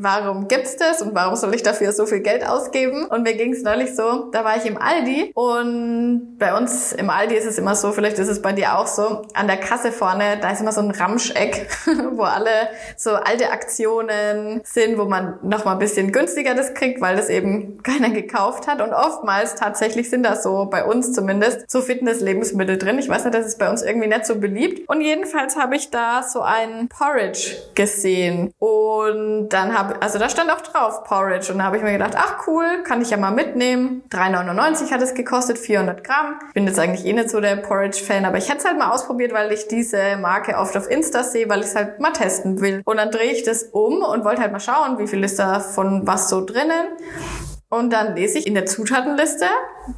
warum 0.02 0.48
gibt's 0.48 0.76
das 0.76 1.02
und 1.02 1.14
warum 1.14 1.37
soll 1.37 1.54
ich 1.54 1.62
dafür 1.62 1.92
so 1.92 2.06
viel 2.06 2.20
Geld 2.20 2.46
ausgeben? 2.46 3.06
Und 3.06 3.22
mir 3.22 3.34
ging's 3.34 3.62
neulich 3.62 3.94
so, 3.94 4.30
da 4.32 4.44
war 4.44 4.56
ich 4.56 4.66
im 4.66 4.78
Aldi 4.80 5.32
und 5.34 6.37
bei 6.38 6.56
uns 6.56 6.92
im 6.92 7.11
Aldi 7.11 7.34
ist 7.34 7.46
es 7.46 7.58
immer 7.58 7.74
so, 7.74 7.92
vielleicht 7.92 8.18
ist 8.18 8.28
es 8.28 8.42
bei 8.42 8.52
dir 8.52 8.78
auch 8.78 8.87
so, 8.87 9.22
an 9.34 9.46
der 9.46 9.56
Kasse 9.56 9.92
vorne, 9.92 10.38
da 10.40 10.50
ist 10.50 10.61
immer 10.61 10.72
so 10.72 10.80
ein 10.80 10.90
Ramscheck, 10.90 11.68
wo 12.12 12.22
alle 12.22 12.50
so 12.96 13.11
alte 13.12 13.50
Aktionen 13.50 14.61
sind, 14.64 14.98
wo 14.98 15.04
man 15.04 15.38
noch 15.42 15.64
mal 15.64 15.72
ein 15.72 15.78
bisschen 15.78 16.12
günstiger 16.12 16.54
das 16.54 16.74
kriegt, 16.74 17.00
weil 17.00 17.16
das 17.16 17.28
eben 17.28 17.82
keiner 17.82 18.11
gekauft 18.11 18.66
hat 18.66 18.80
und 18.80 18.92
oftmals 18.92 19.54
tatsächlich 19.54 20.11
sind 20.11 20.24
da 20.24 20.37
so, 20.37 20.66
bei 20.66 20.84
uns 20.84 21.12
zumindest, 21.12 21.70
so 21.70 21.80
Fitness-Lebensmittel 21.80 22.78
drin. 22.78 22.98
Ich 22.98 23.08
weiß 23.08 23.24
nicht, 23.24 23.34
das 23.34 23.46
ist 23.46 23.58
bei 23.58 23.70
uns 23.70 23.82
irgendwie 23.82 24.08
nicht 24.08 24.26
so 24.26 24.37
beliebt. 24.37 24.88
Und 24.88 25.00
jedenfalls 25.00 25.56
habe 25.56 25.76
ich 25.76 25.90
da 25.90 26.22
so 26.22 26.40
einen 26.40 26.88
Porridge 26.88 27.56
gesehen 27.74 28.52
und 28.58 29.48
dann 29.48 29.76
habe 29.76 29.88
hab, 29.88 30.03
also 30.03 30.18
da 30.18 30.29
stand 30.29 30.51
auch 30.51 30.61
drauf 30.61 31.05
Porridge 31.05 31.53
und 31.53 31.59
da 31.59 31.64
habe 31.64 31.77
ich 31.77 31.83
mir 31.83 31.92
gedacht, 31.92 32.14
ach 32.16 32.46
cool, 32.46 32.83
kann 32.85 33.01
ich 33.01 33.11
ja 33.11 33.16
mal 33.16 33.31
mitnehmen. 33.31 34.03
3,99 34.11 34.90
hat 34.90 35.03
es 35.03 35.14
gekostet, 35.14 35.59
400 35.59 36.05
Gramm. 36.05 36.38
Bin 36.55 36.66
jetzt 36.66 36.79
eigentlich 36.79 37.07
eh 37.07 37.12
nicht 37.12 37.31
so 37.31 37.40
der 37.40 37.57
Porridge-Fan, 37.57 38.24
aber 38.24 38.38
ich 38.38 38.48
hätte 38.48 38.59
es 38.59 38.64
halt 38.64 38.79
mal 38.79 38.90
ausprobiert, 38.90 39.33
weil 39.33 39.53
ich 39.53 39.68
diese 39.68 40.16
Marke 40.16 40.57
oft 40.57 40.77
auf 40.77 40.90
Insta 40.90 41.24
sehe, 41.24 41.48
weil 41.48 41.61
ich 41.61 41.66
es 41.66 41.77
halt 41.77 42.01
mal 42.01 42.12
testen 42.12 42.61
will. 42.61 42.83
Und 42.85 42.96
dann 42.96 43.11
drehe 43.11 43.33
ich 43.33 43.42
das 43.42 43.64
um 43.64 44.03
und 44.03 44.24
wollte 44.24 44.42
halt 44.42 44.53
mal 44.53 44.61
schauen, 44.61 44.98
wie 44.98 45.07
viel 45.07 45.22
ist 45.24 45.38
da 45.38 45.61
von 45.61 46.07
was 46.07 46.29
so 46.29 46.44
drinnen. 46.44 46.87
Und 47.70 47.92
dann 47.92 48.16
lese 48.16 48.38
ich 48.38 48.46
in 48.46 48.55
der 48.55 48.66
Zutatenliste 48.66 49.46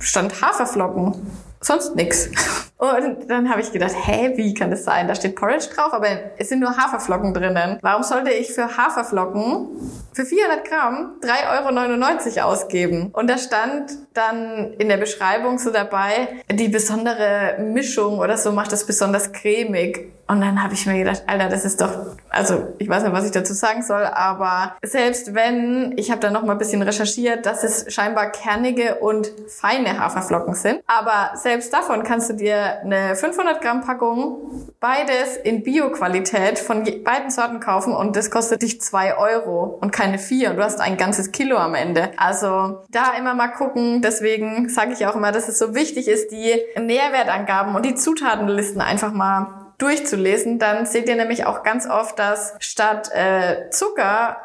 stand 0.00 0.42
Haferflocken 0.42 1.14
sonst 1.60 1.94
nix. 1.94 2.30
Und 2.78 3.28
dann 3.28 3.50
habe 3.50 3.60
ich 3.60 3.72
gedacht, 3.72 3.94
hä, 3.94 4.32
wie 4.36 4.54
kann 4.54 4.70
das 4.70 4.84
sein? 4.84 5.06
Da 5.06 5.14
steht 5.14 5.36
Porridge 5.36 5.66
drauf, 5.74 5.92
aber 5.92 6.08
es 6.38 6.48
sind 6.48 6.60
nur 6.60 6.76
Haferflocken 6.76 7.34
drinnen. 7.34 7.78
Warum 7.82 8.02
sollte 8.02 8.30
ich 8.30 8.52
für 8.52 8.76
Haferflocken 8.76 9.68
für 10.12 10.24
400 10.24 10.66
Gramm 10.66 11.12
3,99 11.20 12.38
Euro 12.38 12.48
ausgeben? 12.48 13.10
Und 13.12 13.28
da 13.28 13.36
stand 13.36 13.92
dann 14.14 14.72
in 14.78 14.88
der 14.88 14.96
Beschreibung 14.96 15.58
so 15.58 15.70
dabei, 15.70 16.42
die 16.50 16.68
besondere 16.68 17.58
Mischung 17.60 18.18
oder 18.18 18.38
so 18.38 18.52
macht 18.52 18.72
das 18.72 18.86
besonders 18.86 19.30
cremig. 19.32 20.12
Und 20.30 20.40
dann 20.42 20.62
habe 20.62 20.74
ich 20.74 20.86
mir 20.86 20.96
gedacht, 20.96 21.24
Alter, 21.26 21.48
das 21.48 21.64
ist 21.64 21.80
doch, 21.80 21.90
also 22.28 22.68
ich 22.78 22.88
weiß 22.88 23.02
nicht, 23.02 23.12
was 23.12 23.24
ich 23.24 23.32
dazu 23.32 23.52
sagen 23.52 23.82
soll, 23.82 24.04
aber 24.04 24.76
selbst 24.80 25.34
wenn, 25.34 25.92
ich 25.96 26.12
habe 26.12 26.20
da 26.20 26.30
noch 26.30 26.44
mal 26.44 26.52
ein 26.52 26.58
bisschen 26.58 26.82
recherchiert, 26.82 27.46
dass 27.46 27.64
es 27.64 27.92
scheinbar 27.92 28.30
kernige 28.30 29.00
und 29.00 29.32
feine 29.48 29.98
Haferflocken 29.98 30.54
sind, 30.54 30.82
aber 30.86 31.36
selbst 31.36 31.72
davon 31.72 32.04
kannst 32.04 32.30
du 32.30 32.34
dir 32.34 32.80
eine 32.82 33.16
500 33.16 33.60
Gramm 33.60 33.80
Packung, 33.80 34.68
beides 34.78 35.36
in 35.42 35.64
Bio-Qualität 35.64 36.60
von 36.60 36.84
beiden 37.02 37.30
Sorten 37.30 37.58
kaufen 37.58 37.92
und 37.92 38.14
das 38.14 38.30
kostet 38.30 38.62
dich 38.62 38.80
zwei 38.80 39.16
Euro 39.16 39.78
und 39.80 39.90
keine 39.90 40.20
vier. 40.20 40.50
Und 40.50 40.58
du 40.58 40.62
hast 40.62 40.80
ein 40.80 40.96
ganzes 40.96 41.32
Kilo 41.32 41.56
am 41.56 41.74
Ende. 41.74 42.10
Also 42.16 42.84
da 42.90 43.14
immer 43.18 43.34
mal 43.34 43.48
gucken, 43.48 44.00
deswegen 44.00 44.68
sage 44.68 44.92
ich 44.92 45.08
auch 45.08 45.16
immer, 45.16 45.32
dass 45.32 45.48
es 45.48 45.58
so 45.58 45.74
wichtig 45.74 46.06
ist, 46.06 46.30
die 46.30 46.54
Nährwertangaben 46.80 47.74
und 47.74 47.84
die 47.84 47.96
Zutatenlisten 47.96 48.80
einfach 48.80 49.12
mal 49.12 49.59
durchzulesen, 49.80 50.58
dann 50.58 50.86
seht 50.86 51.08
ihr 51.08 51.16
nämlich 51.16 51.46
auch 51.46 51.62
ganz 51.62 51.88
oft, 51.88 52.18
dass 52.18 52.54
statt 52.60 53.10
äh, 53.12 53.70
Zucker, 53.70 54.36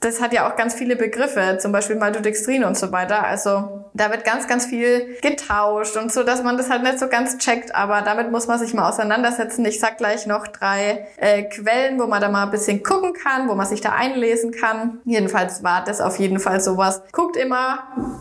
das 0.00 0.20
hat 0.20 0.32
ja 0.32 0.48
auch 0.48 0.56
ganz 0.56 0.74
viele 0.74 0.96
Begriffe, 0.96 1.58
zum 1.60 1.72
Beispiel 1.72 1.96
Maltodextrin 1.96 2.64
und 2.64 2.76
so 2.76 2.90
weiter. 2.92 3.24
Also 3.24 3.84
da 3.94 4.10
wird 4.10 4.24
ganz, 4.24 4.46
ganz 4.46 4.66
viel 4.66 5.16
getauscht 5.20 5.96
und 5.96 6.12
so, 6.12 6.22
dass 6.22 6.42
man 6.42 6.56
das 6.56 6.70
halt 6.70 6.82
nicht 6.82 6.98
so 6.98 7.08
ganz 7.08 7.38
checkt, 7.38 7.74
aber 7.74 8.02
damit 8.02 8.30
muss 8.30 8.46
man 8.46 8.58
sich 8.58 8.74
mal 8.74 8.88
auseinandersetzen. 8.88 9.64
Ich 9.66 9.80
sag 9.80 9.98
gleich 9.98 10.26
noch 10.26 10.46
drei 10.46 11.06
äh, 11.16 11.42
Quellen, 11.44 12.00
wo 12.00 12.06
man 12.06 12.20
da 12.20 12.28
mal 12.28 12.44
ein 12.44 12.50
bisschen 12.50 12.82
gucken 12.82 13.12
kann, 13.12 13.48
wo 13.48 13.54
man 13.54 13.66
sich 13.66 13.80
da 13.80 13.90
einlesen 13.92 14.52
kann. 14.52 15.00
Jedenfalls 15.04 15.62
war 15.62 15.84
das 15.84 16.00
auf 16.00 16.18
jeden 16.18 16.38
Fall 16.38 16.60
sowas. 16.60 17.02
Guckt 17.12 17.36
immer, 17.36 17.80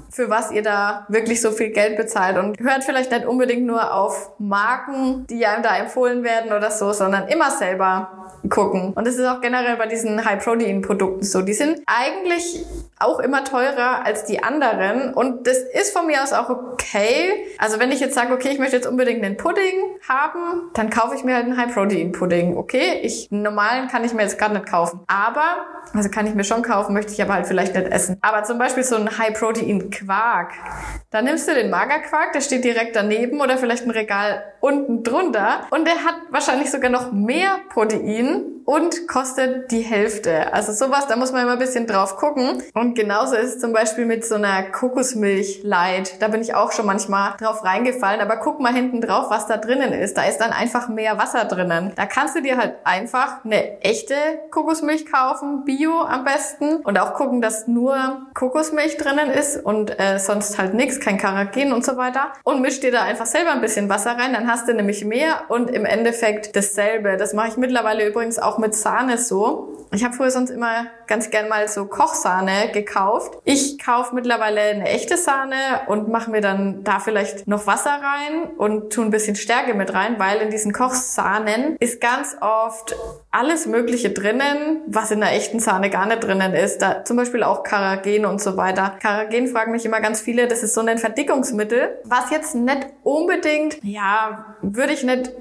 für 0.09 0.29
was 0.29 0.51
ihr 0.51 0.63
da 0.63 1.05
wirklich 1.09 1.41
so 1.41 1.51
viel 1.51 1.69
Geld 1.69 1.97
bezahlt 1.97 2.37
und 2.37 2.59
hört 2.59 2.83
vielleicht 2.83 3.11
nicht 3.11 3.25
unbedingt 3.25 3.65
nur 3.65 3.93
auf 3.93 4.31
Marken, 4.39 5.25
die 5.27 5.45
einem 5.45 5.63
da 5.63 5.77
empfohlen 5.77 6.23
werden 6.23 6.51
oder 6.57 6.71
so, 6.71 6.91
sondern 6.91 7.27
immer 7.27 7.51
selber 7.51 8.26
gucken. 8.49 8.93
Und 8.93 9.05
das 9.07 9.15
ist 9.15 9.25
auch 9.25 9.41
generell 9.41 9.77
bei 9.77 9.87
diesen 9.87 10.23
High-Protein-Produkten 10.23 11.23
so. 11.23 11.41
Die 11.41 11.53
sind 11.53 11.81
eigentlich 11.85 12.65
auch 12.99 13.19
immer 13.19 13.43
teurer 13.43 14.05
als 14.05 14.25
die 14.25 14.43
anderen 14.43 15.13
und 15.13 15.45
das 15.45 15.57
ist 15.57 15.93
von 15.93 16.07
mir 16.07 16.23
aus 16.23 16.33
auch 16.33 16.49
okay. 16.49 17.45
Also 17.59 17.79
wenn 17.79 17.91
ich 17.91 17.99
jetzt 17.99 18.15
sage, 18.15 18.33
okay, 18.33 18.49
ich 18.49 18.59
möchte 18.59 18.75
jetzt 18.75 18.87
unbedingt 18.87 19.23
einen 19.23 19.37
Pudding 19.37 19.97
haben, 20.07 20.71
dann 20.73 20.89
kaufe 20.89 21.15
ich 21.15 21.23
mir 21.23 21.35
halt 21.35 21.45
einen 21.45 21.57
High-Protein-Pudding. 21.57 22.57
Okay, 22.57 22.99
ich, 23.03 23.31
einen 23.31 23.43
normalen 23.43 23.87
kann 23.87 24.03
ich 24.03 24.13
mir 24.13 24.23
jetzt 24.23 24.39
gar 24.39 24.49
nicht 24.49 24.65
kaufen. 24.65 25.01
Aber, 25.07 25.65
also 25.93 26.09
kann 26.09 26.25
ich 26.25 26.33
mir 26.33 26.43
schon 26.43 26.63
kaufen, 26.63 26.93
möchte 26.93 27.11
ich 27.11 27.21
aber 27.21 27.33
halt 27.33 27.45
vielleicht 27.45 27.75
nicht 27.75 27.87
essen. 27.87 28.17
Aber 28.21 28.43
zum 28.43 28.57
Beispiel 28.57 28.83
so 28.83 28.95
ein 28.95 29.17
High-Protein-Quark. 29.17 30.53
Da 31.11 31.21
nimmst 31.21 31.47
du 31.47 31.53
den 31.53 31.69
Magerquark, 31.69 32.33
der 32.33 32.41
steht 32.41 32.63
direkt 32.63 32.95
daneben 32.95 33.41
oder 33.41 33.57
vielleicht 33.57 33.85
ein 33.85 33.91
Regal 33.91 34.43
unten 34.59 35.03
drunter 35.03 35.67
und 35.69 35.85
der 35.85 36.03
hat 36.03 36.15
wahrscheinlich 36.31 36.71
sogar 36.71 36.89
noch 36.89 37.11
mehr 37.11 37.57
Protein 37.69 38.16
Kalorien 38.17 38.56
und 38.67 39.07
kostet 39.07 39.71
die 39.71 39.79
Hälfte. 39.79 40.51
Also 40.51 40.73
sowas, 40.73 41.07
da 41.07 41.15
muss 41.15 41.31
man 41.31 41.43
immer 41.43 41.53
ein 41.53 41.57
bisschen 41.57 41.87
drauf 41.87 42.17
gucken. 42.17 42.61
Und 42.73 42.95
genauso 42.95 43.37
ist 43.37 43.55
es 43.55 43.59
zum 43.61 43.71
Beispiel 43.71 44.05
mit 44.05 44.25
so 44.25 44.35
einer 44.35 44.61
Kokosmilch 44.61 45.61
Light. 45.63 46.21
Da 46.21 46.27
bin 46.27 46.41
ich 46.41 46.53
auch 46.53 46.73
schon 46.73 46.85
manchmal 46.85 47.35
drauf 47.39 47.63
reingefallen. 47.63 48.19
Aber 48.19 48.35
guck 48.35 48.59
mal 48.59 48.73
hinten 48.73 48.99
drauf, 48.99 49.27
was 49.29 49.47
da 49.47 49.55
drinnen 49.55 49.93
ist. 49.93 50.17
Da 50.17 50.25
ist 50.25 50.39
dann 50.39 50.51
einfach 50.51 50.89
mehr 50.89 51.17
Wasser 51.17 51.45
drinnen. 51.45 51.93
Da 51.95 52.05
kannst 52.05 52.35
du 52.35 52.41
dir 52.41 52.57
halt 52.57 52.75
einfach 52.83 53.45
eine 53.45 53.81
echte 53.83 54.15
Kokosmilch 54.51 55.09
kaufen, 55.09 55.63
Bio 55.63 56.01
am 56.01 56.25
besten. 56.25 56.81
Und 56.83 56.99
auch 56.99 57.13
gucken, 57.13 57.41
dass 57.41 57.69
nur 57.69 58.27
Kokosmilch 58.33 58.97
drinnen 58.97 59.29
ist 59.29 59.63
und 59.63 59.97
äh, 59.97 60.19
sonst 60.19 60.57
halt 60.57 60.73
nichts, 60.73 60.99
kein 60.99 61.17
Karagen 61.17 61.71
und 61.71 61.85
so 61.85 61.95
weiter. 61.95 62.33
Und 62.43 62.61
misch 62.61 62.81
dir 62.81 62.91
da 62.91 63.03
einfach 63.03 63.27
selber 63.27 63.51
ein 63.51 63.61
bisschen 63.61 63.87
Wasser 63.87 64.17
rein. 64.17 64.33
Dann 64.33 64.51
hast 64.51 64.67
du 64.67 64.73
nämlich 64.73 65.05
mehr 65.05 65.43
und 65.47 65.69
im 65.69 65.85
Endeffekt 65.85 66.53
dasselbe. 66.57 67.15
Das 67.15 67.33
mache 67.33 67.47
ich 67.47 67.55
mittlerweile 67.55 68.05
übrigens 68.05 68.39
auch 68.39 68.56
mit 68.59 68.75
Sahne 68.75 69.17
so. 69.17 69.73
Ich 69.93 70.03
habe 70.03 70.13
früher 70.13 70.31
sonst 70.31 70.49
immer 70.49 70.87
ganz 71.07 71.29
gern 71.29 71.47
mal 71.47 71.67
so 71.69 71.85
Kochsahne 71.85 72.71
gekauft. 72.73 73.37
Ich 73.45 73.79
kaufe 73.79 74.13
mittlerweile 74.13 74.59
eine 74.61 74.89
echte 74.89 75.15
Sahne 75.15 75.55
und 75.87 76.09
mache 76.09 76.29
mir 76.29 76.41
dann 76.41 76.83
da 76.83 76.99
vielleicht 76.99 77.47
noch 77.47 77.67
Wasser 77.67 77.91
rein 78.01 78.49
und 78.57 78.91
tue 78.91 79.05
ein 79.05 79.11
bisschen 79.11 79.35
Stärke 79.35 79.73
mit 79.73 79.93
rein, 79.93 80.19
weil 80.19 80.41
in 80.41 80.49
diesen 80.49 80.73
Kochsahnen 80.73 81.77
ist 81.79 82.01
ganz 82.01 82.35
oft 82.41 82.95
alles 83.37 83.67
Mögliche 83.67 84.09
drinnen, 84.09 84.81
was 84.87 85.11
in 85.11 85.19
der 85.19 85.33
echten 85.33 85.59
Sahne 85.59 85.91
gar 85.91 86.07
nicht 86.07 86.23
drinnen 86.23 86.53
ist. 86.53 86.81
Da 86.81 87.05
zum 87.05 87.17
Beispiel 87.17 87.43
auch 87.43 87.61
Karagen 87.61 88.25
und 88.25 88.41
so 88.41 88.57
weiter. 88.57 88.95
Karagen 88.99 89.47
fragen 89.47 89.71
mich 89.71 89.85
immer 89.85 90.01
ganz 90.01 90.21
viele, 90.21 90.47
das 90.47 90.63
ist 90.63 90.73
so 90.73 90.81
ein 90.81 90.97
Verdickungsmittel, 90.97 91.99
was 92.03 92.31
jetzt 92.31 92.55
nicht 92.55 92.87
unbedingt, 93.03 93.77
ja, 93.83 94.55
würde 94.61 94.93
ich 94.93 95.03
nicht 95.03 95.31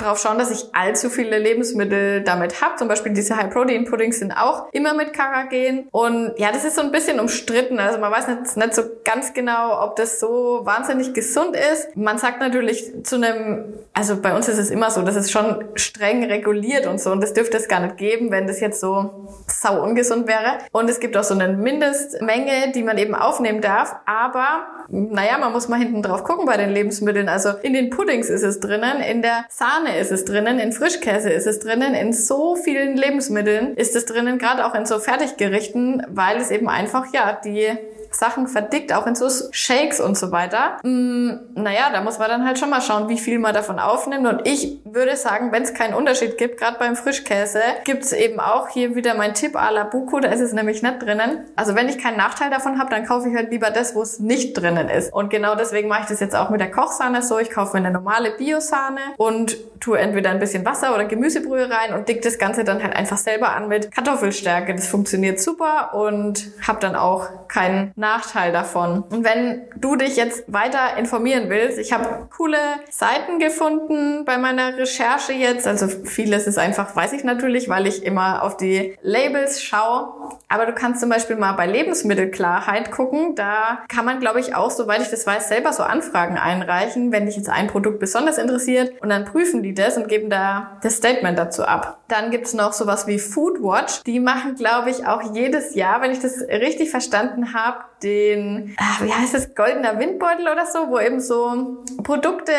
drauf 0.00 0.18
schauen, 0.20 0.38
dass 0.38 0.50
ich 0.50 0.74
allzu 0.74 1.10
viele 1.10 1.38
Lebensmittel 1.38 2.22
damit 2.22 2.60
habe. 2.62 2.76
Zum 2.76 2.88
Beispiel 2.88 3.12
diese 3.12 3.36
High-Protein-Puddings 3.36 4.18
sind 4.18 4.32
auch 4.32 4.72
immer 4.72 4.94
mit 4.94 5.12
Karagen. 5.12 5.88
Und 5.90 6.32
ja, 6.38 6.52
das 6.52 6.64
ist 6.64 6.76
so 6.76 6.82
ein 6.82 6.90
bisschen 6.90 7.20
umstritten. 7.20 7.78
Also 7.78 7.98
man 7.98 8.10
weiß 8.10 8.28
nicht, 8.28 8.56
nicht 8.56 8.74
so 8.74 8.82
ganz 9.04 9.34
genau, 9.34 9.82
ob 9.84 9.96
das 9.96 10.20
so 10.20 10.60
wahnsinnig 10.64 11.12
gesund 11.12 11.56
ist. 11.56 11.96
Man 11.96 12.18
sagt 12.18 12.40
natürlich 12.40 13.04
zu 13.04 13.16
einem, 13.16 13.74
also 13.92 14.20
bei 14.20 14.34
uns 14.34 14.48
ist 14.48 14.58
es 14.58 14.70
immer 14.70 14.90
so, 14.90 15.02
das 15.02 15.16
ist 15.16 15.30
schon 15.30 15.64
streng 15.74 16.24
reguliert 16.24 16.86
und 16.86 17.00
so. 17.00 17.14
Und 17.20 17.24
das 17.24 17.34
dürfte 17.34 17.58
es 17.58 17.68
gar 17.68 17.80
nicht 17.80 17.98
geben, 17.98 18.30
wenn 18.30 18.46
das 18.46 18.60
jetzt 18.60 18.80
so 18.80 19.28
sau 19.46 19.82
ungesund 19.82 20.26
wäre. 20.26 20.56
Und 20.72 20.88
es 20.88 21.00
gibt 21.00 21.18
auch 21.18 21.22
so 21.22 21.34
eine 21.34 21.48
Mindestmenge, 21.54 22.72
die 22.74 22.82
man 22.82 22.96
eben 22.96 23.14
aufnehmen 23.14 23.60
darf. 23.60 23.94
Aber 24.06 24.79
naja, 24.90 25.38
man 25.38 25.52
muss 25.52 25.68
mal 25.68 25.78
hinten 25.78 26.02
drauf 26.02 26.24
gucken 26.24 26.46
bei 26.46 26.56
den 26.56 26.70
Lebensmitteln. 26.70 27.28
Also 27.28 27.50
in 27.62 27.74
den 27.74 27.90
Puddings 27.90 28.28
ist 28.28 28.42
es 28.42 28.60
drinnen, 28.60 29.00
in 29.00 29.22
der 29.22 29.44
Sahne 29.48 29.96
ist 29.98 30.10
es 30.10 30.24
drinnen, 30.24 30.58
in 30.58 30.72
Frischkäse 30.72 31.30
ist 31.30 31.46
es 31.46 31.60
drinnen, 31.60 31.94
in 31.94 32.12
so 32.12 32.56
vielen 32.56 32.96
Lebensmitteln 32.96 33.76
ist 33.76 33.94
es 33.94 34.04
drinnen, 34.04 34.38
gerade 34.38 34.66
auch 34.66 34.74
in 34.74 34.86
so 34.86 34.98
Fertiggerichten, 34.98 36.04
weil 36.08 36.38
es 36.38 36.50
eben 36.50 36.68
einfach, 36.68 37.12
ja, 37.12 37.38
die 37.44 37.68
Sachen 38.12 38.48
verdickt, 38.48 38.92
auch 38.92 39.06
in 39.06 39.14
so 39.14 39.28
Shakes 39.52 40.00
und 40.00 40.18
so 40.18 40.32
weiter. 40.32 40.78
Mm, 40.82 41.30
naja, 41.54 41.90
da 41.92 42.00
muss 42.00 42.18
man 42.18 42.28
dann 42.28 42.44
halt 42.44 42.58
schon 42.58 42.70
mal 42.70 42.80
schauen, 42.80 43.08
wie 43.08 43.18
viel 43.18 43.38
man 43.38 43.54
davon 43.54 43.78
aufnimmt. 43.78 44.26
Und 44.26 44.46
ich 44.46 44.80
würde 44.84 45.16
sagen, 45.16 45.52
wenn 45.52 45.62
es 45.62 45.74
keinen 45.74 45.94
Unterschied 45.94 46.36
gibt, 46.36 46.58
gerade 46.58 46.78
beim 46.78 46.96
Frischkäse, 46.96 47.60
gibt 47.84 48.04
es 48.04 48.12
eben 48.12 48.40
auch 48.40 48.68
hier 48.68 48.94
wieder 48.94 49.14
mein 49.14 49.34
Tipp 49.34 49.56
à 49.56 49.70
la 49.70 49.84
Buko, 49.84 50.20
da 50.20 50.30
ist 50.30 50.40
es 50.40 50.52
nämlich 50.52 50.82
nicht 50.82 51.02
drinnen. 51.02 51.44
Also 51.56 51.74
wenn 51.74 51.88
ich 51.88 51.98
keinen 51.98 52.16
Nachteil 52.16 52.50
davon 52.50 52.78
habe, 52.78 52.90
dann 52.90 53.06
kaufe 53.06 53.28
ich 53.28 53.36
halt 53.36 53.50
lieber 53.50 53.70
das, 53.70 53.94
wo 53.94 54.02
es 54.02 54.18
nicht 54.18 54.54
drinnen 54.54 54.79
ist. 54.88 55.12
Und 55.12 55.30
genau 55.30 55.54
deswegen 55.54 55.88
mache 55.88 56.02
ich 56.02 56.08
das 56.08 56.20
jetzt 56.20 56.36
auch 56.36 56.50
mit 56.50 56.60
der 56.60 56.70
Kochsahne 56.70 57.22
so. 57.22 57.38
Ich 57.38 57.50
kaufe 57.50 57.76
mir 57.76 57.84
eine 57.84 57.92
normale 57.92 58.30
Biosahne 58.32 59.00
und 59.16 59.56
tue 59.80 59.98
entweder 59.98 60.30
ein 60.30 60.38
bisschen 60.38 60.64
Wasser 60.64 60.94
oder 60.94 61.06
Gemüsebrühe 61.06 61.68
rein 61.70 61.94
und 61.94 62.08
dick 62.08 62.22
das 62.22 62.38
Ganze 62.38 62.64
dann 62.64 62.82
halt 62.82 62.94
einfach 62.94 63.16
selber 63.16 63.54
an 63.54 63.68
mit 63.68 63.90
Kartoffelstärke. 63.90 64.74
Das 64.74 64.86
funktioniert 64.86 65.40
super 65.40 65.94
und 65.94 66.50
habe 66.66 66.80
dann 66.80 66.94
auch 66.94 67.48
keinen 67.48 67.92
Nachteil 67.96 68.52
davon. 68.52 69.02
Und 69.10 69.24
wenn 69.24 69.62
du 69.76 69.96
dich 69.96 70.16
jetzt 70.16 70.44
weiter 70.52 70.96
informieren 70.98 71.48
willst, 71.48 71.78
ich 71.78 71.92
habe 71.92 72.28
coole 72.36 72.58
Seiten 72.90 73.38
gefunden 73.38 74.24
bei 74.24 74.38
meiner 74.38 74.76
Recherche 74.76 75.32
jetzt. 75.32 75.66
Also 75.66 75.88
vieles 75.88 76.46
ist 76.46 76.58
einfach, 76.58 76.94
weiß 76.94 77.12
ich 77.12 77.24
natürlich, 77.24 77.68
weil 77.68 77.86
ich 77.86 78.04
immer 78.04 78.42
auf 78.42 78.56
die 78.56 78.96
Labels 79.02 79.62
schaue. 79.62 80.30
Aber 80.48 80.66
du 80.66 80.72
kannst 80.72 81.00
zum 81.00 81.08
Beispiel 81.08 81.36
mal 81.36 81.52
bei 81.52 81.66
Lebensmittelklarheit 81.66 82.90
gucken. 82.90 83.34
Da 83.34 83.80
kann 83.88 84.04
man, 84.04 84.20
glaube 84.20 84.40
ich, 84.40 84.54
auch, 84.54 84.59
soweit 84.68 85.00
ich 85.00 85.08
das 85.08 85.26
weiß, 85.26 85.48
selber 85.48 85.72
so 85.72 85.82
Anfragen 85.82 86.36
einreichen, 86.36 87.12
wenn 87.12 87.24
dich 87.24 87.36
jetzt 87.36 87.48
ein 87.48 87.68
Produkt 87.68 88.00
besonders 88.00 88.36
interessiert. 88.36 89.00
Und 89.00 89.08
dann 89.08 89.24
prüfen 89.24 89.62
die 89.62 89.72
das 89.72 89.96
und 89.96 90.08
geben 90.08 90.28
da 90.28 90.78
das 90.82 90.96
Statement 90.96 91.38
dazu 91.38 91.64
ab. 91.64 92.00
Dann 92.08 92.30
gibt's 92.30 92.52
noch 92.52 92.74
sowas 92.74 93.06
wie 93.06 93.18
Foodwatch. 93.18 94.02
Die 94.04 94.20
machen, 94.20 94.56
glaube 94.56 94.90
ich, 94.90 95.06
auch 95.06 95.34
jedes 95.34 95.74
Jahr, 95.74 96.02
wenn 96.02 96.10
ich 96.10 96.18
das 96.18 96.40
richtig 96.42 96.90
verstanden 96.90 97.54
habe, 97.54 97.84
den, 98.02 98.74
ach, 98.78 99.02
wie 99.02 99.12
heißt 99.12 99.34
das, 99.34 99.54
goldener 99.54 99.98
Windbeutel 99.98 100.48
oder 100.48 100.66
so, 100.66 100.88
wo 100.88 100.98
eben 100.98 101.20
so 101.20 101.84
Produkte, 102.02 102.52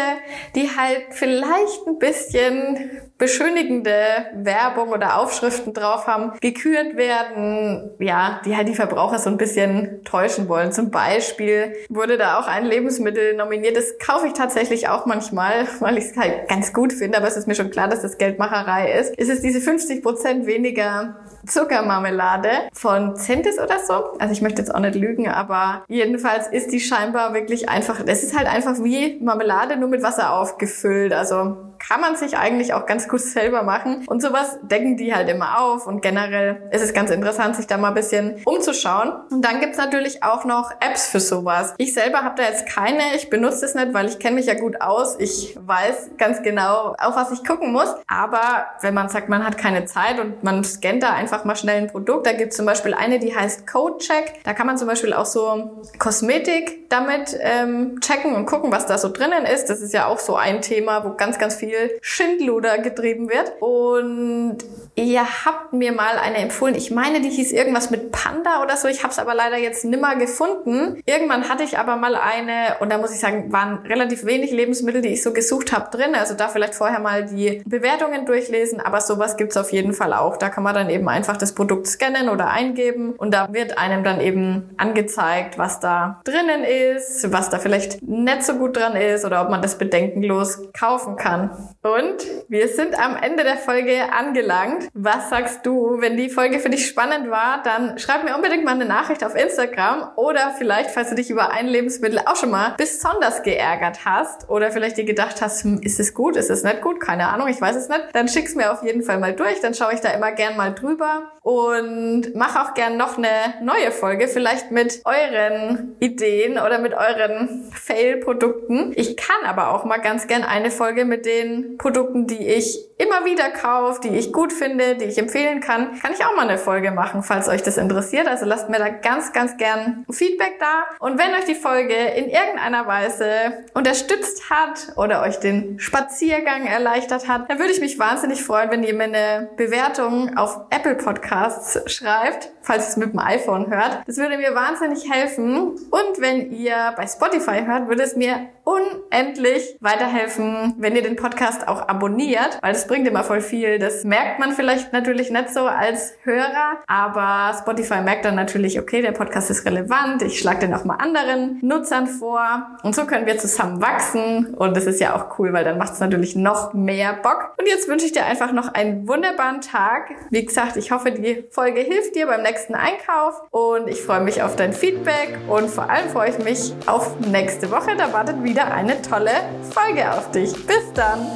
die 0.55 0.69
halt 0.75 1.01
vielleicht 1.11 1.87
ein 1.87 1.99
bisschen 1.99 2.91
beschönigende 3.21 3.93
Werbung 4.33 4.89
oder 4.89 5.19
Aufschriften 5.19 5.73
drauf 5.73 6.07
haben, 6.07 6.33
gekürt 6.41 6.97
werden, 6.97 7.91
ja, 7.99 8.41
die 8.45 8.57
halt 8.57 8.67
die 8.67 8.73
Verbraucher 8.73 9.19
so 9.19 9.29
ein 9.29 9.37
bisschen 9.37 10.03
täuschen 10.03 10.49
wollen. 10.49 10.71
Zum 10.71 10.89
Beispiel 10.89 11.75
wurde 11.87 12.17
da 12.17 12.39
auch 12.39 12.47
ein 12.47 12.65
Lebensmittel 12.65 13.35
nominiert. 13.35 13.77
Das 13.77 13.99
kaufe 13.99 14.25
ich 14.25 14.33
tatsächlich 14.33 14.89
auch 14.89 15.05
manchmal, 15.05 15.67
weil 15.79 15.99
ich 15.99 16.05
es 16.05 16.17
halt 16.17 16.49
ganz 16.49 16.73
gut 16.73 16.93
finde, 16.93 17.19
aber 17.19 17.27
es 17.27 17.37
ist 17.37 17.47
mir 17.47 17.53
schon 17.53 17.69
klar, 17.69 17.87
dass 17.87 18.01
das 18.01 18.17
Geldmacherei 18.17 18.91
ist. 18.99 19.13
Es 19.15 19.29
ist 19.29 19.43
diese 19.43 19.61
50 19.61 20.01
Prozent 20.01 20.47
weniger 20.47 21.17
Zuckermarmelade 21.45 22.49
von 22.73 23.15
Centis 23.15 23.59
oder 23.59 23.77
so. 23.85 24.17
Also 24.17 24.31
ich 24.31 24.41
möchte 24.41 24.63
jetzt 24.63 24.73
auch 24.73 24.79
nicht 24.79 24.95
lügen, 24.95 25.27
aber 25.27 25.83
jedenfalls 25.87 26.47
ist 26.47 26.71
die 26.71 26.79
scheinbar 26.79 27.35
wirklich 27.35 27.69
einfach, 27.69 27.99
es 28.03 28.23
ist 28.23 28.35
halt 28.35 28.47
einfach 28.47 28.83
wie 28.83 29.19
Marmelade 29.21 29.77
nur 29.77 29.89
mit 29.89 30.01
Wasser 30.01 30.33
aufgefüllt. 30.33 31.13
Also 31.13 31.57
kann 31.87 32.01
man 32.01 32.15
sich 32.15 32.37
eigentlich 32.37 32.73
auch 32.73 32.85
ganz 32.85 33.07
gut 33.07 33.21
selber 33.21 33.63
machen. 33.63 34.05
Und 34.07 34.21
sowas 34.21 34.59
decken 34.61 34.97
die 34.97 35.13
halt 35.13 35.29
immer 35.29 35.61
auf. 35.61 35.87
Und 35.87 36.01
generell 36.01 36.69
ist 36.71 36.81
es 36.81 36.93
ganz 36.93 37.11
interessant, 37.11 37.55
sich 37.55 37.67
da 37.67 37.77
mal 37.77 37.89
ein 37.89 37.93
bisschen 37.93 38.41
umzuschauen. 38.45 39.13
Und 39.29 39.43
dann 39.43 39.59
gibt's 39.59 39.77
natürlich 39.77 40.23
auch 40.23 40.45
noch 40.45 40.71
Apps 40.79 41.07
für 41.07 41.19
sowas. 41.19 41.73
Ich 41.77 41.93
selber 41.93 42.23
habe 42.23 42.35
da 42.35 42.43
jetzt 42.43 42.67
keine. 42.67 43.15
Ich 43.15 43.29
benutze 43.29 43.65
es 43.65 43.75
nicht, 43.75 43.93
weil 43.93 44.07
ich 44.07 44.19
kenne 44.19 44.35
mich 44.35 44.45
ja 44.45 44.53
gut 44.53 44.81
aus. 44.81 45.15
Ich 45.19 45.57
weiß 45.59 46.11
ganz 46.17 46.43
genau, 46.43 46.95
auf 46.99 47.15
was 47.15 47.31
ich 47.31 47.43
gucken 47.43 47.71
muss. 47.71 47.89
Aber 48.07 48.65
wenn 48.81 48.93
man 48.93 49.09
sagt, 49.09 49.29
man 49.29 49.45
hat 49.45 49.57
keine 49.57 49.85
Zeit 49.85 50.19
und 50.19 50.43
man 50.43 50.63
scannt 50.63 51.03
da 51.03 51.13
einfach 51.13 51.45
mal 51.45 51.55
schnell 51.55 51.81
ein 51.81 51.87
Produkt, 51.87 52.27
da 52.27 52.33
gibt's 52.33 52.57
zum 52.57 52.65
Beispiel 52.65 52.93
eine, 52.93 53.19
die 53.19 53.35
heißt 53.35 53.65
CodeCheck. 53.67 54.43
Da 54.43 54.53
kann 54.53 54.67
man 54.67 54.77
zum 54.77 54.87
Beispiel 54.87 55.13
auch 55.13 55.25
so 55.25 55.81
Kosmetik 55.97 56.89
damit 56.89 57.37
ähm, 57.39 57.99
checken 58.01 58.35
und 58.35 58.45
gucken, 58.45 58.71
was 58.71 58.85
da 58.85 58.97
so 58.97 59.09
drinnen 59.11 59.45
ist. 59.45 59.69
Das 59.69 59.81
ist 59.81 59.93
ja 59.93 60.07
auch 60.07 60.19
so 60.19 60.35
ein 60.35 60.61
Thema, 60.61 61.05
wo 61.05 61.13
ganz, 61.15 61.39
ganz 61.39 61.55
viel 61.55 61.70
Schindluder 62.01 62.77
getrieben 62.79 63.29
wird. 63.29 63.53
Und 63.59 64.57
ihr 64.95 65.23
habt 65.45 65.73
mir 65.73 65.91
mal 65.91 66.17
eine 66.17 66.37
empfohlen. 66.37 66.75
Ich 66.75 66.91
meine, 66.91 67.21
die 67.21 67.29
hieß 67.29 67.51
irgendwas 67.51 67.89
mit 67.89 68.11
Panda 68.11 68.61
oder 68.61 68.77
so. 68.77 68.87
Ich 68.87 69.03
habe 69.03 69.11
es 69.11 69.19
aber 69.19 69.33
leider 69.33 69.57
jetzt 69.57 69.85
nimmer 69.85 70.15
gefunden. 70.15 71.01
Irgendwann 71.05 71.49
hatte 71.49 71.63
ich 71.63 71.77
aber 71.77 71.95
mal 71.95 72.15
eine 72.15 72.77
und 72.79 72.91
da 72.91 72.97
muss 72.97 73.13
ich 73.13 73.19
sagen, 73.19 73.51
waren 73.51 73.85
relativ 73.85 74.25
wenig 74.25 74.51
Lebensmittel, 74.51 75.01
die 75.01 75.09
ich 75.09 75.23
so 75.23 75.33
gesucht 75.33 75.71
habe 75.71 75.95
drin. 75.95 76.15
Also 76.15 76.33
da 76.33 76.47
vielleicht 76.47 76.75
vorher 76.75 76.99
mal 76.99 77.25
die 77.25 77.61
Bewertungen 77.65 78.25
durchlesen. 78.25 78.79
Aber 78.79 79.01
sowas 79.01 79.37
gibt's 79.37 79.57
auf 79.57 79.71
jeden 79.71 79.93
Fall 79.93 80.13
auch. 80.13 80.37
Da 80.37 80.49
kann 80.49 80.63
man 80.63 80.75
dann 80.75 80.89
eben 80.89 81.07
einfach 81.07 81.37
das 81.37 81.53
Produkt 81.53 81.87
scannen 81.87 82.29
oder 82.29 82.49
eingeben 82.49 83.13
und 83.13 83.33
da 83.33 83.51
wird 83.51 83.77
einem 83.77 84.03
dann 84.03 84.21
eben 84.21 84.71
angezeigt, 84.77 85.57
was 85.57 85.79
da 85.79 86.21
drinnen 86.23 86.63
ist, 86.63 87.31
was 87.31 87.49
da 87.49 87.59
vielleicht 87.59 88.01
nicht 88.01 88.43
so 88.43 88.55
gut 88.55 88.77
dran 88.77 88.95
ist 88.95 89.25
oder 89.25 89.41
ob 89.41 89.49
man 89.49 89.61
das 89.61 89.77
bedenkenlos 89.77 90.59
kaufen 90.73 91.15
kann. 91.15 91.51
Und 91.81 92.25
wir 92.47 92.67
sind 92.67 92.97
am 92.99 93.15
Ende 93.15 93.43
der 93.43 93.57
Folge 93.57 94.11
angelangt. 94.11 94.89
Was 94.93 95.29
sagst 95.29 95.65
du, 95.65 95.99
wenn 95.99 96.17
die 96.17 96.29
Folge 96.29 96.59
für 96.59 96.69
dich 96.69 96.87
spannend 96.87 97.29
war? 97.29 97.61
Dann 97.63 97.97
schreib 97.97 98.23
mir 98.23 98.35
unbedingt 98.35 98.63
mal 98.63 98.75
eine 98.75 98.85
Nachricht 98.85 99.23
auf 99.23 99.35
Instagram 99.35 100.11
oder 100.15 100.53
vielleicht, 100.57 100.91
falls 100.91 101.09
du 101.09 101.15
dich 101.15 101.29
über 101.29 101.51
ein 101.51 101.67
Lebensmittel 101.67 102.19
auch 102.25 102.35
schon 102.35 102.51
mal 102.51 102.75
besonders 102.77 103.43
geärgert 103.43 104.05
hast 104.05 104.49
oder 104.49 104.71
vielleicht 104.71 104.97
dir 104.97 105.05
gedacht 105.05 105.41
hast, 105.41 105.63
hm, 105.63 105.79
ist 105.81 105.99
es 105.99 106.13
gut, 106.13 106.35
ist 106.35 106.49
es 106.49 106.63
nicht 106.63 106.81
gut, 106.81 106.99
keine 106.99 107.29
Ahnung, 107.29 107.47
ich 107.47 107.59
weiß 107.59 107.75
es 107.75 107.89
nicht, 107.89 108.03
dann 108.13 108.27
schick's 108.27 108.55
mir 108.55 108.71
auf 108.71 108.83
jeden 108.83 109.03
Fall 109.03 109.19
mal 109.19 109.33
durch, 109.33 109.59
dann 109.61 109.73
schaue 109.73 109.93
ich 109.93 110.01
da 110.01 110.09
immer 110.09 110.31
gern 110.31 110.57
mal 110.57 110.73
drüber 110.73 111.30
und 111.41 112.35
mach 112.35 112.55
auch 112.55 112.73
gern 112.75 112.97
noch 112.97 113.17
eine 113.17 113.55
neue 113.61 113.91
Folge, 113.91 114.27
vielleicht 114.27 114.69
mit 114.71 115.01
euren 115.05 115.95
Ideen 115.99 116.53
oder 116.53 116.77
mit 116.77 116.93
euren 116.93 117.71
Fail-Produkten. 117.73 118.93
Ich 118.95 119.17
kann 119.17 119.43
aber 119.45 119.73
auch 119.73 119.83
mal 119.83 119.97
ganz 119.97 120.27
gern 120.27 120.43
eine 120.43 120.69
Folge 120.69 121.03
mit 121.03 121.25
den 121.25 121.77
Produkten, 121.79 122.27
die 122.27 122.47
ich 122.47 122.77
immer 123.01 123.25
wieder 123.25 123.49
kaufe, 123.49 124.01
die 124.01 124.15
ich 124.15 124.31
gut 124.31 124.53
finde, 124.53 124.95
die 124.95 125.05
ich 125.05 125.17
empfehlen 125.17 125.59
kann, 125.59 125.99
kann 125.99 126.13
ich 126.13 126.23
auch 126.23 126.35
mal 126.35 126.47
eine 126.47 126.59
Folge 126.59 126.91
machen, 126.91 127.23
falls 127.23 127.49
euch 127.49 127.63
das 127.63 127.77
interessiert. 127.77 128.27
Also 128.27 128.45
lasst 128.45 128.69
mir 128.69 128.77
da 128.77 128.89
ganz, 128.89 129.33
ganz 129.33 129.57
gern 129.57 130.05
Feedback 130.11 130.59
da. 130.59 130.83
Und 130.99 131.17
wenn 131.17 131.33
euch 131.33 131.45
die 131.45 131.55
Folge 131.55 131.95
in 131.95 132.29
irgendeiner 132.29 132.85
Weise 132.85 133.25
unterstützt 133.73 134.51
hat 134.51 134.95
oder 134.95 135.23
euch 135.23 135.39
den 135.39 135.79
Spaziergang 135.79 136.67
erleichtert 136.67 137.27
hat, 137.27 137.49
dann 137.49 137.57
würde 137.57 137.71
ich 137.71 137.81
mich 137.81 137.97
wahnsinnig 137.97 138.43
freuen, 138.43 138.69
wenn 138.69 138.83
ihr 138.83 138.93
mir 138.93 139.05
eine 139.05 139.49
Bewertung 139.57 140.37
auf 140.37 140.59
Apple 140.69 140.95
Podcasts 141.31 141.79
schreibt, 141.87 142.49
falls 142.61 142.83
ihr 142.83 142.89
es 142.89 142.97
mit 142.97 143.13
dem 143.13 143.19
iPhone 143.19 143.69
hört. 143.71 143.99
Das 144.05 144.17
würde 144.17 144.37
mir 144.37 144.53
wahnsinnig 144.53 145.09
helfen. 145.09 145.69
Und 145.89 146.19
wenn 146.19 146.51
ihr 146.51 146.93
bei 146.97 147.07
Spotify 147.07 147.65
hört, 147.65 147.87
würde 147.87 148.03
es 148.03 148.17
mir 148.17 148.49
unendlich 148.63 149.77
weiterhelfen, 149.79 150.75
wenn 150.77 150.95
ihr 150.95 151.01
den 151.01 151.15
Podcast 151.15 151.67
auch 151.67 151.87
abonniert, 151.87 152.59
weil 152.61 152.73
das 152.73 152.87
bringt 152.87 153.07
immer 153.07 153.23
voll 153.23 153.41
viel. 153.41 153.79
Das 153.79 154.03
merkt 154.03 154.39
man 154.39 154.51
vielleicht 154.51 154.93
natürlich 154.93 155.31
nicht 155.31 155.49
so 155.49 155.61
als 155.61 156.13
Hörer, 156.23 156.77
aber 156.85 157.57
Spotify 157.57 158.01
merkt 158.01 158.25
dann 158.25 158.35
natürlich, 158.35 158.79
okay, 158.79 159.01
der 159.01 159.13
Podcast 159.13 159.49
ist 159.49 159.65
relevant, 159.65 160.21
ich 160.21 160.39
schlage 160.39 160.59
den 160.59 160.73
auch 160.73 160.83
mal 160.83 160.95
anderen 160.95 161.59
Nutzern 161.61 162.07
vor 162.07 162.77
und 162.83 162.93
so 162.95 163.05
können 163.05 163.25
wir 163.25 163.37
zusammen 163.37 163.81
wachsen 163.81 164.53
und 164.53 164.77
das 164.77 164.85
ist 164.85 164.99
ja 164.99 165.15
auch 165.15 165.39
cool, 165.39 165.53
weil 165.53 165.63
dann 165.63 165.77
macht 165.77 165.93
es 165.93 165.99
natürlich 165.99 166.35
noch 166.35 166.73
mehr 166.73 167.13
Bock. 167.13 167.55
Und 167.57 167.67
jetzt 167.67 167.87
wünsche 167.87 168.05
ich 168.05 168.11
dir 168.11 168.25
einfach 168.25 168.51
noch 168.51 168.73
einen 168.73 169.07
wunderbaren 169.07 169.61
Tag. 169.61 170.11
Wie 170.29 170.45
gesagt, 170.45 170.77
ich 170.77 170.91
hoffe, 170.91 171.11
die 171.21 171.45
Folge 171.49 171.81
hilft 171.81 172.15
dir 172.15 172.27
beim 172.27 172.41
nächsten 172.41 172.75
Einkauf 172.75 173.41
und 173.51 173.87
ich 173.87 174.01
freue 174.01 174.21
mich 174.21 174.41
auf 174.41 174.55
dein 174.55 174.73
Feedback 174.73 175.37
und 175.47 175.69
vor 175.69 175.89
allem 175.89 176.09
freue 176.09 176.29
ich 176.31 176.39
mich 176.39 176.73
auf 176.85 177.19
nächste 177.19 177.71
Woche. 177.71 177.95
Da 177.97 178.11
wartet 178.13 178.43
wieder 178.43 178.71
eine 178.71 179.01
tolle 179.01 179.31
Folge 179.73 180.11
auf 180.11 180.31
dich. 180.31 180.53
Bis 180.65 180.91
dann! 180.93 181.27